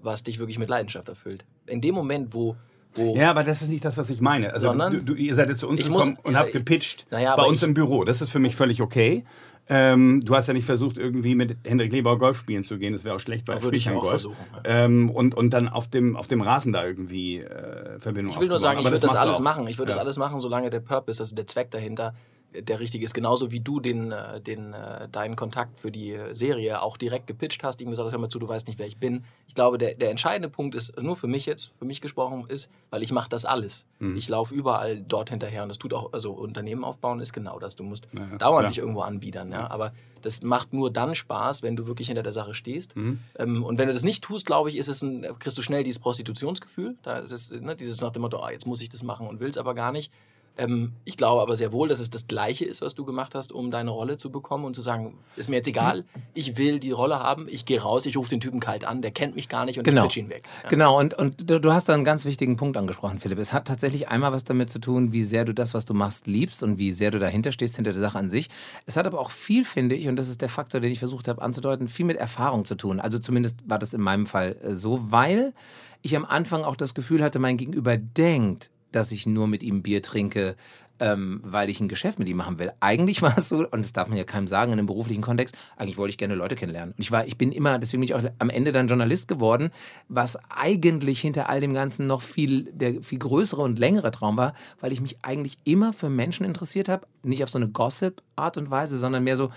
was 0.00 0.24
dich 0.24 0.38
wirklich 0.38 0.58
mit 0.58 0.68
Leidenschaft 0.68 1.08
erfüllt. 1.08 1.44
In 1.66 1.80
dem 1.80 1.94
Moment, 1.94 2.34
wo, 2.34 2.56
wo 2.94 3.16
Ja, 3.16 3.30
aber 3.30 3.44
das 3.44 3.62
ist 3.62 3.70
nicht 3.70 3.84
das, 3.84 3.96
was 3.98 4.10
ich 4.10 4.20
meine. 4.20 4.52
Also 4.52 4.66
Sondern- 4.68 4.92
du, 4.92 5.02
du, 5.02 5.14
ihr 5.14 5.34
seid 5.34 5.48
ja 5.50 5.56
zu 5.56 5.68
uns 5.68 5.80
Ich 5.80 5.88
muss- 5.88 6.04
gekommen 6.04 6.18
und 6.24 6.32
ja, 6.34 6.40
habt 6.40 6.52
gepitcht 6.52 7.06
Naja, 7.10 7.36
bei 7.36 7.44
uns 7.44 7.62
ich- 7.62 7.68
im 7.68 7.74
Büro. 7.74 8.04
Das 8.04 8.20
ist 8.20 8.30
für 8.30 8.38
mich 8.38 8.54
völlig 8.56 8.80
okay. 8.82 9.24
Ähm, 9.68 10.22
du 10.24 10.34
hast 10.34 10.48
ja 10.48 10.54
nicht 10.54 10.66
versucht, 10.66 10.98
irgendwie 10.98 11.34
mit 11.36 11.56
Hendrik 11.64 11.92
Leber 11.92 12.18
Golf 12.18 12.36
spielen 12.36 12.64
zu 12.64 12.78
gehen. 12.78 12.92
Das 12.92 13.04
wäre 13.04 13.14
auch 13.14 13.20
schlecht, 13.20 13.46
weil 13.46 13.62
Würde 13.62 13.76
ich 13.76 13.88
auch 13.88 13.94
Golf. 14.00 14.08
versuchen, 14.08 14.36
ja. 14.64 14.84
Ähm, 14.84 15.08
und, 15.08 15.34
und 15.36 15.50
dann 15.50 15.68
auf 15.68 15.86
dem, 15.88 16.16
auf 16.16 16.26
dem 16.26 16.40
Rasen 16.42 16.72
da 16.72 16.84
irgendwie 16.84 17.38
äh, 17.38 17.98
Verbindung 18.00 18.32
Ich 18.34 18.40
will 18.40 18.48
nur 18.48 18.56
aufzubauen. 18.56 18.60
sagen, 18.60 18.78
ich 18.80 18.84
würde 18.86 18.98
das 19.00 19.12
du 19.12 19.18
alles 19.18 19.38
machen. 19.38 19.68
Ich 19.68 19.78
würde 19.78 19.90
Ja. 19.92 19.96
das 19.96 20.02
alles 20.04 20.16
machen, 20.16 20.40
solange 20.40 20.68
der 20.68 20.80
Purpose, 20.80 21.20
also 21.22 21.36
der 21.36 21.46
Zweck 21.46 21.70
dahinter, 21.70 22.12
der 22.58 22.80
richtige 22.80 23.04
ist. 23.04 23.14
Genauso 23.14 23.50
wie 23.50 23.60
du 23.60 23.80
den, 23.80 24.12
äh, 24.12 24.40
den, 24.40 24.72
äh, 24.72 25.08
deinen 25.08 25.36
Kontakt 25.36 25.80
für 25.80 25.90
die 25.90 26.18
Serie 26.32 26.82
auch 26.82 26.96
direkt 26.96 27.26
gepitcht 27.26 27.64
hast, 27.64 27.80
ihm 27.80 27.90
gesagt 27.90 28.06
hast, 28.06 28.12
hör 28.12 28.20
mal 28.20 28.28
zu, 28.28 28.38
du 28.38 28.48
weißt 28.48 28.66
nicht, 28.66 28.78
wer 28.78 28.86
ich 28.86 28.98
bin. 28.98 29.24
Ich 29.48 29.54
glaube, 29.54 29.78
der, 29.78 29.94
der 29.94 30.10
entscheidende 30.10 30.48
Punkt 30.48 30.74
ist, 30.74 31.00
nur 31.00 31.16
für 31.16 31.26
mich 31.26 31.46
jetzt, 31.46 31.72
für 31.78 31.84
mich 31.84 32.00
gesprochen, 32.00 32.46
ist, 32.48 32.70
weil 32.90 33.02
ich 33.02 33.12
mache 33.12 33.28
das 33.28 33.44
alles. 33.44 33.86
Mhm. 33.98 34.16
Ich 34.16 34.28
laufe 34.28 34.54
überall 34.54 35.00
dort 35.00 35.30
hinterher 35.30 35.62
und 35.62 35.68
das 35.68 35.78
tut 35.78 35.94
auch, 35.94 36.12
also 36.12 36.32
Unternehmen 36.32 36.84
aufbauen 36.84 37.20
ist 37.20 37.32
genau 37.32 37.58
das. 37.58 37.76
Du 37.76 37.84
musst 37.84 38.08
ja, 38.12 38.36
dauernd 38.36 38.64
ja. 38.64 38.68
dich 38.68 38.78
irgendwo 38.78 39.00
anbiedern, 39.00 39.50
ja. 39.50 39.70
Aber 39.70 39.92
das 40.22 40.42
macht 40.42 40.72
nur 40.72 40.90
dann 40.90 41.14
Spaß, 41.14 41.62
wenn 41.62 41.76
du 41.76 41.86
wirklich 41.86 42.08
hinter 42.08 42.22
der 42.22 42.32
Sache 42.32 42.54
stehst. 42.54 42.96
Mhm. 42.96 43.20
Ähm, 43.38 43.62
und 43.64 43.78
wenn 43.78 43.88
du 43.88 43.94
das 43.94 44.04
nicht 44.04 44.22
tust, 44.22 44.46
glaube 44.46 44.70
ich, 44.70 44.76
ist 44.76 44.88
es 44.88 45.02
ein, 45.02 45.26
kriegst 45.38 45.58
du 45.58 45.62
schnell 45.62 45.84
dieses 45.84 45.98
Prostitutionsgefühl. 45.98 46.96
Da, 47.02 47.22
das, 47.22 47.50
ne, 47.50 47.76
dieses 47.76 48.00
nach 48.00 48.10
dem 48.10 48.22
Motto, 48.22 48.38
ah, 48.38 48.50
jetzt 48.50 48.66
muss 48.66 48.80
ich 48.82 48.88
das 48.88 49.02
machen 49.02 49.26
und 49.26 49.40
will 49.40 49.50
es 49.50 49.58
aber 49.58 49.74
gar 49.74 49.92
nicht. 49.92 50.12
Ähm, 50.58 50.92
ich 51.04 51.16
glaube 51.16 51.42
aber 51.42 51.56
sehr 51.56 51.72
wohl, 51.72 51.88
dass 51.88 52.00
es 52.00 52.10
das 52.10 52.26
Gleiche 52.26 52.64
ist, 52.64 52.82
was 52.82 52.94
du 52.94 53.04
gemacht 53.04 53.34
hast, 53.34 53.52
um 53.52 53.70
deine 53.70 53.90
Rolle 53.90 54.16
zu 54.16 54.30
bekommen 54.30 54.64
und 54.64 54.74
zu 54.74 54.82
sagen, 54.82 55.18
ist 55.36 55.48
mir 55.48 55.56
jetzt 55.56 55.68
egal, 55.68 56.04
ich 56.34 56.58
will 56.58 56.78
die 56.78 56.90
Rolle 56.90 57.18
haben, 57.20 57.46
ich 57.48 57.64
gehe 57.64 57.80
raus, 57.80 58.06
ich 58.06 58.16
rufe 58.16 58.30
den 58.30 58.40
Typen 58.40 58.60
kalt 58.60 58.84
an, 58.84 59.02
der 59.02 59.12
kennt 59.12 59.34
mich 59.34 59.48
gar 59.48 59.64
nicht 59.64 59.78
und 59.78 59.84
genau. 59.84 60.02
ich 60.02 60.08
pitch 60.08 60.16
ihn 60.18 60.28
weg. 60.28 60.44
Ja. 60.64 60.68
Genau, 60.68 60.98
und, 60.98 61.14
und 61.14 61.50
du 61.50 61.72
hast 61.72 61.88
da 61.88 61.94
einen 61.94 62.04
ganz 62.04 62.24
wichtigen 62.24 62.56
Punkt 62.56 62.76
angesprochen, 62.76 63.18
Philipp. 63.18 63.38
Es 63.38 63.52
hat 63.52 63.66
tatsächlich 63.66 64.08
einmal 64.08 64.32
was 64.32 64.44
damit 64.44 64.70
zu 64.70 64.78
tun, 64.78 65.12
wie 65.12 65.24
sehr 65.24 65.44
du 65.44 65.54
das, 65.54 65.72
was 65.74 65.84
du 65.84 65.94
machst, 65.94 66.26
liebst 66.26 66.62
und 66.62 66.78
wie 66.78 66.92
sehr 66.92 67.10
du 67.10 67.18
dahinter 67.18 67.52
stehst, 67.52 67.76
hinter 67.76 67.92
der 67.92 68.00
Sache 68.00 68.18
an 68.18 68.28
sich. 68.28 68.50
Es 68.86 68.96
hat 68.96 69.06
aber 69.06 69.20
auch 69.20 69.30
viel, 69.30 69.64
finde 69.64 69.94
ich, 69.94 70.08
und 70.08 70.16
das 70.16 70.28
ist 70.28 70.42
der 70.42 70.48
Faktor, 70.48 70.80
den 70.80 70.92
ich 70.92 70.98
versucht 70.98 71.28
habe 71.28 71.40
anzudeuten, 71.40 71.88
viel 71.88 72.06
mit 72.06 72.16
Erfahrung 72.16 72.64
zu 72.64 72.74
tun. 72.74 73.00
Also 73.00 73.18
zumindest 73.18 73.58
war 73.66 73.78
das 73.78 73.94
in 73.94 74.00
meinem 74.00 74.26
Fall 74.26 74.56
äh, 74.62 74.74
so, 74.74 75.10
weil 75.10 75.54
ich 76.02 76.16
am 76.16 76.24
Anfang 76.24 76.64
auch 76.64 76.76
das 76.76 76.94
Gefühl 76.94 77.22
hatte, 77.22 77.38
mein 77.38 77.56
Gegenüber 77.56 77.96
denkt, 77.96 78.71
dass 78.92 79.12
ich 79.12 79.26
nur 79.26 79.46
mit 79.46 79.62
ihm 79.62 79.82
Bier 79.82 80.02
trinke, 80.02 80.56
ähm, 81.00 81.40
weil 81.42 81.68
ich 81.68 81.80
ein 81.80 81.88
Geschäft 81.88 82.20
mit 82.20 82.28
ihm 82.28 82.36
machen 82.36 82.58
will. 82.58 82.72
Eigentlich 82.80 83.22
war 83.22 83.36
es 83.36 83.48
so, 83.48 83.66
und 83.68 83.84
das 83.84 83.92
darf 83.92 84.08
man 84.08 84.16
ja 84.16 84.24
keinem 84.24 84.46
sagen 84.46 84.72
in 84.72 84.78
einem 84.78 84.86
beruflichen 84.86 85.22
Kontext, 85.22 85.56
eigentlich 85.76 85.98
wollte 85.98 86.10
ich 86.10 86.18
gerne 86.18 86.34
Leute 86.34 86.54
kennenlernen. 86.54 86.94
Und 86.96 87.00
ich 87.00 87.10
war, 87.10 87.26
ich 87.26 87.36
bin 87.36 87.50
immer, 87.50 87.78
deswegen 87.78 88.00
bin 88.00 88.08
ich 88.08 88.14
auch 88.14 88.22
am 88.38 88.50
Ende 88.50 88.72
dann 88.72 88.86
Journalist 88.86 89.26
geworden, 89.26 89.70
was 90.08 90.38
eigentlich 90.48 91.20
hinter 91.20 91.48
all 91.48 91.60
dem 91.60 91.74
Ganzen 91.74 92.06
noch 92.06 92.22
viel, 92.22 92.64
der 92.72 93.02
viel 93.02 93.18
größere 93.18 93.62
und 93.62 93.78
längere 93.78 94.12
Traum 94.12 94.36
war, 94.36 94.52
weil 94.80 94.92
ich 94.92 95.00
mich 95.00 95.18
eigentlich 95.22 95.58
immer 95.64 95.92
für 95.92 96.08
Menschen 96.08 96.46
interessiert 96.46 96.88
habe. 96.88 97.06
Nicht 97.24 97.42
auf 97.42 97.50
so 97.50 97.58
eine 97.58 97.68
Gossip-Art 97.68 98.56
und 98.56 98.70
Weise, 98.70 98.96
sondern 98.98 99.24
mehr 99.24 99.36
so, 99.36 99.50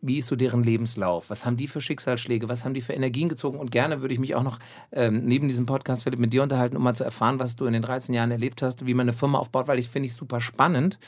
wie 0.00 0.18
ist 0.18 0.26
so 0.26 0.36
deren 0.36 0.62
Lebenslauf? 0.62 1.30
Was 1.30 1.44
haben 1.44 1.56
die 1.56 1.66
für 1.66 1.80
Schicksalsschläge? 1.80 2.48
Was 2.48 2.64
haben 2.64 2.74
die 2.74 2.80
für 2.80 2.92
Energien 2.92 3.28
gezogen? 3.28 3.58
Und 3.58 3.70
gerne 3.70 4.00
würde 4.00 4.14
ich 4.14 4.20
mich 4.20 4.34
auch 4.34 4.42
noch 4.42 4.58
ähm, 4.92 5.24
neben 5.24 5.48
diesem 5.48 5.66
Podcast, 5.66 6.04
Philipp, 6.04 6.20
mit 6.20 6.32
dir 6.32 6.42
unterhalten, 6.42 6.76
um 6.76 6.82
mal 6.82 6.94
zu 6.94 7.04
erfahren, 7.04 7.38
was 7.38 7.56
du 7.56 7.66
in 7.66 7.72
den 7.72 7.82
13 7.82 8.14
Jahren 8.14 8.30
erlebt 8.30 8.62
hast, 8.62 8.86
wie 8.86 8.94
man 8.94 9.04
eine 9.04 9.12
Firma 9.12 9.38
aufbaut, 9.38 9.68
weil 9.68 9.78
ich 9.78 9.88
finde 9.88 10.06
ich 10.06 10.12
super 10.12 10.40
spannend. 10.40 10.98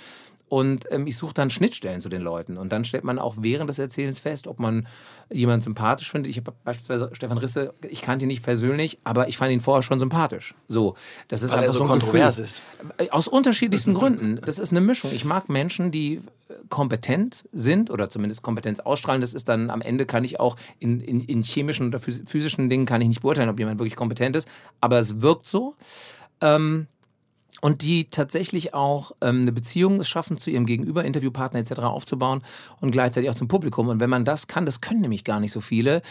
Und 0.51 0.91
ähm, 0.91 1.07
ich 1.07 1.17
suche 1.17 1.33
dann 1.33 1.49
Schnittstellen 1.49 2.01
zu 2.01 2.09
den 2.09 2.23
Leuten. 2.23 2.59
Und 2.59 2.73
dann 2.73 2.85
stellt 2.85 3.05
man 3.05 3.21
auch 3.21 3.37
während 3.39 3.71
des 3.71 3.79
Erzählens 3.79 4.19
fest, 4.19 4.49
ob 4.49 4.59
man 4.59 4.89
jemanden 5.33 5.63
sympathisch 5.63 6.11
findet. 6.11 6.29
Ich 6.29 6.39
habe 6.39 6.53
beispielsweise 6.65 7.09
Stefan 7.13 7.39
Risse, 7.39 7.73
ich 7.89 8.03
kannte 8.03 8.25
ihn 8.25 8.29
nicht 8.29 8.43
persönlich, 8.43 8.99
aber 9.05 9.29
ich 9.29 9.39
fand 9.39 9.53
ihn 9.53 9.61
vorher 9.61 9.85
schon 9.85 10.01
sympathisch. 10.01 10.57
So, 10.67 10.97
das 11.29 11.45
ist 11.45 11.53
Weil 11.53 11.61
einfach 11.61 11.75
so, 11.75 11.79
so 11.79 11.85
kontrovers 11.85 12.39
Gefühl. 12.39 12.45
ist. 12.45 12.63
Äh, 12.99 13.11
aus 13.11 13.29
unterschiedlichsten 13.29 13.95
Gründen. 13.95 14.41
Das 14.45 14.59
ist 14.59 14.73
eine 14.73 14.81
Mischung. 14.81 15.13
Ich 15.13 15.25
mag 15.25 15.49
Menschen, 15.49 15.93
die 15.93 16.15
äh, 16.15 16.21
kompetent 16.69 17.45
sind 17.53 17.89
oder 17.89 18.11
zumindest 18.11 18.43
Kompetenz 18.43 18.81
ausstrahlen. 18.81 19.21
Das 19.21 19.35
ist 19.35 19.49
dann 19.49 19.71
am 19.71 19.81
Ende 19.81 20.05
kann 20.05 20.25
ich 20.25 20.41
auch 20.41 20.57
in, 20.81 21.01
in, 21.01 21.21
in 21.21 21.45
chemischen 21.45 21.87
oder 21.87 22.01
physischen 22.01 22.69
Dingen 22.69 22.87
kann 22.87 23.01
ich 23.03 23.07
nicht 23.07 23.23
beurteilen, 23.23 23.51
ob 23.51 23.59
jemand 23.61 23.79
wirklich 23.79 23.95
kompetent 23.95 24.35
ist. 24.35 24.49
Aber 24.81 24.99
es 24.99 25.21
wirkt 25.21 25.47
so. 25.47 25.77
Ähm, 26.41 26.89
und 27.61 27.83
die 27.83 28.07
tatsächlich 28.11 28.75
auch 28.75 29.13
ähm, 29.21 29.43
eine 29.43 29.53
Beziehung 29.53 30.03
schaffen 30.05 30.37
zu 30.37 30.51
ihrem 30.51 30.67
Gegenüber, 30.67 31.05
Interviewpartner 31.05 31.61
etc. 31.61 31.81
aufzubauen 31.81 32.43
und 32.81 32.91
gleichzeitig 32.91 33.31
auch 33.31 33.35
zum 33.35 33.49
Publikum. 33.49 33.89
Und 33.89 34.01
wenn 34.01 34.11
man 34.11 34.25
das 34.25 34.47
kann, 34.47 34.67
das 34.67 34.81
können 34.81 35.01
nämlich 35.01 35.25
gar 35.25 35.41
nicht 35.41 35.53
so 35.53 35.61
viele, 35.61 36.03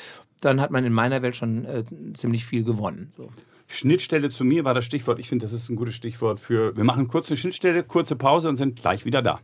dann 0.42 0.62
hat 0.62 0.72
man 0.72 0.86
in 0.86 0.94
meiner 0.94 1.22
Welt 1.22 1.36
schon 1.36 1.66
äh, 1.66 1.84
ziemlich 2.14 2.46
viel 2.46 2.64
gewonnen. 2.64 3.14
So. 3.18 3.30
Schnittstelle 3.68 4.30
zu 4.30 4.44
mir 4.44 4.64
war 4.64 4.74
das 4.74 4.86
Stichwort. 4.86 5.20
Ich 5.20 5.30
finde, 5.30 5.46
das 5.46 5.54
ist 5.54 5.70
ein 5.70 5.76
gutes 5.76 5.94
Stichwort 5.94 6.40
für. 6.40 6.76
Wir 6.76 6.84
machen 6.84 7.08
kurz 7.08 7.28
eine 7.28 7.38
Schnittstelle, 7.38 7.84
kurze 7.84 8.16
Pause 8.16 8.50
und 8.50 8.56
sind 8.56 8.82
gleich 8.82 9.06
wieder 9.06 9.22
da. 9.22 9.40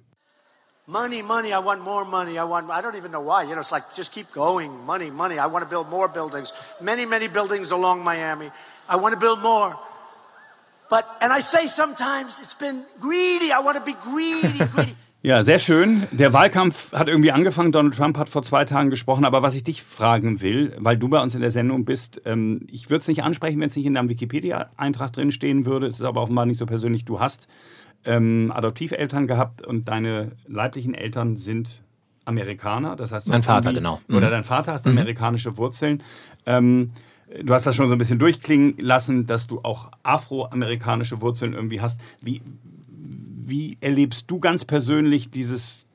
Money, 0.88 1.24
money, 1.24 1.50
I 1.50 1.64
want 1.64 1.84
more 1.84 2.06
money. 2.06 2.38
I 2.38 2.44
want, 2.44 2.70
I 2.70 2.80
don't 2.82 2.96
even 2.96 3.12
know 3.12 3.24
why. 3.24 3.44
You 3.44 3.54
know, 3.54 3.60
it's 3.60 3.72
like, 3.72 3.84
just 3.96 4.14
keep 4.14 4.32
going. 4.34 4.72
Money, 4.86 5.10
money. 5.10 5.40
I 5.40 5.48
want 5.48 5.64
to 5.64 5.70
build 5.70 5.90
more 5.90 6.08
buildings. 6.08 6.54
Many, 6.80 7.06
many 7.06 7.28
buildings 7.28 7.72
along 7.72 8.04
Miami. 8.04 8.52
I 8.88 8.96
want 8.96 9.14
to 9.14 9.20
build 9.20 9.42
more. 9.42 9.76
But, 10.90 11.06
and 11.22 11.32
I 11.32 11.42
say 11.42 11.68
sometimes 11.68 12.40
it's 12.40 12.56
been 12.56 12.84
greedy. 13.00 13.52
I 13.52 13.64
want 13.64 13.78
to 13.78 13.84
be 13.84 13.94
greedy, 14.04 14.60
greedy. 14.76 14.96
Ja, 15.26 15.44
sehr 15.44 15.58
schön. 15.58 16.06
Der 16.12 16.34
Wahlkampf 16.34 16.94
hat 16.94 17.08
irgendwie 17.08 17.32
angefangen. 17.32 17.72
Donald 17.72 17.96
Trump 17.96 18.16
hat 18.20 18.30
vor 18.30 18.44
zwei 18.44 18.64
Tagen 18.64 18.92
gesprochen. 18.92 19.26
Aber 19.26 19.42
was 19.42 19.56
ich 19.56 19.64
dich 19.64 19.82
fragen 19.82 20.40
will, 20.42 20.76
weil 20.78 20.98
du 20.98 21.10
bei 21.10 21.20
uns 21.20 21.34
in 21.34 21.42
der 21.42 21.50
Sendung 21.50 21.84
bist, 21.84 22.22
ähm, 22.26 22.68
ich 22.70 22.92
würde 22.92 23.02
es 23.02 23.08
nicht 23.08 23.24
ansprechen, 23.24 23.60
wenn 23.60 23.70
es 23.70 23.76
nicht 23.76 23.88
in 23.88 23.96
deinem 23.96 24.10
Wikipedia-Eintrag 24.10 25.14
drin 25.14 25.32
stehen 25.32 25.66
würde. 25.66 25.88
Es 25.88 25.96
ist 25.96 26.04
aber 26.04 26.22
offenbar 26.22 26.46
nicht 26.46 26.60
so 26.60 26.68
persönlich. 26.68 27.06
Du 27.06 27.20
hast 27.20 27.48
ähm, 28.06 28.52
Adoptiveltern 28.54 29.26
gehabt 29.26 29.66
und 29.66 29.88
deine 29.88 30.34
leiblichen 30.46 30.94
Eltern 30.94 31.38
sind 31.38 31.82
Amerikaner. 32.26 32.96
Das 32.96 33.12
heißt, 33.12 33.28
mein 33.28 33.42
Vater, 33.42 33.74
genau. 33.74 34.02
Oder 34.10 34.28
mhm. 34.28 34.32
dein 34.32 34.44
Vater 34.44 34.74
hast 34.74 34.86
mhm. 34.86 34.92
amerikanische 34.92 35.58
Wurzeln. 35.58 36.04
Ähm, 36.46 36.92
Du 37.44 37.54
hast 37.54 37.66
das 37.66 37.76
schon 37.76 37.88
so 37.88 37.96
ein 37.96 37.98
bisschen 37.98 38.20
durchklingen 38.20 38.76
lassen, 38.78 39.26
dass 39.26 39.48
du 39.48 39.62
auch 39.64 39.92
afroamerikanische 40.04 41.22
Wurzeln 41.22 41.54
irgendwie 41.54 41.82
hast. 41.82 42.00
Wie, 42.22 42.42
wie 42.88 43.78
erlebst 43.82 44.30
du 44.30 44.40
ganz 44.40 44.64
persönlich 44.64 45.32
dieses 45.32 45.88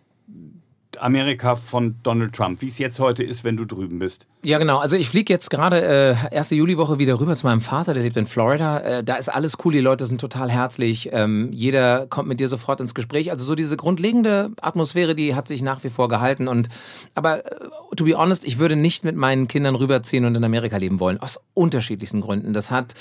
Amerika 0.99 1.55
von 1.57 1.97
Donald 2.03 2.35
Trump, 2.35 2.63
wie 2.63 2.67
es 2.67 2.79
jetzt 2.79 2.99
heute 2.99 3.23
ist, 3.23 3.45
wenn 3.45 3.57
du 3.57 3.65
drüben 3.65 3.99
bist? 3.99 4.27
Ja, 4.43 4.57
genau. 4.57 4.79
Also 4.79 4.97
ich 4.97 5.07
fliege 5.07 5.31
jetzt 5.31 5.51
gerade 5.51 5.83
äh, 5.83 6.15
erste 6.35 6.55
Juliwoche 6.55 6.99
wieder 6.99 7.21
rüber 7.21 7.37
zu 7.37 7.45
meinem 7.45 7.61
Vater, 7.61 7.93
der 7.93 8.03
lebt 8.03 8.17
in 8.17 8.27
Florida. 8.27 8.79
Äh, 8.79 9.05
da 9.05 9.17
ist 9.17 9.29
alles 9.29 9.59
cool, 9.63 9.75
die 9.75 9.81
Leute 9.81 10.07
sind 10.07 10.19
total 10.19 10.51
herzlich. 10.51 11.11
Ähm, 11.13 11.51
jeder 11.53 12.07
kommt 12.07 12.27
mit 12.27 12.41
dir 12.41 12.49
sofort 12.49 12.81
ins 12.81 12.95
Gespräch. 12.95 13.31
Also 13.31 13.45
so 13.45 13.55
diese 13.55 13.77
grundlegende 13.77 14.53
Atmosphäre, 14.63 15.15
die 15.15 15.35
hat 15.35 15.47
sich 15.47 15.61
nach 15.61 15.85
wie 15.85 15.91
vor 15.91 16.09
gehalten. 16.09 16.49
Und 16.49 16.71
aber 17.15 17.45
äh, 17.45 17.69
to 17.95 18.05
be 18.05 18.17
honest, 18.17 18.47
ich 18.47 18.59
würde 18.59 18.77
nicht 18.77 19.05
mit 19.05 19.15
meinen 19.15 19.47
Kindern 19.47 19.75
rüberziehen 19.75 20.25
und 20.25 20.35
in 20.35 20.43
Amerika 20.43 20.79
leben 20.79 21.01
wollen. 21.01 21.21
Aus 21.21 21.39
unterschiedlichsten 21.53 22.23
Gründen. 22.23 22.55
Das 22.55 22.71
hat 22.71 22.95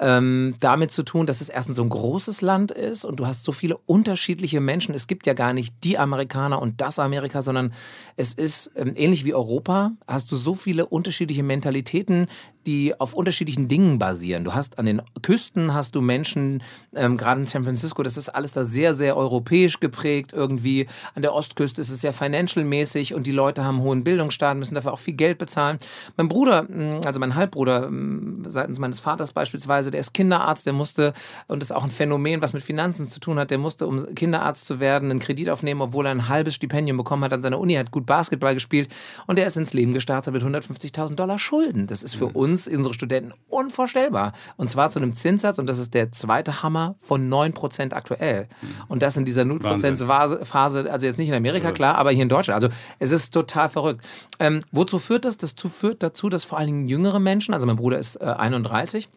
ähm, 0.00 0.54
damit 0.60 0.92
zu 0.92 1.02
tun, 1.02 1.26
dass 1.26 1.42
es 1.42 1.50
erstens 1.50 1.76
so 1.76 1.82
ein 1.82 1.90
großes 1.90 2.40
Land 2.40 2.70
ist 2.70 3.04
und 3.04 3.20
du 3.20 3.26
hast 3.26 3.44
so 3.44 3.52
viele 3.52 3.76
unterschiedliche 3.76 4.60
Menschen. 4.60 4.94
Es 4.94 5.06
gibt 5.06 5.26
ja 5.26 5.34
gar 5.34 5.52
nicht 5.52 5.74
die 5.84 5.98
Amerikaner 5.98 6.62
und 6.62 6.80
das 6.80 6.98
Amerika, 6.98 7.42
sondern 7.42 7.74
es 8.16 8.32
ist 8.32 8.72
ähm, 8.76 8.94
ähnlich 8.96 9.26
wie 9.26 9.34
Europa. 9.34 9.92
Hast 10.06 10.32
du 10.32 10.36
so 10.36 10.54
viele 10.54 10.85
unterschiedliche 10.88 11.42
Mentalitäten, 11.42 12.26
die 12.66 12.98
auf 12.98 13.14
unterschiedlichen 13.14 13.68
Dingen 13.68 13.98
basieren. 13.98 14.44
Du 14.44 14.54
hast 14.54 14.78
an 14.78 14.86
den 14.86 15.02
Küsten 15.22 15.72
hast 15.72 15.94
du 15.94 16.00
Menschen, 16.00 16.62
ähm, 16.94 17.16
gerade 17.16 17.40
in 17.40 17.46
San 17.46 17.64
Francisco, 17.64 18.02
das 18.02 18.16
ist 18.16 18.28
alles 18.28 18.52
da 18.52 18.64
sehr, 18.64 18.94
sehr 18.94 19.16
europäisch 19.16 19.80
geprägt 19.80 20.32
irgendwie. 20.32 20.86
An 21.14 21.22
der 21.22 21.32
Ostküste 21.32 21.80
ist 21.80 21.90
es 21.90 22.00
sehr 22.00 22.12
financial-mäßig 22.12 23.14
und 23.14 23.26
die 23.26 23.32
Leute 23.32 23.64
haben 23.64 23.80
hohen 23.80 24.04
Bildungsstand, 24.04 24.58
müssen 24.58 24.74
dafür 24.74 24.92
auch 24.92 24.98
viel 24.98 25.14
Geld 25.14 25.38
bezahlen. 25.38 25.78
Mein 26.16 26.28
Bruder, 26.28 26.64
mm, 26.64 27.00
also 27.04 27.20
mein 27.20 27.34
Halbbruder 27.34 27.90
mm, 27.90 28.44
seitens 28.48 28.78
meines 28.78 29.00
Vaters 29.00 29.32
beispielsweise, 29.32 29.90
der 29.90 30.00
ist 30.00 30.12
Kinderarzt, 30.12 30.66
der 30.66 30.72
musste, 30.72 31.12
und 31.46 31.62
das 31.62 31.70
ist 31.70 31.76
auch 31.76 31.84
ein 31.84 31.90
Phänomen, 31.90 32.42
was 32.42 32.52
mit 32.52 32.62
Finanzen 32.62 33.08
zu 33.08 33.20
tun 33.20 33.38
hat, 33.38 33.50
der 33.50 33.58
musste, 33.58 33.86
um 33.86 34.14
Kinderarzt 34.14 34.66
zu 34.66 34.80
werden, 34.80 35.10
einen 35.10 35.20
Kredit 35.20 35.48
aufnehmen, 35.50 35.80
obwohl 35.80 36.06
er 36.06 36.12
ein 36.12 36.28
halbes 36.28 36.54
Stipendium 36.54 36.96
bekommen 36.96 37.22
hat 37.24 37.32
an 37.32 37.42
seiner 37.42 37.60
Uni, 37.60 37.74
hat 37.74 37.90
gut 37.90 38.06
Basketball 38.06 38.54
gespielt 38.54 38.88
und 39.26 39.38
er 39.38 39.46
ist 39.46 39.56
ins 39.56 39.72
Leben 39.72 39.94
gestartet 39.94 40.32
mit 40.32 40.42
150.000 40.42 41.14
Dollar 41.14 41.38
Schulden. 41.38 41.86
Das 41.86 42.02
ist 42.02 42.14
für 42.14 42.28
mhm. 42.28 42.36
Uns, 42.56 42.68
unsere 42.68 42.94
Studenten, 42.94 43.32
unvorstellbar. 43.48 44.32
Und 44.56 44.70
zwar 44.70 44.90
zu 44.90 44.98
einem 44.98 45.12
Zinssatz, 45.12 45.58
und 45.58 45.66
das 45.66 45.78
ist 45.78 45.94
der 45.94 46.12
zweite 46.12 46.62
Hammer, 46.62 46.94
von 46.98 47.28
9% 47.28 47.92
aktuell. 47.92 48.48
Und 48.88 49.02
das 49.02 49.16
in 49.16 49.24
dieser 49.24 49.42
0% 49.42 50.44
Phase, 50.44 50.90
also 50.90 51.06
jetzt 51.06 51.18
nicht 51.18 51.28
in 51.28 51.34
Amerika, 51.34 51.72
klar, 51.72 51.96
aber 51.96 52.10
hier 52.10 52.22
in 52.22 52.28
Deutschland. 52.28 52.62
Also 52.62 52.74
es 52.98 53.10
ist 53.10 53.32
total 53.32 53.68
verrückt. 53.68 54.04
Ähm, 54.38 54.62
wozu 54.72 54.98
führt 54.98 55.24
das? 55.24 55.36
Das 55.36 55.52
führt 55.52 56.02
dazu, 56.02 56.28
dass 56.28 56.44
vor 56.44 56.58
allen 56.58 56.68
Dingen 56.68 56.88
jüngere 56.88 57.20
Menschen, 57.20 57.54
also 57.54 57.66
mein 57.66 57.76
Bruder 57.76 57.98
ist 57.98 58.16
äh, 58.16 58.24
31, 58.24 59.08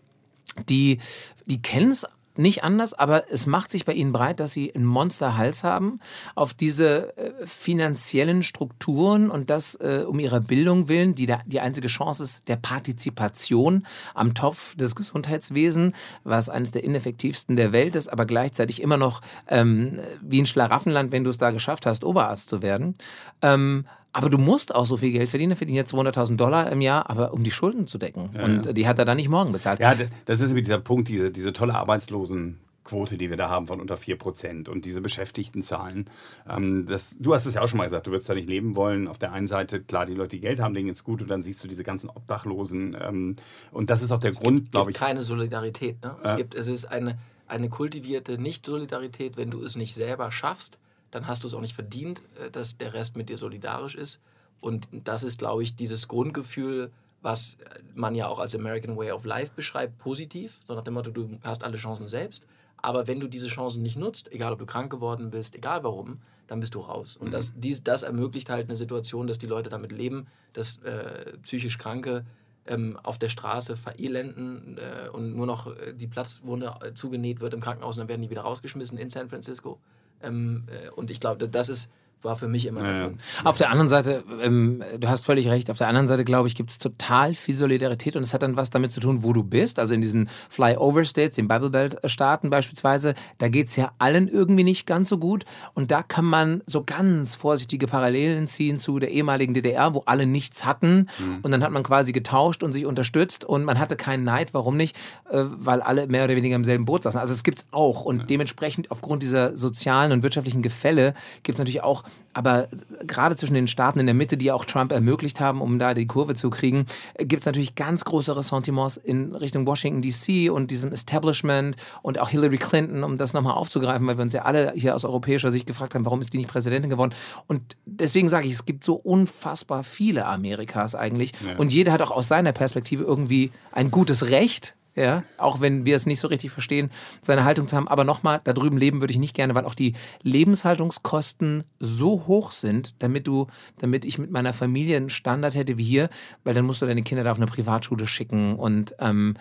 die, 0.67 0.99
die 1.45 1.61
kennen 1.61 1.91
es 1.91 2.05
nicht 2.39 2.63
anders, 2.63 2.93
aber 2.93 3.31
es 3.31 3.45
macht 3.45 3.71
sich 3.71 3.85
bei 3.85 3.93
ihnen 3.93 4.11
breit, 4.11 4.39
dass 4.39 4.53
sie 4.53 4.73
einen 4.73 4.85
Monsterhals 4.85 5.63
haben 5.63 5.99
auf 6.35 6.53
diese 6.53 7.15
äh, 7.17 7.45
finanziellen 7.45 8.43
Strukturen 8.43 9.29
und 9.29 9.49
das 9.49 9.75
äh, 9.75 10.05
um 10.07 10.19
ihrer 10.19 10.39
Bildung 10.39 10.87
willen, 10.87 11.15
die 11.15 11.25
da, 11.25 11.41
die 11.45 11.59
einzige 11.59 11.87
Chance 11.87 12.23
ist 12.23 12.47
der 12.47 12.55
Partizipation 12.55 13.85
am 14.13 14.33
Topf 14.33 14.75
des 14.75 14.95
Gesundheitswesens, 14.95 15.95
was 16.23 16.49
eines 16.49 16.71
der 16.71 16.83
ineffektivsten 16.83 17.55
der 17.55 17.71
Welt 17.71 17.95
ist, 17.95 18.07
aber 18.07 18.25
gleichzeitig 18.25 18.81
immer 18.81 18.97
noch 18.97 19.21
ähm, 19.47 19.99
wie 20.21 20.41
ein 20.41 20.45
Schlaraffenland, 20.45 21.11
wenn 21.11 21.23
du 21.23 21.29
es 21.29 21.37
da 21.37 21.51
geschafft 21.51 21.85
hast, 21.85 22.03
Oberarzt 22.03 22.49
zu 22.49 22.61
werden. 22.61 22.95
Ähm, 23.41 23.85
aber 24.11 24.29
du 24.29 24.37
musst 24.37 24.73
auch 24.73 24.85
so 24.85 24.97
viel 24.97 25.11
Geld 25.11 25.29
verdienen, 25.29 25.55
verdienen 25.55 25.77
jetzt 25.77 25.93
200.000 25.93 26.35
Dollar 26.35 26.71
im 26.71 26.81
Jahr, 26.81 27.09
aber 27.09 27.33
um 27.33 27.43
die 27.43 27.51
Schulden 27.51 27.87
zu 27.87 27.97
decken. 27.97 28.31
Ja, 28.33 28.43
und 28.45 28.65
ja. 28.65 28.73
die 28.73 28.87
hat 28.87 28.97
er 28.99 29.05
dann 29.05 29.17
nicht 29.17 29.29
morgen 29.29 29.51
bezahlt. 29.51 29.79
Ja, 29.79 29.93
das 30.25 30.39
ist 30.41 30.55
dieser 30.55 30.79
Punkt, 30.79 31.07
diese, 31.09 31.31
diese 31.31 31.53
tolle 31.53 31.75
Arbeitslosen. 31.75 32.59
Quote, 32.85 33.17
die 33.17 33.29
wir 33.29 33.37
da 33.37 33.49
haben 33.49 33.67
von 33.67 33.79
unter 33.79 33.95
4% 33.95 34.67
und 34.67 34.83
diese 34.83 34.99
Beschäftigtenzahlen. 34.99 36.09
Ähm, 36.49 36.87
das, 36.87 37.17
du 37.19 37.35
hast 37.35 37.45
es 37.45 37.53
ja 37.53 37.61
auch 37.61 37.67
schon 37.67 37.77
mal 37.77 37.83
gesagt, 37.83 38.07
du 38.07 38.11
würdest 38.11 38.27
da 38.29 38.33
nicht 38.33 38.49
leben 38.49 38.75
wollen. 38.75 39.07
Auf 39.07 39.19
der 39.19 39.31
einen 39.31 39.45
Seite, 39.45 39.79
klar, 39.81 40.07
die 40.07 40.15
Leute, 40.15 40.37
die 40.37 40.39
Geld 40.39 40.59
haben, 40.59 40.73
denen 40.73 40.87
geht's 40.87 41.03
gut 41.03 41.21
und 41.21 41.27
dann 41.27 41.43
siehst 41.43 41.63
du 41.63 41.67
diese 41.67 41.83
ganzen 41.83 42.09
Obdachlosen. 42.09 42.97
Ähm, 42.99 43.35
und 43.71 43.91
das 43.91 44.01
ist 44.01 44.11
auch 44.11 44.17
der 44.17 44.31
es 44.31 44.39
Grund, 44.39 44.61
gibt, 44.61 44.71
glaube 44.71 44.87
gibt 44.87 44.97
ich. 44.97 45.05
keine 45.07 45.21
Solidarität. 45.21 46.01
Ne? 46.03 46.15
Es, 46.23 46.31
Ja. 46.31 46.37
gibt, 46.37 46.55
es 46.55 46.65
ist 46.65 46.85
eine, 46.85 47.19
eine 47.47 47.69
kultivierte 47.69 48.39
Nicht-Solidarität. 48.41 49.37
Wenn 49.37 49.51
du 49.51 49.61
es 49.63 49.75
nicht 49.75 49.93
selber 49.93 50.31
schaffst, 50.31 50.79
dann 51.11 51.27
hast 51.27 51.43
du 51.43 51.47
es 51.47 51.53
auch 51.53 51.61
nicht 51.61 51.75
verdient, 51.75 52.21
äh, 52.39 52.49
dass 52.51 52.77
der 52.77 52.93
Rest 52.93 53.15
mit 53.15 53.29
dir 53.29 53.37
solidarisch 53.37 53.95
ist. 53.95 54.19
Und 54.61 54.87
das 54.91 55.23
ist, 55.23 55.39
glaube 55.39 55.63
ich, 55.63 55.75
dieses 55.75 56.07
Grundgefühl, 56.07 56.91
was 57.21 57.57
man 57.95 58.15
ja 58.15 58.27
auch 58.27 58.39
als 58.39 58.55
American 58.55 58.97
Way 58.97 59.11
of 59.11 59.25
Life 59.25 59.51
beschreibt, 59.55 59.97
positiv. 59.99 60.59
So 60.63 60.73
nach 60.73 60.83
dem 60.83 60.93
Motto, 60.93 61.11
du 61.11 61.37
hast 61.43 61.63
alle 61.63 61.77
Chancen 61.77 62.07
selbst. 62.07 62.43
Aber 62.81 63.07
wenn 63.07 63.19
du 63.19 63.27
diese 63.27 63.47
Chancen 63.47 63.81
nicht 63.81 63.97
nutzt, 63.97 64.31
egal 64.31 64.53
ob 64.53 64.59
du 64.59 64.65
krank 64.65 64.91
geworden 64.91 65.31
bist, 65.31 65.55
egal 65.55 65.83
warum, 65.83 66.19
dann 66.47 66.59
bist 66.59 66.75
du 66.75 66.79
raus. 66.79 67.17
Und 67.17 67.31
das, 67.31 67.53
dies, 67.55 67.83
das 67.83 68.03
ermöglicht 68.03 68.49
halt 68.49 68.67
eine 68.67 68.75
Situation, 68.75 69.27
dass 69.27 69.37
die 69.37 69.47
Leute 69.47 69.69
damit 69.69 69.91
leben, 69.91 70.27
dass 70.53 70.77
äh, 70.77 71.37
psychisch 71.43 71.77
Kranke 71.77 72.25
ähm, 72.65 72.97
auf 73.03 73.17
der 73.17 73.29
Straße 73.29 73.75
verelenden 73.77 74.77
äh, 74.77 75.09
und 75.09 75.35
nur 75.35 75.45
noch 75.45 75.67
äh, 75.75 75.93
die 75.93 76.07
Platzwunde 76.07 76.73
äh, 76.81 76.93
zugenäht 76.93 77.39
wird 77.39 77.53
im 77.53 77.61
Krankenhaus 77.61 77.97
und 77.97 78.01
dann 78.01 78.09
werden 78.09 78.21
die 78.21 78.29
wieder 78.29 78.41
rausgeschmissen 78.41 78.97
in 78.97 79.09
San 79.09 79.29
Francisco. 79.29 79.79
Ähm, 80.21 80.65
äh, 80.67 80.89
und 80.89 81.11
ich 81.11 81.19
glaube, 81.19 81.47
das 81.47 81.69
ist, 81.69 81.89
war 82.21 82.35
für 82.35 82.47
mich 82.47 82.65
immer 82.65 82.83
Ja, 82.83 82.97
ja. 83.07 83.11
Auf 83.43 83.57
der 83.57 83.69
anderen 83.69 83.89
Seite, 83.89 84.23
ähm, 84.41 84.83
du 84.99 85.07
hast 85.07 85.25
völlig 85.25 85.47
recht, 85.47 85.69
auf 85.71 85.77
der 85.77 85.87
anderen 85.87 86.07
Seite, 86.07 86.25
glaube 86.25 86.47
ich, 86.47 86.55
gibt 86.55 86.71
es 86.71 86.77
total 86.77 87.33
viel 87.33 87.55
Solidarität 87.55 88.15
und 88.15 88.23
es 88.23 88.33
hat 88.33 88.43
dann 88.43 88.57
was 88.57 88.69
damit 88.69 88.91
zu 88.91 88.99
tun, 88.99 89.23
wo 89.23 89.33
du 89.33 89.43
bist. 89.43 89.79
Also 89.79 89.93
in 89.93 90.01
diesen 90.01 90.29
Flyover-States, 90.49 91.35
den 91.35 91.47
Bible 91.47 91.69
Belt-Staaten 91.69 92.49
beispielsweise, 92.49 93.15
da 93.37 93.47
geht 93.47 93.69
es 93.69 93.75
ja 93.75 93.91
allen 93.99 94.27
irgendwie 94.27 94.63
nicht 94.63 94.85
ganz 94.85 95.09
so 95.09 95.17
gut. 95.17 95.45
Und 95.73 95.91
da 95.91 96.03
kann 96.03 96.25
man 96.25 96.61
so 96.65 96.83
ganz 96.83 97.35
vorsichtige 97.35 97.87
Parallelen 97.87 98.47
ziehen 98.47 98.79
zu 98.79 98.99
der 98.99 99.11
ehemaligen 99.11 99.53
DDR, 99.53 99.93
wo 99.93 100.03
alle 100.05 100.25
nichts 100.25 100.65
hatten. 100.65 101.07
Und 101.41 101.51
dann 101.51 101.63
hat 101.63 101.71
man 101.71 101.83
quasi 101.83 102.11
getauscht 102.11 102.63
und 102.63 102.73
sich 102.73 102.85
unterstützt 102.85 103.45
und 103.45 103.63
man 103.63 103.79
hatte 103.79 103.95
keinen 103.95 104.23
Neid. 104.23 104.53
Warum 104.53 104.75
nicht? 104.75 104.95
Äh, 105.29 105.43
weil 105.45 105.81
alle 105.81 106.07
mehr 106.07 106.25
oder 106.25 106.35
weniger 106.35 106.55
im 106.55 106.65
selben 106.65 106.85
Boot 106.85 107.03
saßen. 107.03 107.19
Also 107.19 107.33
es 107.33 107.43
gibt 107.43 107.59
es 107.59 107.65
auch. 107.71 108.03
Und 108.03 108.29
dementsprechend 108.29 108.91
aufgrund 108.91 109.23
dieser 109.23 109.55
sozialen 109.55 110.11
und 110.11 110.23
wirtschaftlichen 110.23 110.61
Gefälle 110.61 111.13
gibt 111.43 111.57
es 111.57 111.59
natürlich 111.59 111.83
auch, 111.83 112.03
aber 112.33 112.67
gerade 113.05 113.35
zwischen 113.35 113.55
den 113.55 113.67
Staaten 113.67 113.99
in 113.99 114.05
der 114.05 114.13
Mitte, 114.15 114.37
die 114.37 114.51
auch 114.51 114.63
Trump 114.63 114.91
ermöglicht 114.91 115.39
haben, 115.39 115.61
um 115.61 115.79
da 115.79 115.93
die 115.95 116.05
Kurve 116.05 116.35
zu 116.35 116.49
kriegen, 116.51 116.85
gibt 117.17 117.41
es 117.41 117.45
natürlich 117.47 117.73
ganz 117.75 118.05
große 118.05 118.37
Ressentiments 118.37 118.97
in 118.97 119.35
Richtung 119.35 119.65
Washington 119.65 120.01
DC 120.01 120.51
und 120.51 120.69
diesem 120.69 120.91
Establishment 120.91 121.75
und 122.03 122.19
auch 122.19 122.29
Hillary 122.29 122.57
Clinton, 122.57 123.03
um 123.03 123.17
das 123.17 123.33
nochmal 123.33 123.55
aufzugreifen, 123.55 124.07
weil 124.07 124.17
wir 124.17 124.21
uns 124.23 124.33
ja 124.33 124.43
alle 124.43 124.73
hier 124.75 124.95
aus 124.95 125.05
europäischer 125.05 125.49
Sicht 125.51 125.65
gefragt 125.65 125.95
haben, 125.95 126.05
warum 126.05 126.21
ist 126.21 126.31
die 126.31 126.37
nicht 126.37 126.49
Präsidentin 126.49 126.89
geworden? 126.91 127.13
Und 127.47 127.75
deswegen 127.85 128.29
sage 128.29 128.45
ich, 128.45 128.53
es 128.53 128.65
gibt 128.65 128.83
so 128.83 128.93
unfassbar 128.95 129.83
viele 129.83 130.25
Amerikas 130.25 130.93
eigentlich 130.95 131.33
Ja. 131.45 131.57
und 131.57 131.73
jeder 131.73 131.91
hat 131.91 132.01
auch 132.01 132.11
aus 132.11 132.27
seiner 132.27 132.51
Perspektive 132.51 133.03
irgendwie 133.03 133.51
ein 133.71 133.89
gutes 133.91 134.29
Recht, 134.29 134.75
ja, 134.99 135.23
auch 135.37 135.61
wenn 135.61 135.85
wir 135.85 135.95
es 135.95 136.05
nicht 136.05 136.19
so 136.19 136.27
richtig 136.27 136.51
verstehen, 136.51 136.89
seine 137.21 137.45
Haltung 137.45 137.67
zu 137.67 137.75
haben. 137.75 137.87
Aber 137.87 138.03
nochmal, 138.03 138.41
da 138.43 138.53
drüben 138.53 138.77
leben 138.77 139.01
würde 139.01 139.13
ich 139.13 139.19
nicht 139.19 139.33
gerne, 139.33 139.55
weil 139.55 139.65
auch 139.65 139.75
die 139.75 139.93
Lebenshaltungskosten 140.23 141.63
so 141.79 142.27
hoch 142.27 142.51
sind, 142.51 143.01
damit 143.01 143.27
du, 143.27 143.47
damit 143.79 144.03
ich 144.05 144.17
mit 144.17 144.31
meiner 144.31 144.53
Familie 144.53 144.97
einen 144.97 145.09
Standard 145.09 145.55
hätte 145.55 145.77
wie 145.77 145.83
hier, 145.83 146.09
weil 146.43 146.53
dann 146.53 146.65
musst 146.65 146.81
du 146.81 146.85
deine 146.85 147.01
Kinder 147.01 147.23
da 147.23 147.31
auf 147.31 147.37
eine 147.37 147.45
Privatschule 147.45 148.07
schicken 148.07 148.55
und 148.55 148.93
ähm, 148.99 149.35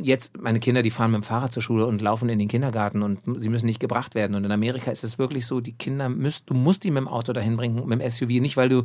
jetzt, 0.00 0.40
meine 0.40 0.60
Kinder, 0.60 0.82
die 0.82 0.90
fahren 0.90 1.10
mit 1.10 1.22
dem 1.22 1.24
Fahrrad 1.24 1.52
zur 1.52 1.62
Schule 1.62 1.86
und 1.86 2.00
laufen 2.00 2.28
in 2.28 2.38
den 2.38 2.48
Kindergarten 2.48 3.02
und 3.02 3.20
sie 3.36 3.48
müssen 3.48 3.66
nicht 3.66 3.80
gebracht 3.80 4.14
werden. 4.14 4.34
Und 4.34 4.44
in 4.44 4.52
Amerika 4.52 4.90
ist 4.90 5.04
es 5.04 5.18
wirklich 5.18 5.46
so, 5.46 5.60
die 5.60 5.72
Kinder 5.72 6.08
müsst, 6.08 6.48
du 6.48 6.54
musst 6.54 6.84
die 6.84 6.90
mit 6.90 7.02
dem 7.02 7.08
Auto 7.08 7.32
dahin 7.32 7.56
bringen, 7.56 7.86
mit 7.86 8.00
dem 8.00 8.10
SUV, 8.10 8.40
nicht 8.40 8.56
weil 8.56 8.68
du 8.68 8.84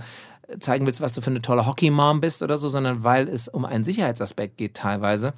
zeigen 0.59 0.85
willst, 0.85 1.01
was 1.01 1.13
du 1.13 1.21
für 1.21 1.29
eine 1.29 1.41
tolle 1.41 1.65
Hockey-Mom 1.65 2.21
bist 2.21 2.43
oder 2.43 2.57
so, 2.57 2.69
sondern 2.69 3.03
weil 3.03 3.27
es 3.27 3.47
um 3.47 3.65
einen 3.65 3.83
Sicherheitsaspekt 3.83 4.57
geht 4.57 4.75
teilweise. 4.75 5.33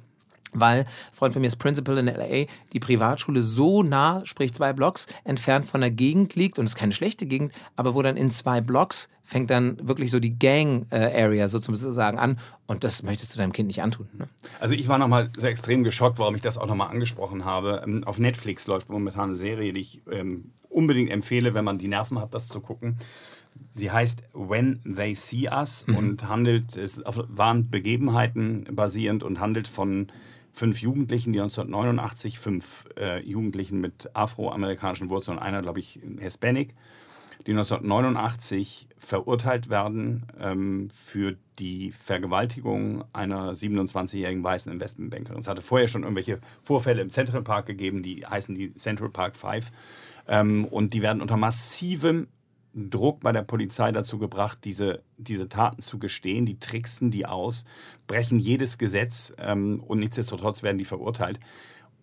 Weil, 0.52 0.86
Freund 1.12 1.34
von 1.34 1.42
mir 1.42 1.48
ist 1.48 1.56
Principal 1.56 1.98
in 1.98 2.06
LA, 2.06 2.46
die 2.72 2.80
Privatschule 2.80 3.42
so 3.42 3.82
nah, 3.82 4.22
sprich 4.24 4.54
zwei 4.54 4.72
Blocks, 4.72 5.06
entfernt 5.24 5.66
von 5.66 5.80
der 5.80 5.90
Gegend 5.90 6.34
liegt 6.36 6.58
und 6.58 6.64
es 6.64 6.72
ist 6.72 6.78
keine 6.78 6.92
schlechte 6.92 7.26
Gegend, 7.26 7.52
aber 7.76 7.94
wo 7.94 8.02
dann 8.02 8.16
in 8.16 8.30
zwei 8.30 8.60
Blocks 8.60 9.08
fängt 9.24 9.50
dann 9.50 9.76
wirklich 9.86 10.10
so 10.10 10.20
die 10.20 10.38
Gang-Area 10.38 11.48
sozusagen 11.48 12.18
an 12.18 12.38
und 12.66 12.82
das 12.82 13.02
möchtest 13.02 13.34
du 13.34 13.38
deinem 13.38 13.52
Kind 13.52 13.66
nicht 13.66 13.82
antun. 13.82 14.08
Ne? 14.16 14.28
Also 14.58 14.74
ich 14.74 14.88
war 14.88 14.96
nochmal 14.96 15.28
so 15.36 15.46
extrem 15.46 15.84
geschockt, 15.84 16.18
warum 16.18 16.34
ich 16.34 16.40
das 16.40 16.56
auch 16.56 16.66
nochmal 16.66 16.88
angesprochen 16.88 17.44
habe. 17.44 17.82
Ähm, 17.86 18.04
Auf 18.04 18.18
Netflix 18.18 18.66
läuft 18.66 18.88
momentan 18.88 19.24
eine 19.24 19.34
Serie, 19.34 19.74
die 19.74 19.80
ich 19.80 20.02
ähm, 20.10 20.52
unbedingt 20.70 21.10
empfehle, 21.10 21.52
wenn 21.52 21.64
man 21.64 21.76
die 21.76 21.88
Nerven 21.88 22.18
hat, 22.18 22.32
das 22.32 22.48
zu 22.48 22.60
gucken. 22.60 22.98
Sie 23.70 23.90
heißt 23.90 24.22
When 24.32 24.80
They 24.84 25.14
See 25.14 25.48
Us 25.48 25.84
und 25.86 26.28
handelt, 26.28 26.76
ist 26.76 27.04
auf 27.06 27.22
wahren 27.28 27.70
Begebenheiten 27.70 28.66
basierend 28.72 29.22
und 29.22 29.40
handelt 29.40 29.68
von 29.68 30.08
fünf 30.52 30.80
Jugendlichen, 30.82 31.32
die 31.32 31.40
1989, 31.40 32.38
fünf 32.38 32.86
äh, 32.98 33.22
Jugendlichen 33.24 33.80
mit 33.80 34.10
afroamerikanischen 34.14 35.08
Wurzeln 35.08 35.38
und 35.38 35.42
einer, 35.42 35.62
glaube 35.62 35.78
ich, 35.78 36.00
Hispanic, 36.18 36.74
die 37.46 37.52
1989 37.52 38.88
verurteilt 38.98 39.70
werden 39.70 40.26
ähm, 40.40 40.90
für 40.92 41.36
die 41.58 41.92
Vergewaltigung 41.92 43.04
einer 43.12 43.52
27-jährigen 43.52 44.42
weißen 44.42 44.72
Investmentbankerin. 44.72 45.40
Es 45.40 45.48
hatte 45.48 45.62
vorher 45.62 45.88
schon 45.88 46.02
irgendwelche 46.02 46.40
Vorfälle 46.62 47.00
im 47.00 47.10
Central 47.10 47.42
Park 47.42 47.66
gegeben, 47.66 48.02
die 48.02 48.26
heißen 48.26 48.54
die 48.54 48.74
Central 48.74 49.10
Park 49.10 49.36
Five. 49.36 49.70
Ähm, 50.26 50.64
und 50.64 50.94
die 50.94 51.02
werden 51.02 51.22
unter 51.22 51.36
massivem 51.36 52.28
Druck 52.78 53.20
bei 53.20 53.32
der 53.32 53.42
Polizei 53.42 53.90
dazu 53.92 54.18
gebracht, 54.18 54.58
diese, 54.64 55.02
diese 55.16 55.48
Taten 55.48 55.82
zu 55.82 55.98
gestehen. 55.98 56.46
Die 56.46 56.58
tricksen 56.58 57.10
die 57.10 57.26
aus, 57.26 57.64
brechen 58.06 58.38
jedes 58.38 58.78
Gesetz 58.78 59.32
ähm, 59.38 59.82
und 59.86 59.98
nichtsdestotrotz 59.98 60.62
werden 60.62 60.78
die 60.78 60.84
verurteilt. 60.84 61.40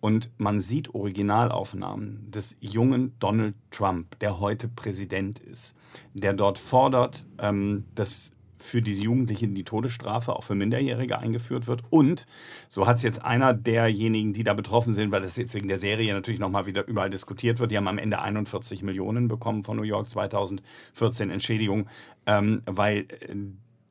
Und 0.00 0.30
man 0.36 0.60
sieht 0.60 0.94
Originalaufnahmen 0.94 2.30
des 2.30 2.56
jungen 2.60 3.14
Donald 3.18 3.54
Trump, 3.70 4.18
der 4.18 4.38
heute 4.40 4.68
Präsident 4.68 5.38
ist, 5.38 5.74
der 6.12 6.34
dort 6.34 6.58
fordert, 6.58 7.26
ähm, 7.38 7.84
dass 7.94 8.32
für 8.58 8.82
die 8.82 8.98
Jugendlichen 8.98 9.54
die 9.54 9.64
Todesstrafe 9.64 10.34
auch 10.34 10.44
für 10.44 10.54
Minderjährige 10.54 11.18
eingeführt 11.18 11.66
wird. 11.66 11.82
Und 11.90 12.26
so 12.68 12.86
hat 12.86 12.96
es 12.96 13.02
jetzt 13.02 13.24
einer 13.24 13.54
derjenigen, 13.54 14.32
die 14.32 14.44
da 14.44 14.54
betroffen 14.54 14.94
sind, 14.94 15.10
weil 15.12 15.20
das 15.20 15.36
jetzt 15.36 15.54
wegen 15.54 15.68
der 15.68 15.78
Serie 15.78 16.12
natürlich 16.14 16.40
nochmal 16.40 16.66
wieder 16.66 16.86
überall 16.86 17.10
diskutiert 17.10 17.58
wird, 17.58 17.70
die 17.70 17.76
haben 17.76 17.88
am 17.88 17.98
Ende 17.98 18.20
41 18.20 18.82
Millionen 18.82 19.28
bekommen 19.28 19.62
von 19.62 19.76
New 19.76 19.82
York 19.82 20.08
2014 20.08 21.30
Entschädigung, 21.30 21.88
ähm, 22.26 22.62
weil 22.66 23.06
äh, 23.20 23.34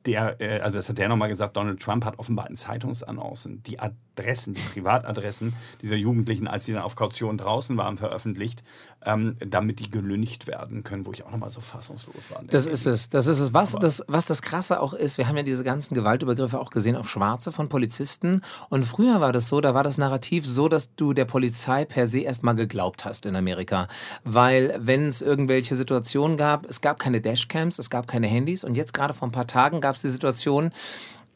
der, 0.06 0.40
äh, 0.40 0.60
also 0.60 0.78
das 0.78 0.88
hat 0.88 0.98
der 0.98 1.08
nochmal 1.08 1.28
gesagt, 1.28 1.56
Donald 1.56 1.80
Trump 1.80 2.04
hat 2.04 2.18
offenbar 2.18 2.48
in 2.48 2.56
Zeitungsannoncen 2.56 3.62
die 3.64 3.78
Adressen, 4.16 4.54
die 4.54 4.60
Privatadressen 4.60 5.54
dieser 5.82 5.96
Jugendlichen, 5.96 6.48
als 6.48 6.64
sie 6.64 6.72
dann 6.72 6.82
auf 6.82 6.96
Kaution 6.96 7.36
draußen 7.36 7.76
waren, 7.76 7.96
veröffentlicht, 7.98 8.62
ähm, 9.04 9.36
damit 9.40 9.78
die 9.78 9.90
gelüncht 9.90 10.46
werden 10.46 10.84
können, 10.84 11.06
wo 11.06 11.12
ich 11.12 11.24
auch 11.24 11.30
nochmal 11.30 11.50
so 11.50 11.60
fassungslos 11.60 12.30
war. 12.30 12.42
Das 12.44 12.66
ist 12.66 12.86
es. 12.86 13.08
Das 13.10 13.26
ist 13.26 13.40
es. 13.40 13.52
Was 13.52 13.72
das, 13.72 14.02
was 14.08 14.26
das 14.26 14.42
Krasse 14.42 14.80
auch 14.80 14.94
ist, 14.94 15.18
wir 15.18 15.28
haben 15.28 15.36
ja 15.36 15.42
diese 15.42 15.64
ganzen 15.64 15.94
Gewaltübergriffe 15.94 16.58
auch 16.58 16.70
gesehen 16.70 16.96
auf 16.96 17.08
Schwarze 17.08 17.52
von 17.52 17.68
Polizisten. 17.68 18.40
Und 18.70 18.84
früher 18.84 19.20
war 19.20 19.32
das 19.32 19.48
so, 19.48 19.60
da 19.60 19.74
war 19.74 19.84
das 19.84 19.98
Narrativ 19.98 20.46
so, 20.46 20.68
dass 20.68 20.94
du 20.94 21.12
der 21.12 21.26
Polizei 21.26 21.84
per 21.84 22.06
se 22.06 22.20
erstmal 22.20 22.54
geglaubt 22.54 23.04
hast 23.04 23.26
in 23.26 23.36
Amerika. 23.36 23.88
Weil, 24.24 24.76
wenn 24.80 25.06
es 25.06 25.20
irgendwelche 25.22 25.76
Situationen 25.76 26.36
gab, 26.36 26.66
es 26.66 26.80
gab 26.80 26.98
keine 26.98 27.20
Dashcams, 27.20 27.78
es 27.78 27.90
gab 27.90 28.08
keine 28.08 28.26
Handys. 28.26 28.64
Und 28.64 28.76
jetzt 28.76 28.94
gerade 28.94 29.14
vor 29.14 29.28
ein 29.28 29.32
paar 29.32 29.46
Tagen 29.46 29.80
gab 29.80 29.96
es 29.96 30.02
die 30.02 30.08
Situation, 30.08 30.70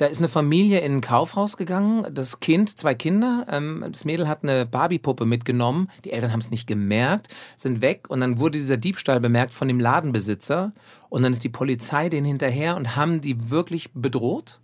da 0.00 0.06
ist 0.06 0.16
eine 0.18 0.28
Familie 0.28 0.80
in 0.80 0.96
ein 0.96 1.00
Kaufhaus 1.02 1.58
gegangen, 1.58 2.06
das 2.14 2.40
Kind, 2.40 2.78
zwei 2.78 2.94
Kinder, 2.94 3.46
ähm, 3.50 3.84
das 3.92 4.06
Mädel 4.06 4.28
hat 4.28 4.42
eine 4.42 4.64
Barbiepuppe 4.64 5.26
mitgenommen, 5.26 5.90
die 6.06 6.12
Eltern 6.12 6.32
haben 6.32 6.40
es 6.40 6.50
nicht 6.50 6.66
gemerkt, 6.66 7.28
sind 7.54 7.82
weg 7.82 8.06
und 8.08 8.20
dann 8.20 8.38
wurde 8.38 8.58
dieser 8.58 8.78
Diebstahl 8.78 9.20
bemerkt 9.20 9.52
von 9.52 9.68
dem 9.68 9.78
Ladenbesitzer 9.78 10.72
und 11.10 11.22
dann 11.22 11.32
ist 11.32 11.44
die 11.44 11.50
Polizei 11.50 12.08
denen 12.08 12.24
hinterher 12.24 12.76
und 12.76 12.96
haben 12.96 13.20
die 13.20 13.50
wirklich 13.50 13.90
bedroht 13.92 14.60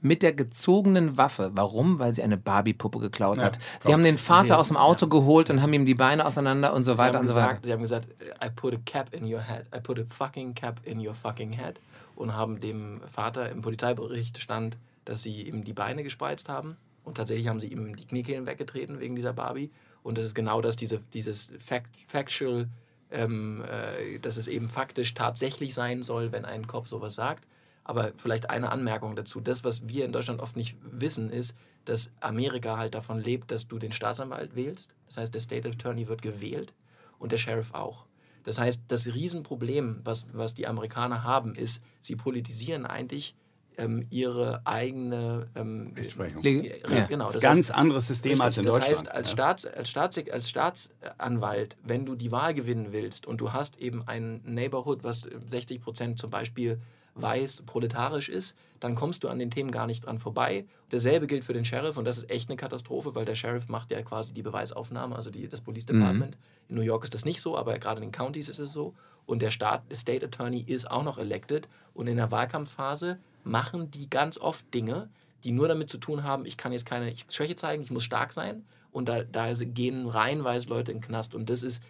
mit 0.00 0.22
der 0.24 0.32
gezogenen 0.32 1.16
Waffe. 1.18 1.50
Warum? 1.54 1.98
Weil 1.98 2.14
sie 2.14 2.22
eine 2.22 2.38
Barbiepuppe 2.38 2.98
geklaut 2.98 3.42
hat. 3.42 3.58
Sie 3.80 3.92
haben 3.92 4.02
den 4.02 4.18
Vater 4.18 4.46
Sie- 4.46 4.56
aus 4.56 4.68
dem 4.68 4.76
Auto 4.78 5.06
geholt 5.06 5.50
und 5.50 5.62
haben 5.62 5.72
ihm 5.74 5.84
die 5.84 5.94
Beine 5.94 6.24
auseinander 6.26 6.72
und 6.72 6.84
so 6.84 6.94
Sie 6.94 6.98
weiter 6.98 7.20
und 7.20 7.26
so 7.28 7.34
weiter. 7.34 7.46
gesagt, 7.48 7.64
sie 7.66 7.72
haben 7.72 7.82
gesagt, 7.82 8.08
I 8.44 8.48
put 8.56 8.74
a 8.74 8.78
cap 8.86 9.14
in 9.14 9.24
your 9.32 9.42
head. 9.42 9.66
I 9.76 9.78
put 9.80 9.98
a 10.00 10.04
fucking 10.08 10.54
cap 10.54 10.80
in 10.84 10.98
your 11.06 11.14
fucking 11.14 11.52
head. 11.52 11.78
Und 12.20 12.36
haben 12.36 12.60
dem 12.60 13.00
Vater 13.10 13.48
im 13.48 13.62
Polizeibericht 13.62 14.36
stand, 14.42 14.76
dass 15.06 15.22
sie 15.22 15.40
ihm 15.48 15.64
die 15.64 15.72
Beine 15.72 16.02
gespreizt 16.02 16.50
haben. 16.50 16.76
Und 17.02 17.16
tatsächlich 17.16 17.48
haben 17.48 17.60
sie 17.60 17.68
ihm 17.68 17.96
die 17.96 18.04
Kniekehlen 18.04 18.44
weggetreten 18.44 19.00
wegen 19.00 19.16
dieser 19.16 19.32
Barbie. 19.32 19.70
Und 20.02 20.18
das 20.18 20.26
ist 20.26 20.34
genau 20.34 20.60
das, 20.60 20.76
diese, 20.76 21.00
dieses 21.14 21.50
fact, 21.64 21.88
factual, 22.08 22.68
ähm, 23.10 23.64
äh, 23.64 24.18
dass 24.18 24.36
es 24.36 24.48
eben 24.48 24.68
faktisch 24.68 25.14
tatsächlich 25.14 25.72
sein 25.72 26.02
soll, 26.02 26.30
wenn 26.30 26.44
ein 26.44 26.66
Cop 26.66 26.88
sowas 26.88 27.14
sagt. 27.14 27.48
Aber 27.84 28.12
vielleicht 28.18 28.50
eine 28.50 28.70
Anmerkung 28.70 29.16
dazu. 29.16 29.40
Das, 29.40 29.64
was 29.64 29.88
wir 29.88 30.04
in 30.04 30.12
Deutschland 30.12 30.42
oft 30.42 30.56
nicht 30.56 30.76
wissen, 30.82 31.30
ist, 31.30 31.56
dass 31.86 32.10
Amerika 32.20 32.76
halt 32.76 32.94
davon 32.94 33.18
lebt, 33.18 33.50
dass 33.50 33.66
du 33.66 33.78
den 33.78 33.92
Staatsanwalt 33.92 34.54
wählst. 34.54 34.90
Das 35.06 35.16
heißt, 35.16 35.32
der 35.32 35.40
State 35.40 35.66
Attorney 35.66 36.06
wird 36.06 36.20
gewählt 36.20 36.74
und 37.18 37.32
der 37.32 37.38
Sheriff 37.38 37.72
auch. 37.72 38.04
Das 38.44 38.58
heißt, 38.58 38.82
das 38.88 39.06
Riesenproblem, 39.06 40.00
was, 40.04 40.26
was 40.32 40.54
die 40.54 40.66
Amerikaner 40.66 41.24
haben, 41.24 41.54
ist, 41.54 41.82
sie 42.00 42.16
politisieren 42.16 42.86
eigentlich 42.86 43.34
ähm, 43.78 44.06
ihre 44.10 44.66
eigene 44.66 45.48
ähm, 45.54 45.92
Rechtsprechung. 45.96 46.42
ja. 46.44 47.06
genau, 47.06 47.30
Das 47.30 47.34
das 47.34 47.36
ist 47.36 47.44
ein 47.44 47.54
ganz 47.54 47.56
heißt, 47.68 47.74
anderes 47.74 48.06
System 48.06 48.30
Richtig, 48.32 48.44
als 48.44 48.58
in 48.58 48.64
das 48.64 48.74
Deutschland. 48.74 48.96
heißt, 48.98 49.10
als, 49.12 49.28
ja. 49.28 49.32
Staats, 49.32 49.66
als, 49.66 49.90
Staats, 49.90 50.18
als 50.30 50.50
Staatsanwalt, 50.50 51.76
wenn 51.82 52.04
du 52.04 52.14
die 52.14 52.30
Wahl 52.32 52.54
gewinnen 52.54 52.88
willst 52.92 53.26
und 53.26 53.40
du 53.40 53.52
hast 53.52 53.78
eben 53.78 54.06
ein 54.06 54.42
Neighborhood, 54.44 55.02
was 55.04 55.26
60 55.50 55.80
Prozent 55.80 56.18
zum 56.18 56.30
Beispiel 56.30 56.80
weiß, 57.20 57.62
proletarisch 57.66 58.28
ist, 58.28 58.56
dann 58.80 58.94
kommst 58.94 59.24
du 59.24 59.28
an 59.28 59.38
den 59.38 59.50
Themen 59.50 59.70
gar 59.70 59.86
nicht 59.86 60.06
dran 60.06 60.18
vorbei. 60.18 60.64
Dasselbe 60.90 61.26
gilt 61.26 61.44
für 61.44 61.52
den 61.52 61.64
Sheriff 61.64 61.96
und 61.96 62.04
das 62.04 62.18
ist 62.18 62.30
echt 62.30 62.48
eine 62.48 62.56
Katastrophe, 62.56 63.14
weil 63.14 63.24
der 63.24 63.34
Sheriff 63.34 63.68
macht 63.68 63.90
ja 63.90 64.02
quasi 64.02 64.32
die 64.32 64.42
Beweisaufnahme, 64.42 65.14
also 65.14 65.30
die, 65.30 65.48
das 65.48 65.60
Police 65.60 65.86
Department. 65.86 66.36
In 66.68 66.76
New 66.76 66.82
York 66.82 67.04
ist 67.04 67.14
das 67.14 67.24
nicht 67.24 67.40
so, 67.40 67.56
aber 67.56 67.78
gerade 67.78 68.00
in 68.00 68.08
den 68.08 68.12
Counties 68.12 68.48
ist 68.48 68.58
es 68.58 68.72
so. 68.72 68.94
Und 69.26 69.42
der 69.42 69.50
Staat, 69.50 69.82
State 69.94 70.24
Attorney 70.24 70.60
ist 70.60 70.90
auch 70.90 71.04
noch 71.04 71.18
elected 71.18 71.68
und 71.94 72.06
in 72.06 72.16
der 72.16 72.30
Wahlkampfphase 72.30 73.18
machen 73.44 73.90
die 73.90 74.08
ganz 74.08 74.38
oft 74.38 74.72
Dinge, 74.74 75.08
die 75.44 75.52
nur 75.52 75.68
damit 75.68 75.88
zu 75.88 75.98
tun 75.98 76.24
haben, 76.24 76.44
ich 76.44 76.56
kann 76.56 76.72
jetzt 76.72 76.86
keine 76.86 77.12
Schwäche 77.28 77.56
zeigen, 77.56 77.82
ich 77.82 77.90
muss 77.90 78.04
stark 78.04 78.32
sein. 78.32 78.64
Und 78.92 79.08
da, 79.08 79.22
da 79.22 79.52
gehen 79.54 80.08
reihenweise 80.08 80.68
Leute 80.68 80.92
in 80.92 80.98
den 80.98 81.04
Knast. 81.04 81.34
Und 81.34 81.48
das 81.48 81.62
ist, 81.62 81.82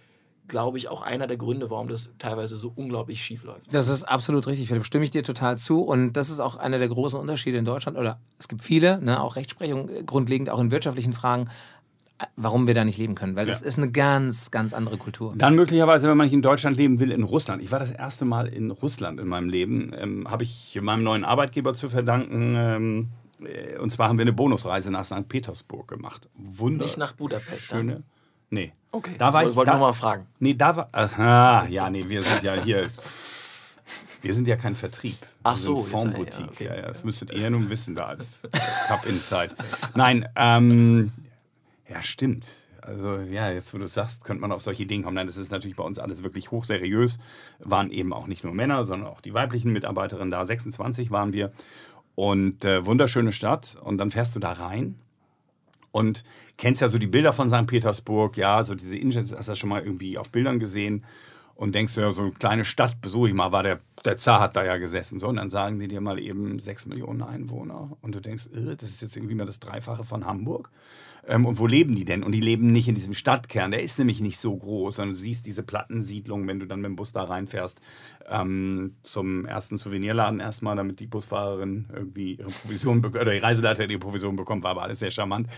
glaube 0.50 0.76
ich, 0.76 0.88
auch 0.88 1.00
einer 1.00 1.26
der 1.26 1.38
Gründe, 1.38 1.70
warum 1.70 1.88
das 1.88 2.10
teilweise 2.18 2.56
so 2.56 2.70
unglaublich 2.76 3.22
schief 3.22 3.44
läuft. 3.44 3.72
Das 3.72 3.88
ist 3.88 4.04
absolut 4.04 4.46
richtig, 4.46 4.68
Philipp. 4.68 4.84
Stimme 4.84 5.04
ich 5.04 5.10
dir 5.10 5.22
total 5.24 5.56
zu. 5.56 5.80
Und 5.80 6.12
das 6.12 6.28
ist 6.28 6.40
auch 6.40 6.56
einer 6.56 6.78
der 6.78 6.88
großen 6.88 7.18
Unterschiede 7.18 7.56
in 7.56 7.64
Deutschland. 7.64 7.96
Oder 7.96 8.20
es 8.38 8.48
gibt 8.48 8.62
viele, 8.62 9.00
ne, 9.00 9.22
auch 9.22 9.36
Rechtsprechung 9.36 9.88
äh, 9.88 10.02
grundlegend, 10.02 10.50
auch 10.50 10.60
in 10.60 10.70
wirtschaftlichen 10.70 11.12
Fragen, 11.14 11.48
äh, 12.18 12.26
warum 12.36 12.66
wir 12.66 12.74
da 12.74 12.84
nicht 12.84 12.98
leben 12.98 13.14
können. 13.14 13.36
Weil 13.36 13.46
das 13.46 13.60
Ja. 13.62 13.66
ist 13.68 13.78
eine 13.78 13.90
ganz, 13.90 14.50
ganz 14.50 14.74
andere 14.74 14.98
Kultur. 14.98 15.32
Dann 15.36 15.54
möglicherweise, 15.54 16.08
wenn 16.08 16.16
man 16.18 16.26
nicht 16.26 16.34
in 16.34 16.42
Deutschland 16.42 16.76
leben 16.76 17.00
will, 17.00 17.12
in 17.12 17.22
Russland. 17.22 17.62
Ich 17.62 17.72
war 17.72 17.78
das 17.78 17.92
erste 17.92 18.24
Mal 18.26 18.46
in 18.48 18.70
Russland 18.70 19.18
in 19.20 19.28
meinem 19.28 19.48
Leben. 19.48 19.92
Ähm, 19.96 20.28
Habe 20.30 20.42
ich 20.42 20.78
meinem 20.82 21.02
neuen 21.04 21.24
Arbeitgeber 21.24 21.72
zu 21.74 21.88
verdanken. 21.88 22.54
Ähm, 22.56 23.08
äh, 23.44 23.78
und 23.78 23.90
zwar 23.90 24.08
haben 24.08 24.18
wir 24.18 24.24
eine 24.24 24.32
Bonusreise 24.34 24.90
nach 24.90 25.04
St. 25.04 25.28
Petersburg 25.28 25.88
gemacht. 25.88 26.28
Wunder. 26.34 26.84
Nicht 26.84 26.98
nach 26.98 27.12
Budapest. 27.12 27.66
Schöne. 27.68 28.02
Nee. 28.50 28.72
Okay. 28.92 29.14
Da 29.18 29.32
war 29.32 29.42
ich. 29.42 29.50
Ich 29.50 29.56
wollte 29.56 29.70
da, 29.70 29.78
noch 29.78 29.86
mal 29.86 29.92
fragen. 29.92 30.26
Nee, 30.38 30.54
da 30.54 30.76
war. 30.76 30.88
Aha, 30.92 31.66
ja, 31.66 31.90
nee, 31.90 32.08
wir 32.08 32.22
sind 32.22 32.42
ja 32.42 32.54
hier. 32.54 32.86
Wir 34.22 34.34
sind 34.34 34.48
ja 34.48 34.56
kein 34.56 34.74
Vertrieb. 34.74 35.16
Ach 35.42 35.56
wir 35.56 35.62
so, 35.62 35.82
Formboutique. 35.82 36.40
ja, 36.40 36.46
okay. 36.48 36.64
Ja, 36.66 36.74
ja, 36.76 36.86
das 36.88 37.04
müsstet 37.04 37.32
ihr 37.32 37.48
nun 37.48 37.70
wissen 37.70 37.94
da 37.94 38.06
als 38.06 38.46
Cup 38.86 39.06
Insight. 39.06 39.54
Nein, 39.94 40.28
ähm, 40.36 41.12
ja, 41.88 42.02
stimmt. 42.02 42.52
Also, 42.82 43.16
ja, 43.18 43.50
jetzt 43.50 43.72
wo 43.72 43.78
du 43.78 43.84
es 43.84 43.94
sagst, 43.94 44.24
könnte 44.24 44.40
man 44.40 44.52
auf 44.52 44.62
solche 44.62 44.82
Ideen 44.82 45.02
kommen. 45.02 45.14
Nein, 45.14 45.26
das 45.26 45.36
ist 45.36 45.50
natürlich 45.50 45.76
bei 45.76 45.84
uns 45.84 45.98
alles 45.98 46.22
wirklich 46.22 46.50
hochseriös. 46.50 47.18
Waren 47.60 47.90
eben 47.90 48.12
auch 48.12 48.26
nicht 48.26 48.44
nur 48.44 48.52
Männer, 48.52 48.84
sondern 48.84 49.08
auch 49.08 49.20
die 49.20 49.32
weiblichen 49.32 49.72
Mitarbeiterinnen 49.72 50.30
da. 50.30 50.44
26 50.44 51.10
waren 51.10 51.32
wir. 51.32 51.52
Und 52.14 52.64
äh, 52.64 52.84
wunderschöne 52.84 53.32
Stadt. 53.32 53.76
Und 53.80 53.98
dann 53.98 54.10
fährst 54.10 54.34
du 54.34 54.40
da 54.40 54.52
rein 54.52 54.98
und 55.92 56.24
kennst 56.56 56.80
ja 56.80 56.88
so 56.88 56.98
die 56.98 57.06
Bilder 57.06 57.32
von 57.32 57.50
St. 57.50 57.66
Petersburg, 57.66 58.36
ja, 58.36 58.62
so 58.62 58.74
diese 58.74 58.96
Innenstadt, 58.96 59.38
hast 59.38 59.48
du 59.48 59.52
ja 59.52 59.56
schon 59.56 59.70
mal 59.70 59.82
irgendwie 59.82 60.18
auf 60.18 60.30
Bildern 60.30 60.58
gesehen 60.58 61.04
und 61.54 61.74
denkst 61.74 61.94
du 61.94 62.00
ja, 62.00 62.10
so 62.10 62.22
eine 62.22 62.32
kleine 62.32 62.64
Stadt 62.64 63.00
besuche 63.00 63.28
ich 63.28 63.34
mal, 63.34 63.52
war 63.52 63.62
der, 63.62 63.80
der 64.04 64.18
Zar 64.18 64.40
hat 64.40 64.56
da 64.56 64.64
ja 64.64 64.78
gesessen, 64.78 65.18
so, 65.18 65.28
und 65.28 65.36
dann 65.36 65.50
sagen 65.50 65.78
die 65.78 65.88
dir 65.88 66.00
mal 66.00 66.18
eben 66.18 66.58
sechs 66.58 66.86
Millionen 66.86 67.22
Einwohner 67.22 67.96
und 68.00 68.14
du 68.14 68.20
denkst, 68.20 68.48
äh, 68.54 68.76
das 68.76 68.90
ist 68.90 69.02
jetzt 69.02 69.16
irgendwie 69.16 69.34
mal 69.34 69.46
das 69.46 69.60
Dreifache 69.60 70.04
von 70.04 70.24
Hamburg. 70.24 70.70
Ähm, 71.26 71.46
und 71.46 71.58
wo 71.58 71.66
leben 71.66 71.94
die 71.94 72.04
denn? 72.04 72.22
Und 72.22 72.32
die 72.32 72.40
leben 72.40 72.72
nicht 72.72 72.88
in 72.88 72.94
diesem 72.94 73.14
Stadtkern, 73.14 73.70
der 73.70 73.82
ist 73.82 73.98
nämlich 73.98 74.20
nicht 74.20 74.38
so 74.38 74.56
groß, 74.56 74.96
sondern 74.96 75.14
du 75.14 75.20
siehst 75.20 75.46
diese 75.46 75.62
Plattensiedlung, 75.62 76.46
wenn 76.46 76.60
du 76.60 76.66
dann 76.66 76.80
mit 76.80 76.88
dem 76.88 76.96
Bus 76.96 77.12
da 77.12 77.24
reinfährst, 77.24 77.80
ähm, 78.28 78.96
zum 79.02 79.44
ersten 79.46 79.78
Souvenirladen 79.78 80.40
erstmal, 80.40 80.76
damit 80.76 81.00
die 81.00 81.06
Busfahrerin 81.06 81.86
irgendwie 81.92 82.34
ihre 82.34 82.50
Provision 82.50 83.04
oder 83.04 83.32
die 83.32 83.38
Reiseleiter 83.38 83.88
ihre 83.88 83.98
Provision 83.98 84.36
bekommt, 84.36 84.64
war 84.64 84.72
aber 84.72 84.82
alles 84.82 85.00
sehr 85.00 85.10
charmant. 85.10 85.48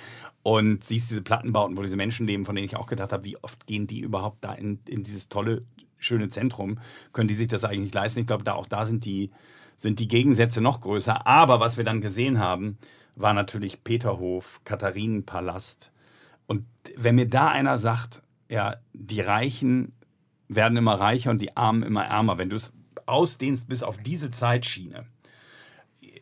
Und 0.43 0.85
siehst 0.85 1.11
diese 1.11 1.23
Plattenbauten, 1.23 1.77
wo 1.77 1.83
diese 1.83 1.97
Menschen 1.97 2.27
leben, 2.27 2.45
von 2.45 2.55
denen 2.55 2.67
ich 2.67 2.77
auch 2.77 2.87
gedacht 2.87 3.13
habe, 3.13 3.25
wie 3.25 3.37
oft 3.37 3.67
gehen 3.67 3.87
die 3.87 4.01
überhaupt 4.01 4.45
da 4.45 4.53
in, 4.55 4.81
in 4.89 5.03
dieses 5.03 5.29
tolle, 5.29 5.65
schöne 5.99 6.29
Zentrum? 6.29 6.79
Können 7.13 7.29
die 7.29 7.35
sich 7.35 7.49
das 7.49 7.65
eigentlich 7.65 7.95
leisten? 7.95 8.21
Ich 8.21 8.27
glaube, 8.27 8.45
da 8.45 8.55
auch 8.55 8.67
da 8.67 8.85
sind 8.85 9.05
die, 9.05 9.31
sind 9.77 9.99
die 9.99 10.09
Gegensätze 10.09 10.61
noch 10.61 10.81
größer. 10.81 11.27
Aber 11.27 11.61
was 11.61 11.77
wir 11.77 11.85
dann 11.85 12.01
gesehen 12.01 12.39
haben, 12.39 12.79
war 13.15 13.35
natürlich 13.35 13.85
Peterhof, 13.85 14.61
Katharinenpalast. 14.65 15.93
Und 16.47 16.65
wenn 16.97 17.15
mir 17.15 17.29
da 17.29 17.49
einer 17.49 17.79
sagt, 17.79 18.23
ja, 18.49 18.77
die 18.93 19.21
Reichen 19.21 19.93
werden 20.49 20.77
immer 20.77 20.95
reicher 20.95 21.31
und 21.31 21.41
die 21.41 21.57
Armen 21.57 21.83
immer 21.83 22.05
ärmer, 22.05 22.39
wenn 22.39 22.51
du 22.51 22.57
es 22.57 22.73
ausdehnst 23.07 23.69
bis 23.69 23.83
auf 23.83 23.99
diese 23.99 24.31
Zeitschiene. 24.31 25.07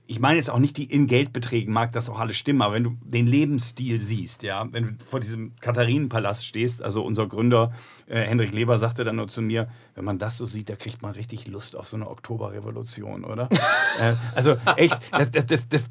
Ich 0.06 0.18
meine 0.18 0.36
jetzt 0.36 0.50
auch 0.50 0.58
nicht 0.58 0.76
die 0.76 0.84
in 0.84 1.06
Geldbeträgen, 1.06 1.72
mag 1.72 1.92
das 1.92 2.08
auch 2.08 2.18
alles 2.18 2.36
stimmen, 2.36 2.62
aber 2.62 2.74
wenn 2.74 2.84
du 2.84 2.96
den 3.04 3.26
Lebensstil 3.26 4.00
siehst, 4.00 4.42
ja, 4.42 4.66
wenn 4.72 4.98
du 4.98 5.04
vor 5.04 5.20
diesem 5.20 5.54
Katharinenpalast 5.60 6.44
stehst, 6.44 6.82
also 6.82 7.04
unser 7.04 7.28
Gründer 7.28 7.72
äh, 8.10 8.26
Hendrik 8.26 8.52
Leber 8.52 8.78
sagte 8.78 9.04
dann 9.04 9.16
nur 9.16 9.28
zu 9.28 9.40
mir, 9.40 9.68
wenn 9.94 10.04
man 10.04 10.18
das 10.18 10.36
so 10.36 10.44
sieht, 10.44 10.68
da 10.68 10.76
kriegt 10.76 11.00
man 11.00 11.12
richtig 11.12 11.46
Lust 11.46 11.76
auf 11.76 11.88
so 11.88 11.96
eine 11.96 12.10
Oktoberrevolution, 12.10 13.24
oder? 13.24 13.48
äh, 14.00 14.14
also 14.34 14.56
echt, 14.76 14.96
das, 15.12 15.46
das, 15.46 15.68
das, 15.68 15.88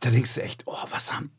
da 0.00 0.10
denkst 0.10 0.34
du 0.34 0.42
echt, 0.42 0.64
oh, 0.66 0.76
was 0.90 1.12
haben, 1.12 1.30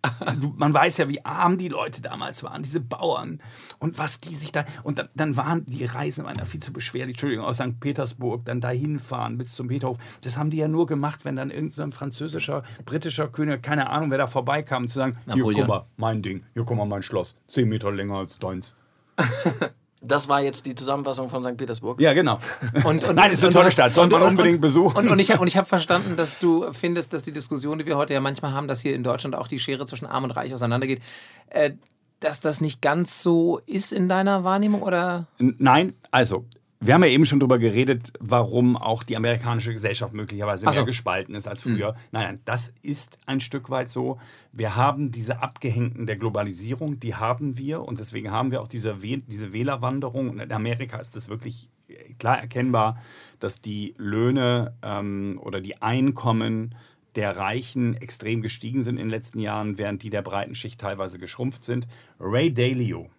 man 0.57 0.73
weiß 0.73 0.97
ja, 0.97 1.09
wie 1.09 1.23
arm 1.23 1.57
die 1.57 1.67
Leute 1.67 2.01
damals 2.01 2.43
waren, 2.43 2.63
diese 2.63 2.79
Bauern 2.79 3.41
und 3.79 3.99
was 3.99 4.19
die 4.19 4.33
sich 4.33 4.51
da, 4.51 4.65
und 4.83 4.97
dann, 4.97 5.09
dann 5.13 5.37
waren 5.37 5.65
die 5.65 5.85
Reisen 5.85 6.25
waren 6.25 6.37
ja 6.37 6.45
viel 6.45 6.61
zu 6.61 6.73
beschwerlich, 6.73 7.13
Entschuldigung, 7.13 7.45
aus 7.45 7.57
St. 7.57 7.79
Petersburg, 7.79 8.45
dann 8.45 8.61
dahin 8.61 8.99
fahren 8.99 9.37
bis 9.37 9.53
zum 9.53 9.67
Peterhof, 9.67 9.97
das 10.21 10.37
haben 10.37 10.49
die 10.49 10.57
ja 10.57 10.67
nur 10.67 10.87
gemacht, 10.87 11.23
wenn 11.23 11.35
dann 11.35 11.51
irgendein 11.51 11.91
französischer, 11.91 12.63
britischer 12.83 13.27
König, 13.27 13.61
keine 13.61 13.89
Ahnung, 13.91 14.09
wer 14.09 14.17
da 14.17 14.27
vorbeikam, 14.27 14.87
zu 14.87 14.95
sagen, 14.95 15.19
hier, 15.25 15.35
Napoleon. 15.35 15.61
guck 15.61 15.67
mal, 15.67 15.85
mein 15.97 16.21
Ding, 16.23 16.43
hier, 16.53 16.63
guck 16.63 16.77
mal, 16.77 16.85
mein 16.85 17.03
Schloss, 17.03 17.35
zehn 17.47 17.69
Meter 17.69 17.91
länger 17.91 18.15
als 18.15 18.39
deins. 18.39 18.75
Das 20.07 20.27
war 20.27 20.41
jetzt 20.41 20.65
die 20.65 20.75
Zusammenfassung 20.75 21.29
von 21.29 21.43
St. 21.43 21.57
Petersburg. 21.57 21.99
Ja, 21.99 22.13
genau. 22.13 22.39
Und, 22.83 23.03
und, 23.03 23.15
Nein, 23.15 23.31
ist 23.31 23.43
eine 23.43 23.53
tolle 23.53 23.71
Stadt, 23.71 23.93
sollte 23.93 24.17
man 24.17 24.29
unbedingt 24.29 24.61
besuchen. 24.61 24.97
Und, 24.97 25.09
und 25.09 25.19
ich, 25.19 25.29
ich 25.29 25.57
habe 25.57 25.67
verstanden, 25.67 26.15
dass 26.15 26.39
du 26.39 26.71
findest, 26.71 27.13
dass 27.13 27.23
die 27.23 27.31
Diskussion, 27.31 27.79
die 27.79 27.85
wir 27.85 27.97
heute 27.97 28.13
ja 28.13 28.21
manchmal 28.21 28.53
haben, 28.53 28.67
dass 28.67 28.81
hier 28.81 28.93
in 28.93 29.03
Deutschland 29.03 29.35
auch 29.35 29.47
die 29.47 29.59
Schere 29.59 29.85
zwischen 29.85 30.05
Arm 30.05 30.23
und 30.23 30.31
Reich 30.31 30.53
auseinandergeht, 30.53 31.01
äh, 31.49 31.71
dass 32.19 32.39
das 32.39 32.61
nicht 32.61 32.81
ganz 32.81 33.21
so 33.23 33.59
ist 33.65 33.93
in 33.93 34.09
deiner 34.09 34.43
Wahrnehmung 34.43 34.81
oder? 34.81 35.27
Nein, 35.37 35.93
also, 36.11 36.45
wir 36.85 36.93
haben 36.93 37.03
ja 37.03 37.09
eben 37.09 37.25
schon 37.25 37.39
darüber 37.39 37.57
geredet, 37.57 38.13
warum 38.19 38.77
auch 38.77 39.03
die 39.03 39.15
amerikanische 39.15 39.73
Gesellschaft 39.73 40.13
möglicherweise 40.13 40.65
so. 40.65 40.71
mehr 40.71 40.85
gespalten 40.85 41.35
ist 41.35 41.47
als 41.47 41.63
früher. 41.63 41.95
Nein, 42.11 42.23
nein, 42.23 42.39
das 42.45 42.73
ist 42.81 43.19
ein 43.25 43.39
Stück 43.39 43.69
weit 43.69 43.89
so. 43.89 44.19
Wir 44.51 44.75
haben 44.75 45.11
diese 45.11 45.41
Abgehängten 45.41 46.05
der 46.05 46.17
Globalisierung, 46.17 46.99
die 46.99 47.15
haben 47.15 47.57
wir 47.57 47.81
und 47.81 47.99
deswegen 47.99 48.31
haben 48.31 48.51
wir 48.51 48.61
auch 48.61 48.67
diese, 48.67 49.01
Wäh 49.01 49.23
diese 49.25 49.53
Wählerwanderung. 49.53 50.29
Und 50.29 50.39
in 50.39 50.51
Amerika 50.51 50.97
ist 50.97 51.15
es 51.15 51.29
wirklich 51.29 51.69
äh, 51.87 52.13
klar 52.19 52.39
erkennbar, 52.39 52.97
dass 53.39 53.61
die 53.61 53.95
Löhne 53.97 54.75
ähm, 54.81 55.39
oder 55.41 55.61
die 55.61 55.81
Einkommen 55.81 56.75
der 57.15 57.37
Reichen 57.37 57.95
extrem 57.95 58.41
gestiegen 58.41 58.83
sind 58.83 58.97
in 58.97 59.05
den 59.05 59.09
letzten 59.09 59.39
Jahren, 59.39 59.77
während 59.77 60.03
die 60.03 60.09
der 60.09 60.21
breiten 60.21 60.53
Schicht 60.53 60.81
teilweise 60.81 61.17
geschrumpft 61.17 61.63
sind. 61.63 61.87
Ray 62.19 62.53
Dalio, 62.53 63.09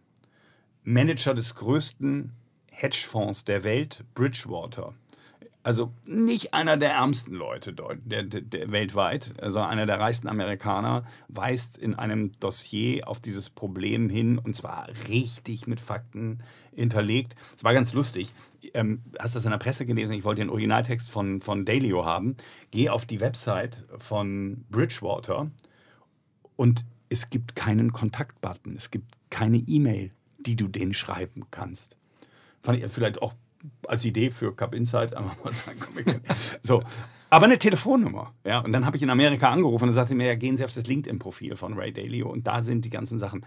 Manager 0.84 1.34
des 1.34 1.54
größten 1.54 2.32
Hedgefonds 2.76 3.44
der 3.44 3.64
Welt, 3.64 4.04
Bridgewater. 4.14 4.92
Also 5.62 5.92
nicht 6.04 6.52
einer 6.52 6.76
der 6.76 6.92
ärmsten 6.92 7.34
Leute 7.34 7.72
der, 7.72 8.22
der, 8.22 8.40
der 8.42 8.70
weltweit, 8.70 9.32
sondern 9.40 9.70
einer 9.70 9.86
der 9.86 9.98
reichsten 9.98 10.28
Amerikaner, 10.28 11.04
weist 11.28 11.78
in 11.78 11.94
einem 11.94 12.32
Dossier 12.38 13.08
auf 13.08 13.18
dieses 13.18 13.48
Problem 13.50 14.10
hin 14.10 14.38
und 14.38 14.54
zwar 14.54 14.88
richtig 15.08 15.66
mit 15.66 15.80
Fakten 15.80 16.40
hinterlegt. 16.74 17.34
Es 17.56 17.64
war 17.64 17.72
ganz 17.72 17.94
lustig. 17.94 18.34
Ähm, 18.74 19.00
hast 19.18 19.34
das 19.34 19.44
in 19.46 19.50
der 19.50 19.58
Presse 19.58 19.86
gelesen? 19.86 20.12
Ich 20.12 20.24
wollte 20.24 20.42
den 20.42 20.50
Originaltext 20.50 21.10
von, 21.10 21.40
von 21.40 21.64
Dalio 21.64 22.04
haben. 22.04 22.36
Geh 22.70 22.90
auf 22.90 23.06
die 23.06 23.20
Website 23.20 23.86
von 23.98 24.66
Bridgewater 24.70 25.50
und 26.56 26.84
es 27.08 27.30
gibt 27.30 27.56
keinen 27.56 27.92
Kontaktbutton. 27.92 28.76
Es 28.76 28.90
gibt 28.90 29.14
keine 29.30 29.56
E-Mail, 29.56 30.10
die 30.38 30.56
du 30.56 30.68
denen 30.68 30.92
schreiben 30.92 31.46
kannst. 31.50 31.96
Fand 32.66 32.82
ich 32.82 32.90
vielleicht 32.90 33.22
auch 33.22 33.32
als 33.86 34.04
Idee 34.04 34.32
für 34.32 34.52
Cup 34.54 34.74
Insight. 34.74 35.14
so. 36.62 36.82
Aber 37.30 37.46
eine 37.46 37.58
Telefonnummer. 37.58 38.34
Ja? 38.44 38.58
Und 38.58 38.72
dann 38.72 38.84
habe 38.84 38.96
ich 38.96 39.04
in 39.04 39.10
Amerika 39.10 39.50
angerufen 39.50 39.88
und 39.88 39.94
sagte 39.94 40.16
mir, 40.16 40.26
ja, 40.26 40.34
gehen 40.34 40.56
Sie 40.56 40.64
auf 40.64 40.74
das 40.74 40.86
LinkedIn-Profil 40.86 41.54
von 41.54 41.74
Ray 41.74 41.92
Dalio 41.92 42.28
und 42.28 42.46
da 42.46 42.64
sind 42.64 42.84
die 42.84 42.90
ganzen 42.90 43.20
Sachen. 43.20 43.44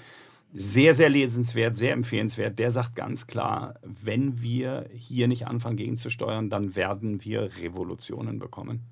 Sehr, 0.54 0.96
sehr 0.96 1.10
lesenswert, 1.10 1.76
sehr 1.76 1.92
empfehlenswert. 1.92 2.58
Der 2.60 2.72
sagt 2.72 2.96
ganz 2.96 3.28
klar, 3.28 3.76
wenn 3.84 4.42
wir 4.42 4.86
hier 4.94 5.28
nicht 5.28 5.48
anfangen 5.48 5.76
gegenzusteuern, 5.76 6.50
dann 6.50 6.78
werden 6.78 7.24
wir 7.26 7.50
Revolutionen 7.62 8.40
bekommen. 8.40 8.86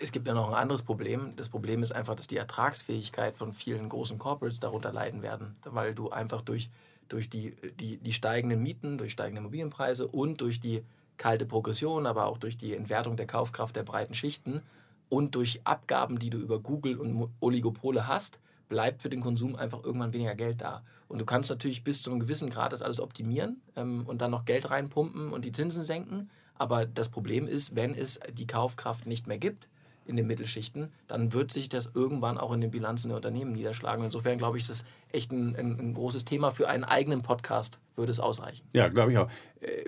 Es 0.00 0.12
gibt 0.12 0.28
ja 0.28 0.34
noch 0.34 0.48
ein 0.48 0.54
anderes 0.54 0.82
Problem. 0.82 1.34
Das 1.36 1.48
Problem 1.48 1.82
ist 1.82 1.92
einfach, 1.92 2.14
dass 2.14 2.28
die 2.28 2.36
Ertragsfähigkeit 2.36 3.36
von 3.36 3.52
vielen 3.52 3.88
großen 3.88 4.18
Corporates 4.18 4.60
darunter 4.60 4.92
leiden 4.92 5.22
werden, 5.22 5.56
weil 5.64 5.94
du 5.94 6.10
einfach 6.10 6.42
durch, 6.42 6.70
durch 7.08 7.28
die, 7.28 7.56
die, 7.78 7.98
die 7.98 8.12
steigenden 8.12 8.62
Mieten, 8.62 8.98
durch 8.98 9.12
steigende 9.12 9.40
Immobilienpreise 9.40 10.06
und 10.06 10.40
durch 10.40 10.60
die 10.60 10.82
kalte 11.16 11.46
Progression, 11.46 12.06
aber 12.06 12.26
auch 12.26 12.38
durch 12.38 12.56
die 12.56 12.74
Entwertung 12.74 13.16
der 13.16 13.26
Kaufkraft 13.26 13.76
der 13.76 13.82
breiten 13.82 14.14
Schichten 14.14 14.62
und 15.08 15.34
durch 15.34 15.60
Abgaben, 15.64 16.18
die 16.18 16.30
du 16.30 16.38
über 16.38 16.58
Google 16.58 16.98
und 16.98 17.28
Oligopole 17.40 18.08
hast, 18.08 18.40
bleibt 18.68 19.02
für 19.02 19.10
den 19.10 19.20
Konsum 19.20 19.56
einfach 19.56 19.84
irgendwann 19.84 20.12
weniger 20.12 20.34
Geld 20.34 20.60
da. 20.60 20.82
Und 21.06 21.18
du 21.18 21.24
kannst 21.24 21.50
natürlich 21.50 21.84
bis 21.84 22.02
zu 22.02 22.10
einem 22.10 22.20
gewissen 22.20 22.50
Grad 22.50 22.72
das 22.72 22.82
alles 22.82 22.98
optimieren 22.98 23.60
ähm, 23.76 24.04
und 24.06 24.20
dann 24.20 24.30
noch 24.30 24.44
Geld 24.44 24.70
reinpumpen 24.70 25.32
und 25.32 25.44
die 25.44 25.52
Zinsen 25.52 25.84
senken. 25.84 26.30
Aber 26.56 26.86
das 26.86 27.08
Problem 27.08 27.46
ist, 27.46 27.76
wenn 27.76 27.94
es 27.94 28.18
die 28.32 28.46
Kaufkraft 28.46 29.06
nicht 29.06 29.26
mehr 29.26 29.38
gibt 29.38 29.68
in 30.06 30.16
den 30.16 30.26
Mittelschichten, 30.26 30.88
dann 31.08 31.32
wird 31.32 31.52
sich 31.52 31.68
das 31.68 31.90
irgendwann 31.94 32.38
auch 32.38 32.52
in 32.52 32.60
den 32.60 32.70
Bilanzen 32.70 33.08
der 33.08 33.16
Unternehmen 33.16 33.52
niederschlagen. 33.52 34.04
Insofern 34.04 34.38
glaube 34.38 34.58
ich, 34.58 34.64
ist 34.64 34.70
das 34.70 34.84
echt 35.12 35.32
ein, 35.32 35.56
ein, 35.56 35.78
ein 35.78 35.94
großes 35.94 36.24
Thema 36.24 36.50
für 36.50 36.68
einen 36.68 36.84
eigenen 36.84 37.22
Podcast. 37.22 37.78
Würde 37.96 38.10
es 38.10 38.20
ausreichen. 38.20 38.64
Ja, 38.72 38.88
glaube 38.88 39.12
ich 39.12 39.18
auch. 39.18 39.28
Äh, 39.60 39.84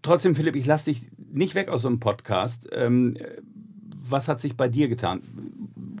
trotzdem, 0.00 0.34
Philipp, 0.34 0.56
ich 0.56 0.66
lasse 0.66 0.90
dich 0.90 1.02
nicht 1.18 1.54
weg 1.54 1.68
aus 1.68 1.82
so 1.82 1.88
einem 1.88 2.00
Podcast. 2.00 2.68
Ähm, 2.72 3.16
was 4.02 4.28
hat 4.28 4.40
sich 4.40 4.56
bei 4.56 4.68
dir 4.68 4.88
getan? 4.88 5.22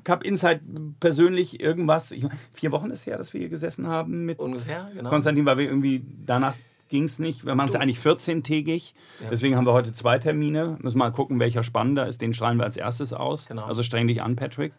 Cup 0.04 0.24
Insight 0.24 0.60
persönlich 0.98 1.60
irgendwas? 1.60 2.10
Ich, 2.10 2.26
vier 2.52 2.72
Wochen 2.72 2.90
ist 2.90 3.06
her, 3.06 3.18
dass 3.18 3.32
wir 3.32 3.40
hier 3.40 3.48
gesessen 3.48 3.86
haben 3.86 4.24
mit 4.24 4.38
Ungefähr, 4.38 4.90
genau. 4.94 5.10
Konstantin, 5.10 5.46
weil 5.46 5.58
wir 5.58 5.66
irgendwie 5.66 6.04
danach 6.26 6.54
ging 6.92 7.04
es 7.04 7.18
nicht. 7.18 7.44
Wir 7.44 7.56
machen 7.56 7.70
es 7.70 7.74
eigentlich 7.74 7.98
14-tägig. 7.98 8.92
Ja. 9.20 9.30
Deswegen 9.30 9.56
haben 9.56 9.66
wir 9.66 9.72
heute 9.72 9.92
zwei 9.92 10.18
Termine. 10.18 10.76
Müssen 10.80 10.98
mal 10.98 11.10
gucken, 11.10 11.40
welcher 11.40 11.64
spannender 11.64 12.06
ist. 12.06 12.20
Den 12.20 12.34
strahlen 12.34 12.58
wir 12.58 12.64
als 12.64 12.76
erstes 12.76 13.12
aus. 13.12 13.46
Genau. 13.48 13.64
Also 13.64 13.82
streng 13.82 14.06
dich 14.06 14.22
an, 14.22 14.36
Patrick. 14.36 14.72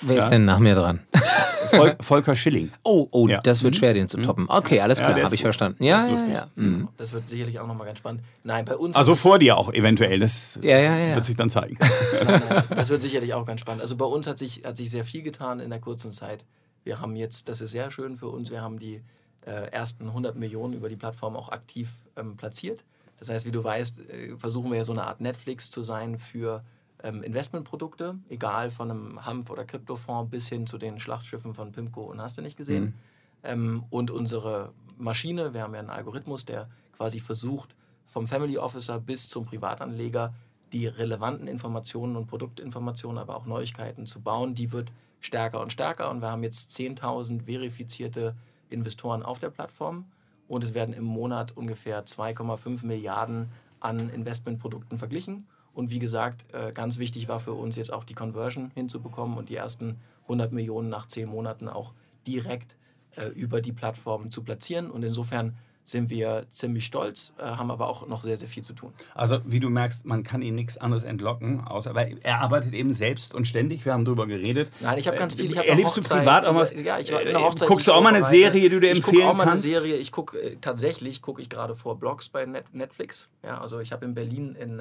Wer 0.00 0.16
ja. 0.16 0.22
ist 0.22 0.30
denn 0.30 0.44
nach 0.44 0.58
mir 0.58 0.74
dran? 0.74 1.00
Vol 1.72 1.96
Volker 2.00 2.34
Schilling. 2.34 2.72
Oh, 2.82 3.08
oh, 3.10 3.28
ja. 3.28 3.40
das 3.42 3.62
wird 3.62 3.74
mhm. 3.74 3.78
schwer, 3.78 3.94
den 3.94 4.08
zu 4.08 4.16
toppen. 4.18 4.46
Okay, 4.48 4.80
alles 4.80 4.98
klar, 4.98 5.16
ja, 5.16 5.24
habe 5.24 5.34
ich 5.34 5.42
verstanden. 5.42 5.84
Ja, 5.84 6.06
das, 6.06 6.26
ja, 6.26 6.48
mhm. 6.56 6.88
das 6.96 7.12
wird 7.12 7.28
sicherlich 7.28 7.60
auch 7.60 7.66
nochmal 7.66 7.86
ganz 7.86 7.98
spannend. 7.98 8.22
Nein, 8.42 8.64
bei 8.64 8.76
uns. 8.76 8.96
Also 8.96 9.14
vor 9.14 9.38
dir 9.38 9.56
auch 9.58 9.72
eventuell. 9.72 10.18
Das 10.18 10.58
ja, 10.62 10.78
ja, 10.78 10.96
ja. 10.96 11.14
wird 11.14 11.24
sich 11.24 11.36
dann 11.36 11.50
zeigen. 11.50 11.76
nein, 12.24 12.42
nein, 12.48 12.64
das 12.74 12.88
wird 12.88 13.02
sicherlich 13.02 13.34
auch 13.34 13.44
ganz 13.44 13.60
spannend. 13.60 13.82
Also 13.82 13.96
bei 13.96 14.06
uns 14.06 14.26
hat 14.26 14.38
sich, 14.38 14.62
hat 14.64 14.76
sich 14.76 14.90
sehr 14.90 15.04
viel 15.04 15.22
getan 15.22 15.60
in 15.60 15.70
der 15.70 15.80
kurzen 15.80 16.12
Zeit. 16.12 16.44
Wir 16.82 17.00
haben 17.00 17.14
jetzt, 17.14 17.48
das 17.48 17.60
ist 17.60 17.72
sehr 17.72 17.90
schön 17.90 18.16
für 18.16 18.28
uns, 18.28 18.50
wir 18.50 18.62
haben 18.62 18.78
die 18.78 19.02
äh, 19.46 19.70
ersten 19.70 20.08
100 20.08 20.36
Millionen 20.36 20.74
über 20.74 20.88
die 20.88 20.96
Plattform 20.96 21.36
auch 21.36 21.50
aktiv 21.50 21.90
ähm, 22.16 22.36
platziert. 22.36 22.84
Das 23.18 23.28
heißt, 23.28 23.46
wie 23.46 23.50
du 23.50 23.62
weißt, 23.62 24.10
äh, 24.10 24.36
versuchen 24.36 24.70
wir 24.70 24.78
ja 24.78 24.84
so 24.84 24.92
eine 24.92 25.06
Art 25.06 25.20
Netflix 25.20 25.70
zu 25.70 25.82
sein 25.82 26.18
für 26.18 26.64
ähm, 27.02 27.22
Investmentprodukte, 27.22 28.18
egal 28.28 28.70
von 28.70 28.90
einem 28.90 29.26
Hanf- 29.26 29.50
oder 29.50 29.64
Kryptofonds 29.64 30.30
bis 30.30 30.48
hin 30.48 30.66
zu 30.66 30.78
den 30.78 31.00
Schlachtschiffen 31.00 31.54
von 31.54 31.72
Pimco 31.72 32.02
und 32.02 32.20
hast 32.20 32.38
du 32.38 32.42
nicht 32.42 32.56
gesehen. 32.56 32.84
Mhm. 32.84 32.94
Ähm, 33.42 33.84
und 33.90 34.10
unsere 34.10 34.72
Maschine, 34.98 35.54
wir 35.54 35.62
haben 35.62 35.74
ja 35.74 35.80
einen 35.80 35.90
Algorithmus, 35.90 36.44
der 36.44 36.68
quasi 36.96 37.20
versucht, 37.20 37.74
vom 38.06 38.26
Family 38.26 38.58
Officer 38.58 38.98
bis 38.98 39.28
zum 39.28 39.46
Privatanleger 39.46 40.34
die 40.72 40.86
relevanten 40.86 41.48
Informationen 41.48 42.16
und 42.16 42.26
Produktinformationen, 42.26 43.18
aber 43.18 43.36
auch 43.36 43.46
Neuigkeiten 43.46 44.06
zu 44.06 44.20
bauen, 44.20 44.54
die 44.54 44.72
wird 44.72 44.92
stärker 45.20 45.60
und 45.60 45.72
stärker. 45.72 46.10
Und 46.10 46.20
wir 46.20 46.30
haben 46.30 46.42
jetzt 46.42 46.70
10.000 46.72 47.44
verifizierte 47.44 48.34
Investoren 48.70 49.22
auf 49.22 49.38
der 49.38 49.50
Plattform 49.50 50.06
und 50.48 50.64
es 50.64 50.74
werden 50.74 50.94
im 50.94 51.04
Monat 51.04 51.56
ungefähr 51.56 52.04
2,5 52.04 52.84
Milliarden 52.84 53.50
an 53.78 54.08
Investmentprodukten 54.10 54.98
verglichen. 54.98 55.46
Und 55.74 55.90
wie 55.90 55.98
gesagt, 56.00 56.44
äh, 56.52 56.72
ganz 56.72 56.98
wichtig 56.98 57.28
war 57.28 57.40
für 57.40 57.52
uns 57.52 57.76
jetzt 57.76 57.92
auch 57.92 58.04
die 58.04 58.14
Conversion 58.14 58.70
hinzubekommen 58.74 59.38
und 59.38 59.48
die 59.48 59.56
ersten 59.56 59.98
100 60.24 60.52
Millionen 60.52 60.88
nach 60.88 61.06
10 61.06 61.28
Monaten 61.28 61.68
auch 61.68 61.92
direkt 62.26 62.76
äh, 63.16 63.26
über 63.26 63.60
die 63.60 63.72
Plattform 63.72 64.30
zu 64.30 64.42
platzieren. 64.42 64.90
Und 64.90 65.04
insofern 65.04 65.56
sind 65.90 66.10
wir 66.10 66.46
ziemlich 66.50 66.86
stolz, 66.86 67.32
äh, 67.38 67.42
haben 67.42 67.70
aber 67.70 67.88
auch 67.88 68.06
noch 68.06 68.22
sehr, 68.22 68.36
sehr 68.36 68.48
viel 68.48 68.62
zu 68.62 68.72
tun. 68.72 68.92
Also 69.14 69.38
wie 69.44 69.60
du 69.60 69.70
merkst, 69.70 70.04
man 70.04 70.22
kann 70.22 70.42
ihm 70.42 70.54
nichts 70.54 70.76
anderes 70.76 71.04
entlocken, 71.04 71.60
außer 71.60 71.94
weil 71.94 72.18
er 72.22 72.40
arbeitet 72.40 72.74
eben 72.74 72.92
selbst 72.92 73.34
und 73.34 73.46
ständig. 73.46 73.84
Wir 73.84 73.92
haben 73.92 74.04
darüber 74.04 74.26
geredet. 74.26 74.70
Nein, 74.80 74.98
ich 74.98 75.06
habe 75.06 75.16
ganz 75.16 75.34
viel. 75.34 75.50
Ich 75.50 75.58
hab 75.58 75.66
Erlebst 75.66 75.96
du 75.96 76.00
privat 76.00 76.46
auch 76.46 76.54
was? 76.54 76.72
Ja, 76.74 76.98
ich 76.98 77.12
war 77.12 77.20
eine 77.20 77.40
Hochzeit. 77.40 77.68
Guckst 77.68 77.86
du 77.86 77.92
auch 77.92 78.02
mal 78.02 78.14
eine 78.14 78.24
Serie, 78.24 78.62
die 78.62 78.68
du 78.68 78.80
dir 78.80 78.90
empfehlen 78.90 79.18
ich 79.18 79.24
auch 79.24 79.34
mal 79.34 79.44
kannst? 79.44 79.64
eine 79.64 79.72
Serie. 79.72 79.96
Ich 79.96 80.12
gucke 80.12 80.58
tatsächlich 80.60 81.22
gucke 81.22 81.42
ich 81.42 81.48
gerade 81.48 81.74
vor 81.74 81.98
Blogs 81.98 82.28
bei 82.28 82.46
Netflix. 82.72 83.28
Ja, 83.44 83.60
also 83.60 83.80
ich 83.80 83.92
habe 83.92 84.04
in 84.04 84.14
Berlin 84.14 84.54
in 84.54 84.80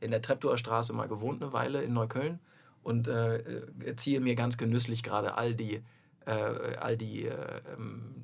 in 0.00 0.10
der 0.10 0.22
Treptower 0.22 0.58
Straße 0.58 0.92
mal 0.92 1.08
gewohnt 1.08 1.42
eine 1.42 1.52
Weile 1.52 1.82
in 1.82 1.92
Neukölln 1.92 2.38
und 2.82 3.08
äh, 3.08 3.38
äh, 3.38 3.96
ziehe 3.96 4.20
mir 4.20 4.34
ganz 4.34 4.56
genüsslich 4.56 5.02
gerade 5.02 5.36
all 5.36 5.54
die, 5.54 5.82
äh, 6.26 6.76
all 6.80 6.96
die 6.96 7.26
äh, 7.26 7.34
ähm, 7.76 8.14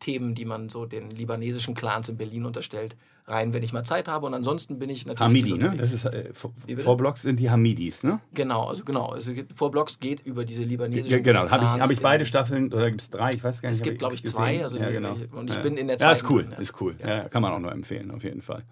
Themen, 0.00 0.34
die 0.34 0.44
man 0.44 0.68
so 0.68 0.86
den 0.86 1.10
libanesischen 1.10 1.74
Clans 1.74 2.08
in 2.08 2.16
Berlin 2.16 2.44
unterstellt, 2.44 2.96
rein, 3.26 3.52
wenn 3.54 3.62
ich 3.62 3.72
mal 3.72 3.84
Zeit 3.84 4.08
habe. 4.08 4.26
Und 4.26 4.34
ansonsten 4.34 4.78
bin 4.78 4.90
ich 4.90 5.06
natürlich. 5.06 5.20
Hamidi, 5.20 5.58
ne? 5.58 5.74
Das 5.76 5.92
ist, 5.92 6.04
äh, 6.04 6.32
Vorblocks 6.34 7.22
sind 7.22 7.40
die 7.40 7.50
Hamidis, 7.50 8.02
ne? 8.02 8.20
Genau, 8.34 8.68
also 8.68 8.84
genau. 8.84 9.06
Also 9.06 9.32
Vorblocks 9.54 9.98
geht 9.98 10.20
über 10.24 10.44
diese 10.44 10.62
libanesischen 10.62 11.10
ja, 11.10 11.18
Genau, 11.18 11.50
habe 11.50 11.64
ich, 11.64 11.70
hab 11.70 11.90
ich 11.90 12.00
beide 12.00 12.26
Staffeln 12.26 12.72
oder 12.72 12.90
gibt 12.90 13.02
es 13.02 13.10
drei? 13.10 13.30
Ich 13.30 13.42
weiß 13.42 13.62
gar 13.62 13.68
nicht. 13.68 13.78
Es 13.78 13.82
gibt, 13.82 13.98
glaube 13.98 14.14
ich, 14.14 14.24
zwei. 14.24 14.62
Also 14.62 14.78
ja, 14.78 14.90
genau. 14.90 15.16
Und 15.32 15.50
ich 15.50 15.56
ja. 15.56 15.62
bin 15.62 15.76
in 15.76 15.88
der 15.88 15.98
zweiten. 15.98 16.08
Ja, 16.08 16.12
ist 16.12 16.30
cool, 16.30 16.48
ist 16.58 16.80
cool. 16.80 16.96
Ja. 17.04 17.28
kann 17.28 17.42
man 17.42 17.52
auch 17.52 17.58
nur 17.58 17.72
empfehlen, 17.72 18.10
auf 18.10 18.22
jeden 18.22 18.42
Fall. 18.42 18.64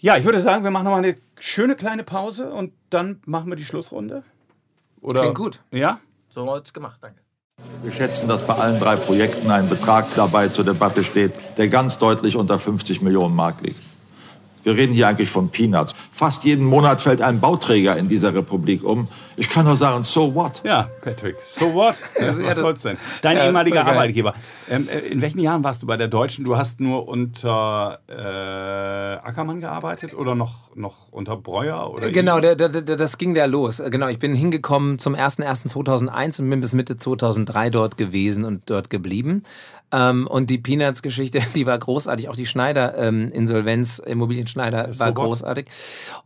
Ja, 0.00 0.16
ich 0.16 0.24
würde 0.24 0.38
sagen, 0.38 0.62
wir 0.62 0.70
machen 0.70 0.84
nochmal 0.84 1.04
eine 1.04 1.16
schöne 1.40 1.74
kleine 1.74 2.04
Pause 2.04 2.52
und 2.52 2.72
dann 2.88 3.20
machen 3.26 3.50
wir 3.50 3.56
die 3.56 3.64
Schlussrunde. 3.64 4.22
Oder, 5.00 5.22
Klingt 5.22 5.36
gut. 5.36 5.60
Ja? 5.72 6.00
So 6.28 6.42
haben 6.42 6.48
wir 6.48 6.62
es 6.62 6.72
gemacht, 6.72 6.98
danke. 7.00 7.20
Wir 7.82 7.92
schätzen, 7.92 8.28
dass 8.28 8.46
bei 8.46 8.54
allen 8.54 8.78
drei 8.80 8.96
Projekten 8.96 9.50
ein 9.50 9.68
Betrag 9.68 10.06
dabei 10.14 10.48
zur 10.48 10.64
Debatte 10.64 11.04
steht, 11.04 11.32
der 11.56 11.68
ganz 11.68 11.98
deutlich 11.98 12.36
unter 12.36 12.58
50 12.58 13.02
Millionen 13.02 13.34
Mark 13.34 13.62
liegt. 13.62 13.87
Wir 14.68 14.76
reden 14.76 14.92
hier 14.92 15.08
eigentlich 15.08 15.30
von 15.30 15.48
Peanuts. 15.48 15.94
Fast 16.12 16.44
jeden 16.44 16.66
Monat 16.66 17.00
fällt 17.00 17.22
ein 17.22 17.40
Bauträger 17.40 17.96
in 17.96 18.06
dieser 18.06 18.34
Republik 18.34 18.84
um. 18.84 19.08
Ich 19.38 19.48
kann 19.48 19.64
nur 19.64 19.78
sagen, 19.78 20.02
so 20.02 20.34
what? 20.34 20.60
Ja, 20.62 20.90
Patrick, 21.00 21.36
so 21.42 21.72
what? 21.72 21.94
Was 22.20 22.58
soll's 22.58 22.82
denn? 22.82 22.98
Dein 23.22 23.38
ja, 23.38 23.46
ehemaliger 23.46 23.86
Arbeitgeber. 23.86 24.34
Ähm, 24.68 24.86
äh, 24.90 24.98
in 24.98 25.22
welchen 25.22 25.38
Jahren 25.38 25.64
warst 25.64 25.80
du 25.80 25.86
bei 25.86 25.96
der 25.96 26.08
Deutschen? 26.08 26.44
Du 26.44 26.58
hast 26.58 26.80
nur 26.80 27.08
unter 27.08 28.00
äh, 28.08 29.26
Ackermann 29.26 29.60
gearbeitet 29.60 30.12
oder 30.12 30.34
noch, 30.34 30.76
noch 30.76 31.12
unter 31.12 31.38
Breuer? 31.38 31.90
Oder 31.90 32.10
genau, 32.10 32.38
der, 32.38 32.54
der, 32.54 32.68
der, 32.68 32.96
das 32.96 33.16
ging 33.16 33.32
da 33.32 33.46
los. 33.46 33.82
Genau, 33.90 34.08
ich 34.08 34.18
bin 34.18 34.34
hingekommen 34.34 34.98
zum 34.98 35.14
01.01.2001 35.14 36.42
und 36.42 36.50
bin 36.50 36.60
bis 36.60 36.74
Mitte 36.74 36.98
2003 36.98 37.70
dort 37.70 37.96
gewesen 37.96 38.44
und 38.44 38.68
dort 38.68 38.90
geblieben. 38.90 39.44
Ähm, 39.90 40.26
und 40.26 40.50
die 40.50 40.58
Peanuts-Geschichte, 40.58 41.40
die 41.54 41.66
war 41.66 41.78
großartig. 41.78 42.28
Auch 42.28 42.36
die 42.36 42.46
Schneider-Insolvenz, 42.46 44.02
ähm, 44.04 44.12
Immobilienschneider, 44.12 44.92
so 44.92 45.00
war 45.00 45.08
what? 45.08 45.14
großartig. 45.16 45.66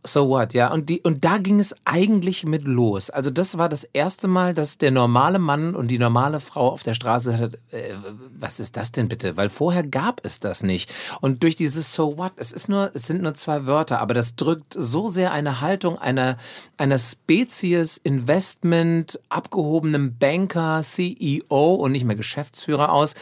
So 0.03 0.27
what, 0.27 0.53
ja. 0.53 0.71
Und, 0.71 0.89
die, 0.89 1.01
und 1.01 1.23
da 1.23 1.37
ging 1.37 1.59
es 1.59 1.75
eigentlich 1.85 2.45
mit 2.45 2.67
los. 2.67 3.09
Also 3.09 3.29
das 3.29 3.57
war 3.57 3.69
das 3.69 3.83
erste 3.83 4.27
Mal, 4.27 4.53
dass 4.53 4.77
der 4.77 4.91
normale 4.91 5.39
Mann 5.39 5.75
und 5.75 5.89
die 5.89 5.99
normale 5.99 6.39
Frau 6.39 6.71
auf 6.71 6.83
der 6.83 6.93
Straße 6.93 7.37
hat, 7.37 7.53
äh, 7.71 7.93
was 8.37 8.59
ist 8.59 8.75
das 8.75 8.91
denn 8.91 9.07
bitte? 9.07 9.37
Weil 9.37 9.49
vorher 9.49 9.83
gab 9.83 10.25
es 10.25 10.39
das 10.39 10.63
nicht. 10.63 10.91
Und 11.21 11.43
durch 11.43 11.55
dieses 11.55 11.93
So 11.93 12.17
what, 12.17 12.33
es 12.35 12.51
ist 12.51 12.67
nur, 12.67 12.91
es 12.93 13.07
sind 13.07 13.21
nur 13.21 13.33
zwei 13.33 13.65
Wörter, 13.65 13.99
aber 13.99 14.13
das 14.13 14.35
drückt 14.35 14.73
so 14.73 15.07
sehr 15.07 15.31
eine 15.31 15.61
Haltung 15.61 15.97
einer, 15.97 16.37
einer 16.77 16.99
Spezies 16.99 17.97
Investment, 17.97 19.19
abgehobenem 19.29 20.17
Banker, 20.17 20.81
CEO 20.83 21.75
und 21.75 21.93
nicht 21.93 22.05
mehr 22.05 22.15
Geschäftsführer 22.15 22.91
aus, 22.91 23.13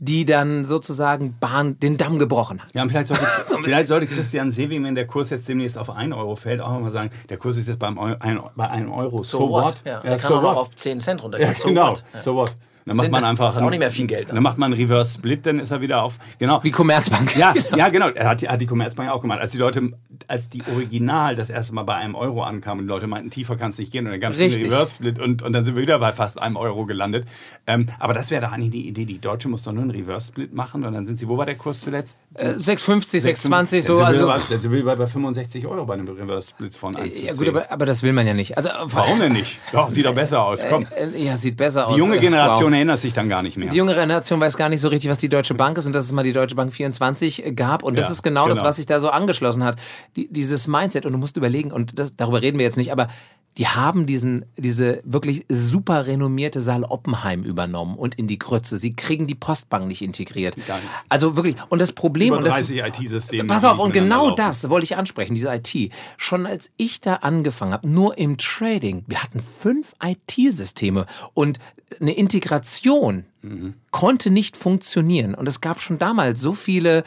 die 0.00 0.24
dann 0.24 0.64
sozusagen 0.64 1.36
Bahn, 1.38 1.78
den 1.78 1.98
Damm 1.98 2.18
gebrochen 2.18 2.60
hat. 2.62 2.74
Ja, 2.74 2.82
und 2.82 2.88
vielleicht 2.88 3.08
sollte, 3.08 3.24
so 3.46 3.58
vielleicht 3.58 3.86
sollte 3.86 4.06
Christian 4.06 4.50
Seewim, 4.50 4.84
wenn 4.84 4.94
der 4.94 5.06
Kurs 5.06 5.28
jetzt 5.28 5.46
demnächst 5.46 5.76
auf 5.76 5.90
1 5.90 6.14
Euro 6.16 6.34
fällt, 6.36 6.60
auch 6.62 6.80
mal 6.80 6.90
sagen, 6.90 7.10
der 7.28 7.36
Kurs 7.36 7.58
ist 7.58 7.68
jetzt 7.68 7.78
beim 7.78 7.98
ein, 7.98 8.40
bei 8.56 8.68
1 8.68 8.90
Euro. 8.90 9.22
So, 9.22 9.38
so 9.38 9.50
what? 9.50 9.64
what? 9.64 9.82
Ja, 9.84 9.92
ja, 9.92 10.00
der 10.00 10.18
kann 10.18 10.28
so 10.28 10.36
auch 10.38 10.42
what? 10.42 10.56
auf 10.56 10.74
10 10.74 11.00
Cent 11.00 11.22
runtergehen. 11.22 11.50
Ja, 11.50 11.54
so 11.54 11.68
genau, 11.68 11.90
what? 11.90 12.04
so 12.18 12.34
what. 12.34 12.56
Dann 12.86 12.96
macht 12.96 13.10
man 13.10 13.24
einfach. 13.24 13.52
Ist 13.52 13.62
auch 13.62 13.70
nicht 13.70 13.78
mehr 13.78 13.90
viel 13.90 14.06
Geld. 14.06 14.28
Dann, 14.28 14.36
dann 14.36 14.42
macht 14.42 14.58
man 14.58 14.72
einen 14.72 14.80
Reverse 14.80 15.14
Split, 15.14 15.46
dann 15.46 15.58
ist 15.58 15.70
er 15.70 15.80
wieder 15.80 16.02
auf. 16.02 16.18
Genau. 16.38 16.62
Wie 16.62 16.70
Commerzbank. 16.70 17.36
Ja, 17.36 17.52
genau. 17.52 17.66
ja, 17.76 17.88
genau. 17.88 18.08
Er 18.08 18.28
hat, 18.28 18.46
hat 18.46 18.60
die 18.60 18.66
Commerzbank 18.66 19.10
auch 19.10 19.20
gemacht. 19.20 19.40
Als 19.40 19.52
die 19.52 19.58
Leute, 19.58 19.92
als 20.28 20.48
die 20.48 20.62
Original 20.72 21.34
das 21.34 21.50
erste 21.50 21.74
Mal 21.74 21.84
bei 21.84 21.94
einem 21.94 22.14
Euro 22.14 22.42
ankamen 22.42 22.80
und 22.80 22.86
die 22.86 22.92
Leute 22.92 23.06
meinten, 23.06 23.30
tiefer 23.30 23.56
kann 23.56 23.70
es 23.70 23.78
nicht 23.78 23.92
gehen. 23.92 24.06
Und 24.06 24.12
dann 24.12 24.20
gab 24.20 24.32
es 24.32 24.40
einen 24.40 24.52
Reverse 24.52 24.96
Split 24.96 25.18
und, 25.18 25.42
und 25.42 25.52
dann 25.52 25.64
sind 25.64 25.76
wir 25.76 25.82
wieder 25.82 25.98
bei 25.98 26.12
fast 26.12 26.40
einem 26.40 26.56
Euro 26.56 26.86
gelandet. 26.86 27.26
Ähm, 27.66 27.86
aber 27.98 28.14
das 28.14 28.30
wäre 28.30 28.42
doch 28.42 28.52
eigentlich 28.52 28.70
die 28.70 28.88
Idee. 28.88 29.04
Die 29.04 29.20
Deutsche 29.20 29.48
muss 29.48 29.62
doch 29.62 29.72
nur 29.72 29.82
einen 29.82 29.90
Reverse 29.90 30.28
Split 30.28 30.52
machen 30.52 30.84
und 30.84 30.92
dann 30.92 31.06
sind 31.06 31.18
sie, 31.18 31.28
wo 31.28 31.36
war 31.36 31.46
der 31.46 31.56
Kurs 31.56 31.80
zuletzt? 31.80 32.18
Äh, 32.34 32.52
6,50, 32.52 33.24
6,20 33.24 33.82
so. 33.82 34.02
Also, 34.02 34.26
bei, 34.26 34.38
sind 34.38 34.72
wir 34.72 34.84
bei 34.84 35.06
65 35.06 35.66
Euro 35.66 35.84
bei 35.84 35.94
einem 35.94 36.08
Reverse 36.08 36.50
Split 36.50 36.76
von 36.76 36.96
1 36.96 37.22
Ja, 37.22 37.32
gut, 37.34 37.48
aber, 37.48 37.70
aber, 37.70 37.86
das 37.86 38.02
will 38.02 38.12
man 38.12 38.26
ja 38.26 38.34
nicht. 38.34 38.56
Also, 38.56 38.70
Warum 38.84 39.20
denn 39.20 39.32
nicht? 39.32 39.58
Doch, 39.72 39.90
sieht 39.90 40.06
doch 40.06 40.14
besser 40.14 40.42
aus. 40.42 40.60
Komm. 40.68 40.86
Äh, 40.96 41.06
äh 41.06 41.24
ja, 41.24 41.36
sieht 41.36 41.56
besser 41.56 41.86
aus. 41.86 41.94
Die 41.94 41.98
junge 41.98 42.18
Generation 42.18 42.69
wow. 42.70 42.76
erinnert 42.76 43.00
sich 43.00 43.12
dann 43.12 43.28
gar 43.28 43.42
nicht 43.42 43.56
mehr. 43.56 43.70
Die 43.70 43.76
junge 43.76 43.94
Generation 43.94 44.40
weiß 44.40 44.56
gar 44.56 44.68
nicht 44.68 44.80
so 44.80 44.88
richtig, 44.88 45.10
was 45.10 45.18
die 45.18 45.28
Deutsche 45.28 45.54
Bank 45.54 45.78
ist 45.78 45.86
und 45.86 45.94
dass 45.94 46.04
es 46.04 46.12
mal 46.12 46.22
die 46.22 46.32
Deutsche 46.32 46.54
Bank 46.54 46.72
24 46.72 47.54
gab. 47.56 47.82
Und 47.82 47.98
das 47.98 48.06
ja, 48.06 48.12
ist 48.12 48.22
genau, 48.22 48.44
genau, 48.44 48.54
das, 48.54 48.64
was 48.64 48.76
sich 48.76 48.86
da 48.86 49.00
so 49.00 49.10
angeschlossen 49.10 49.64
hat. 49.64 49.76
Die, 50.16 50.28
dieses 50.32 50.66
Mindset. 50.66 51.06
Und 51.06 51.12
du 51.12 51.18
musst 51.18 51.36
überlegen, 51.36 51.72
und 51.72 51.98
das, 51.98 52.16
darüber 52.16 52.42
reden 52.42 52.58
wir 52.58 52.64
jetzt 52.64 52.76
nicht, 52.76 52.92
aber 52.92 53.08
Die 53.58 53.66
haben 53.66 54.06
diesen, 54.06 54.44
diese 54.56 55.02
wirklich 55.04 55.44
super 55.48 56.06
renommierte 56.06 56.60
Saal 56.60 56.84
Oppenheim 56.84 57.42
übernommen 57.42 57.96
und 57.96 58.14
in 58.14 58.26
die 58.26 58.38
Grütze. 58.38 58.78
Sie 58.78 58.94
kriegen 58.94 59.26
die 59.26 59.34
Postbank 59.34 59.88
nicht 59.88 60.02
integriert. 60.02 60.56
Also 61.08 61.36
wirklich, 61.36 61.56
und 61.68 61.80
das 61.80 61.92
Problem. 61.92 62.28
Über 62.28 62.38
und 62.38 62.46
das, 62.46 62.54
30 62.54 62.78
IT-Systeme. 62.78 63.48
Pass 63.48 63.64
auf, 63.64 63.78
und 63.78 63.92
genau 63.92 64.30
das 64.34 64.70
wollte 64.70 64.84
ich 64.84 64.96
ansprechen, 64.96 65.34
diese 65.34 65.52
IT. 65.52 65.92
Schon 66.16 66.46
als 66.46 66.70
ich 66.76 67.00
da 67.00 67.16
angefangen 67.16 67.72
habe, 67.72 67.88
nur 67.88 68.16
im 68.18 68.38
Trading, 68.38 69.04
wir 69.08 69.22
hatten 69.22 69.40
fünf 69.40 69.94
IT-Systeme 70.02 71.06
und 71.34 71.58
eine 72.00 72.12
Integration 72.12 73.24
konnte 73.90 74.30
nicht 74.30 74.56
funktionieren. 74.56 75.34
Und 75.34 75.48
es 75.48 75.60
gab 75.60 75.80
schon 75.80 75.98
damals 75.98 76.40
so 76.40 76.52
viele, 76.52 77.04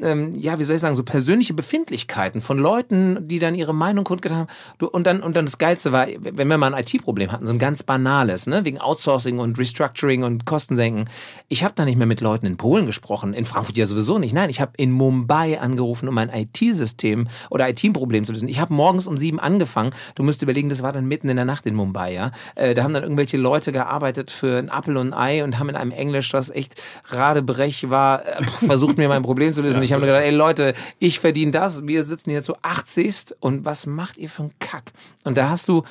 ähm, 0.00 0.32
ja, 0.34 0.58
wie 0.58 0.64
soll 0.64 0.76
ich 0.76 0.82
sagen, 0.82 0.96
so 0.96 1.04
persönliche 1.04 1.54
Befindlichkeiten 1.54 2.40
von 2.40 2.58
Leuten, 2.58 3.28
die 3.28 3.38
dann 3.38 3.54
ihre 3.54 3.74
Meinung 3.74 4.04
kundgetan 4.04 4.38
haben. 4.38 4.48
Du, 4.78 4.88
und, 4.88 5.06
dann, 5.06 5.22
und 5.22 5.36
dann 5.36 5.46
das 5.46 5.58
Geilste 5.58 5.92
war, 5.92 6.06
wenn 6.18 6.48
wir 6.48 6.58
mal 6.58 6.74
ein 6.74 6.84
IT-Problem 6.84 7.30
hatten, 7.30 7.46
so 7.46 7.52
ein 7.52 7.60
ganz 7.60 7.84
banales, 7.84 8.46
ne, 8.46 8.64
wegen 8.64 8.78
Outsourcing 8.78 9.38
und 9.38 9.56
Restructuring 9.56 10.24
und 10.24 10.44
Kostensenken. 10.46 11.08
Ich 11.46 11.62
habe 11.62 11.74
da 11.76 11.84
nicht 11.84 11.96
mehr 11.96 12.06
mit 12.06 12.20
Leuten 12.20 12.46
in 12.46 12.56
Polen 12.56 12.86
gesprochen, 12.86 13.32
in 13.32 13.44
Frankfurt 13.44 13.76
ja 13.76 13.86
sowieso 13.86 14.18
nicht. 14.18 14.34
Nein, 14.34 14.50
ich 14.50 14.60
habe 14.60 14.72
in 14.76 14.90
Mumbai 14.90 15.60
angerufen, 15.60 16.08
um 16.08 16.18
ein 16.18 16.28
IT-System 16.28 17.28
oder 17.50 17.68
IT-Problem 17.68 18.24
zu 18.24 18.32
lösen. 18.32 18.48
Ich 18.48 18.58
habe 18.58 18.74
morgens 18.74 19.06
um 19.06 19.16
sieben 19.16 19.38
angefangen. 19.38 19.94
Du 20.16 20.24
musst 20.24 20.42
überlegen, 20.42 20.68
das 20.68 20.82
war 20.82 20.92
dann 20.92 21.06
mitten 21.06 21.28
in 21.28 21.36
der 21.36 21.44
Nacht 21.44 21.66
in 21.66 21.74
Mumbai, 21.74 22.14
ja. 22.14 22.32
Äh, 22.56 22.74
da 22.74 22.82
haben 22.82 22.94
dann 22.94 23.04
irgendwelche 23.04 23.36
Leute 23.36 23.70
gearbeitet 23.72 24.30
für 24.30 24.58
ein 24.58 24.70
Apfel 24.70 24.96
und 24.96 25.12
ein 25.12 25.18
Ei 25.18 25.44
und 25.44 25.58
haben 25.58 25.67
in 25.68 25.76
einem 25.76 25.90
Englisch, 25.90 26.30
das 26.30 26.50
echt 26.50 26.80
radebrech 27.08 27.90
war, 27.90 28.26
äh, 28.26 28.42
versucht 28.66 28.98
mir 28.98 29.08
mein 29.08 29.22
Problem 29.22 29.52
zu 29.52 29.62
lösen. 29.62 29.82
ich 29.82 29.92
habe 29.92 30.00
mir 30.00 30.08
gedacht, 30.08 30.24
ey 30.24 30.30
Leute, 30.30 30.74
ich 30.98 31.20
verdiene 31.20 31.52
das, 31.52 31.86
wir 31.86 32.04
sitzen 32.04 32.30
hier 32.30 32.42
zu 32.42 32.56
80 32.62 33.36
und 33.40 33.64
was 33.64 33.86
macht 33.86 34.18
ihr 34.18 34.28
für 34.28 34.42
einen 34.42 34.52
Kack? 34.58 34.92
Und 35.24 35.38
da 35.38 35.50
hast 35.50 35.68
du 35.68 35.82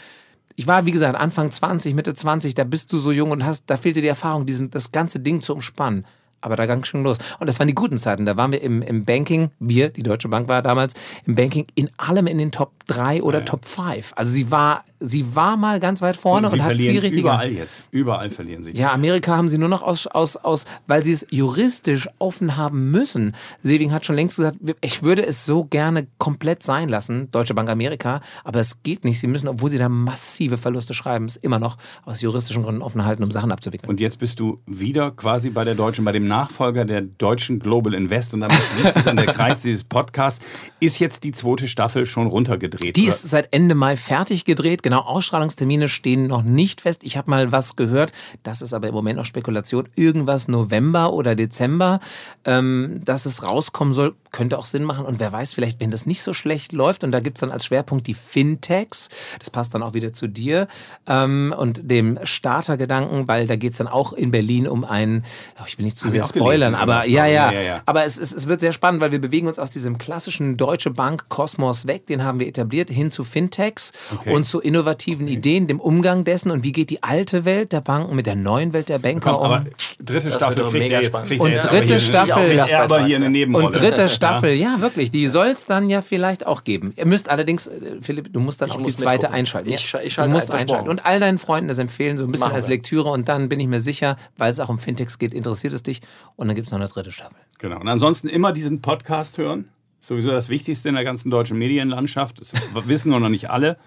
ich 0.59 0.65
war, 0.65 0.87
wie 0.87 0.91
gesagt, 0.91 1.15
Anfang 1.15 1.51
20, 1.51 1.93
Mitte 1.93 2.15
20, 2.15 2.55
da 2.55 2.63
bist 2.63 2.91
du 2.91 2.97
so 2.97 3.11
jung 3.11 3.29
und 3.29 3.45
hast, 3.45 3.65
da 3.67 3.77
fehlte 3.77 4.01
die 4.01 4.07
Erfahrung, 4.07 4.47
diesen, 4.47 4.71
das 4.71 4.91
ganze 4.91 5.19
Ding 5.19 5.39
zu 5.39 5.53
umspannen. 5.53 6.03
Aber 6.41 6.55
da 6.55 6.65
ging 6.65 6.83
schon 6.83 7.03
los. 7.03 7.17
Und 7.39 7.47
das 7.47 7.59
waren 7.59 7.67
die 7.67 7.75
guten 7.75 7.97
Zeiten. 7.97 8.25
Da 8.25 8.37
waren 8.37 8.51
wir 8.51 8.61
im, 8.61 8.81
im 8.81 9.05
Banking, 9.05 9.51
wir, 9.59 9.89
die 9.89 10.03
Deutsche 10.03 10.27
Bank 10.29 10.47
war 10.47 10.61
damals, 10.61 10.93
im 11.25 11.35
Banking 11.35 11.65
in 11.75 11.89
allem 11.97 12.27
in 12.27 12.37
den 12.37 12.51
Top 12.51 12.71
3 12.87 13.23
oder 13.23 13.43
Top 13.45 13.65
5. 13.65 14.13
Also 14.15 14.31
sie 14.31 14.49
war, 14.51 14.85
sie 14.99 15.35
war 15.35 15.57
mal 15.57 15.79
ganz 15.79 16.01
weit 16.01 16.17
vorne 16.17 16.47
Und 16.47 16.53
und, 16.53 16.63
hat 16.63 16.75
viel 16.75 16.99
richtiger. 16.99 17.33
überall 17.33 17.51
jetzt. 17.51 17.81
Überall 17.91 18.29
verlieren 18.29 18.63
sie. 18.63 18.71
Ja, 18.71 18.93
Amerika 18.93 19.35
haben 19.35 19.49
sie 19.49 19.57
nur 19.57 19.69
noch 19.69 19.81
aus, 19.81 20.07
aus, 20.07 20.37
aus 20.37 20.65
weil 20.85 21.03
sie 21.03 21.11
es 21.11 21.25
juristisch 21.29 22.07
offen 22.19 22.55
haben 22.57 22.91
müssen. 22.91 23.35
Seving 23.61 23.91
hat 23.91 24.05
schon 24.05 24.15
längst 24.15 24.37
gesagt, 24.37 24.57
ich 24.81 25.03
würde 25.03 25.25
es 25.25 25.45
so 25.45 25.65
gerne 25.65 26.07
komplett 26.17 26.63
sein 26.63 26.89
lassen, 26.89 27.29
Deutsche 27.31 27.53
Bank 27.53 27.69
Amerika, 27.69 28.21
aber 28.43 28.59
es 28.59 28.83
geht 28.83 29.03
nicht. 29.03 29.19
Sie 29.19 29.27
müssen, 29.27 29.47
obwohl 29.47 29.71
sie 29.71 29.77
da 29.77 29.89
massive 29.89 30.57
Verluste 30.57 30.93
schreiben, 30.93 31.25
es 31.25 31.35
immer 31.35 31.59
noch 31.59 31.77
aus 32.05 32.21
juristischen 32.21 32.63
Gründen 32.63 32.81
offen 32.81 33.05
halten, 33.05 33.23
um 33.23 33.31
Sachen 33.31 33.51
abzuwickeln. 33.51 33.89
Und 33.89 33.99
jetzt 33.99 34.19
bist 34.19 34.39
du 34.39 34.59
wieder 34.65 35.11
quasi 35.11 35.49
bei 35.49 35.63
der 35.63 35.75
Deutschen, 35.75 36.05
bei 36.05 36.11
dem 36.11 36.26
Nachfolger 36.27 36.85
der 36.85 37.01
deutschen 37.01 37.59
Global 37.59 37.93
Invest 37.93 38.33
und 38.33 38.41
damit 38.41 38.57
schließt 38.57 38.93
sich 38.93 39.03
dann 39.03 39.17
der 39.17 39.27
Kreis 39.27 39.61
dieses 39.61 39.83
Podcasts. 39.83 40.43
Ist 40.79 40.99
jetzt 40.99 41.23
die 41.23 41.31
zweite 41.31 41.67
Staffel 41.67 42.05
schon 42.05 42.27
runtergedreht? 42.27 42.95
Die 42.95 43.05
ist 43.05 43.23
seit 43.23 43.53
Ende 43.53 43.75
Mai 43.75 43.97
fertig 43.97 44.45
gedreht. 44.45 44.83
Genau, 44.83 44.99
Ausstrahlungstermine 44.99 45.89
stehen 45.89 46.27
noch 46.27 46.43
nicht 46.43 46.81
fest. 46.81 47.01
Ich 47.03 47.17
habe 47.17 47.29
mal 47.29 47.51
was 47.51 47.75
gehört. 47.75 48.11
Das 48.43 48.61
ist 48.61 48.73
aber 48.73 48.87
im 48.87 48.93
Moment 48.93 49.17
noch 49.17 49.25
Spekulation. 49.25 49.89
Irgendwas 49.95 50.47
November 50.47 51.13
oder 51.13 51.35
Dezember, 51.35 51.99
ähm, 52.45 52.99
dass 53.03 53.25
es 53.25 53.43
rauskommen 53.43 53.93
soll, 53.93 54.15
könnte 54.31 54.57
auch 54.57 54.65
Sinn 54.65 54.83
machen. 54.83 55.05
Und 55.05 55.19
wer 55.19 55.31
weiß, 55.31 55.53
vielleicht, 55.53 55.79
wenn 55.79 55.91
das 55.91 56.05
nicht 56.05 56.21
so 56.21 56.33
schlecht 56.33 56.73
läuft, 56.73 57.03
und 57.03 57.11
da 57.11 57.19
gibt 57.19 57.37
es 57.37 57.41
dann 57.41 57.51
als 57.51 57.65
Schwerpunkt 57.65 58.07
die 58.07 58.13
Fintechs, 58.13 59.09
das 59.39 59.49
passt 59.49 59.73
dann 59.73 59.83
auch 59.83 59.93
wieder 59.93 60.13
zu 60.13 60.27
dir 60.27 60.67
ähm, 61.07 61.53
und 61.57 61.89
dem 61.89 62.19
Startergedanken, 62.23 63.27
weil 63.27 63.47
da 63.47 63.55
geht 63.55 63.73
es 63.73 63.77
dann 63.77 63.87
auch 63.87 64.13
in 64.13 64.31
Berlin 64.31 64.67
um 64.67 64.83
einen, 64.83 65.23
oh, 65.59 65.63
ich 65.67 65.77
will 65.77 65.85
nicht 65.85 65.97
zu 65.97 66.05
Hab 66.05 66.07
ich 66.07 66.13
sehr 66.13 66.23
auch 66.25 66.31
gelesen, 66.31 66.45
spoilern, 66.47 66.75
aber 66.75 67.07
ja, 67.07 67.25
ja, 67.25 67.51
Ja, 67.51 67.61
ja, 67.61 67.81
aber 67.85 68.03
es, 68.05 68.17
es, 68.17 68.33
es 68.33 68.47
wird 68.47 68.61
sehr 68.61 68.71
spannend, 68.73 69.01
weil 69.01 69.11
wir 69.11 69.19
bewegen 69.21 69.47
uns 69.47 69.59
aus 69.59 69.71
diesem 69.71 69.97
klassischen 69.97 70.57
Deutsche 70.57 70.91
Bank 70.91 71.29
Kosmos 71.29 71.87
weg, 71.87 72.07
den 72.07 72.23
haben 72.23 72.39
wir 72.39 72.47
etabliert, 72.47 72.89
hin 72.89 73.11
zu 73.11 73.23
Fintechs 73.23 73.91
Okay. 74.15 74.33
und 74.33 74.45
zu 74.45 74.59
innovativen 74.61 75.27
Ideen, 75.27 75.67
dem 75.67 75.79
Umgang 75.79 76.23
dessen 76.23 76.51
und 76.51 76.63
wie 76.63 76.71
geht 76.71 76.89
die 76.89 77.03
alte 77.03 77.45
Welt 77.45 77.71
der 77.71 77.81
Banken 77.81 78.15
mit 78.15 78.25
der 78.25 78.35
neuen 78.35 78.73
Welt 78.73 78.89
der 78.89 78.99
Banker 78.99 79.31
Komm, 79.31 79.39
um. 79.39 79.45
aber 79.51 79.65
dritte 79.99 80.29
Das 80.29 80.35
Staffel 80.35 80.71
mega 80.71 81.03
spannend. 81.03 81.39
Und 81.39 81.51
dritte 81.71 81.99
Staffel- 81.99 82.55
kriegt 82.57 82.73
aber 82.73 83.03
hier 83.05 83.17
eine 83.17 83.29
Nebenrolle. 83.29 83.67
Und 83.67 83.75
dritte 83.75 84.09
Staffel, 84.09 84.17
ja, 84.55 84.81
wirklich, 84.81 85.11
die 85.11 85.27
soll 85.27 85.47
es 85.47 85.65
dann 85.65 85.89
ja 85.89 86.01
vielleicht 86.01 86.45
auch 86.45 86.63
geben. 86.63 86.93
Ihr 86.95 87.05
müsst 87.05 87.29
allerdings, 87.29 87.67
äh, 87.67 87.97
Philipp, 88.01 88.31
du 88.33 88.39
musst 88.39 88.61
dann 88.61 88.69
Ich 88.69 88.75
auch 88.75 88.79
muss 88.79 88.95
die 88.95 89.01
zweite 89.01 89.23
mitgucken. 89.27 89.35
einschalten. 89.35 89.69
Ich 89.69 89.75
ich 89.85 89.91
du 89.91 90.09
schalte 90.09 90.31
musst 90.33 90.51
ein, 90.51 90.61
einschalten. 90.61 90.89
Und 90.89 91.05
all 91.05 91.19
deinen 91.19 91.37
Freunden 91.37 91.67
das 91.67 91.77
empfehlen, 91.77 92.17
so 92.17 92.23
ein 92.25 92.31
bisschen 92.31 92.47
Machen 92.47 92.55
als 92.55 92.67
wir. 92.67 92.75
Lektüre 92.75 93.09
und 93.09 93.27
dann 93.29 93.49
bin 93.49 93.59
ich 93.59 93.67
mir 93.67 93.79
sicher, 93.79 94.15
weil 94.37 94.51
es 94.51 94.59
auch 94.59 94.69
um 94.69 94.79
Fintechs 94.79 95.17
geht, 95.19 95.33
interessiert 95.33 95.73
es 95.73 95.83
dich 95.83 96.01
und 96.35 96.47
dann 96.47 96.55
gibt 96.55 96.67
es 96.67 96.71
noch 96.71 96.79
eine 96.79 96.87
dritte 96.87 97.11
Staffel. 97.11 97.37
Genau. 97.59 97.79
Und 97.79 97.87
ansonsten 97.87 98.27
immer 98.29 98.51
diesen 98.53 98.81
Podcast 98.81 99.37
hören. 99.37 99.69
Sowieso 99.99 100.29
das 100.31 100.49
Wichtigste 100.49 100.89
in 100.89 100.95
der 100.95 101.03
ganzen 101.03 101.29
deutschen 101.31 101.57
Medienlandschaft. 101.57 102.39
Das 102.39 102.53
wissen 102.85 103.09
noch 103.09 103.19
nicht 103.29 103.49
alle. 103.49 103.77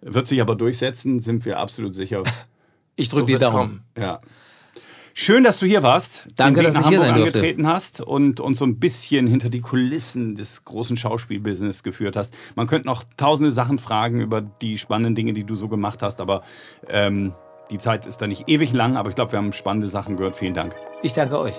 Wird 0.00 0.26
sich 0.26 0.40
aber 0.40 0.56
durchsetzen, 0.56 1.20
sind 1.20 1.44
wir 1.44 1.58
absolut 1.60 1.94
sicher. 1.94 2.24
Ich 2.96 3.08
drücke 3.08 3.22
So 3.22 3.26
dir 3.26 3.38
Daumen. 3.38 3.56
kommen. 3.56 3.84
Ja. 3.96 4.20
Schön, 5.14 5.44
dass 5.44 5.58
du 5.58 5.66
hier 5.66 5.82
warst. 5.82 6.28
Danke, 6.36 6.62
dass 6.62 6.78
ich 6.78 6.86
hier 6.86 6.98
sein 6.98 7.14
durfte. 7.14 7.38
angetreten 7.38 7.66
hast 7.66 8.00
und 8.00 8.40
uns 8.40 8.58
so 8.58 8.64
ein 8.64 8.78
bisschen 8.78 9.26
hinter 9.26 9.50
die 9.50 9.60
Kulissen 9.60 10.34
des 10.34 10.64
großen 10.64 10.96
Schauspielbusiness 10.96 11.82
geführt 11.82 12.16
hast. 12.16 12.34
Man 12.54 12.66
könnte 12.66 12.86
noch 12.86 13.04
tausende 13.16 13.52
Sachen 13.52 13.78
fragen 13.78 14.20
über 14.20 14.40
die 14.40 14.78
spannenden 14.78 15.14
Dinge, 15.14 15.32
die 15.32 15.44
du 15.44 15.54
so 15.54 15.68
gemacht 15.68 16.02
hast, 16.02 16.20
aber 16.20 16.42
ähm, 16.88 17.34
die 17.70 17.78
Zeit 17.78 18.06
ist 18.06 18.18
da 18.22 18.26
nicht 18.26 18.48
ewig 18.48 18.72
lang. 18.72 18.96
Aber 18.96 19.08
ich 19.08 19.14
glaube, 19.14 19.32
wir 19.32 19.38
haben 19.38 19.52
spannende 19.52 19.88
Sachen 19.88 20.16
gehört. 20.16 20.36
Vielen 20.36 20.54
Dank 20.54 20.74
Ich 21.02 21.12
danke 21.12 21.38
euch. 21.38 21.54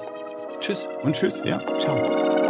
Tschüss. 0.60 0.88
und 1.02 1.16
tschüss. 1.16 1.44
Ja, 1.44 1.60
ciao. 1.78 2.43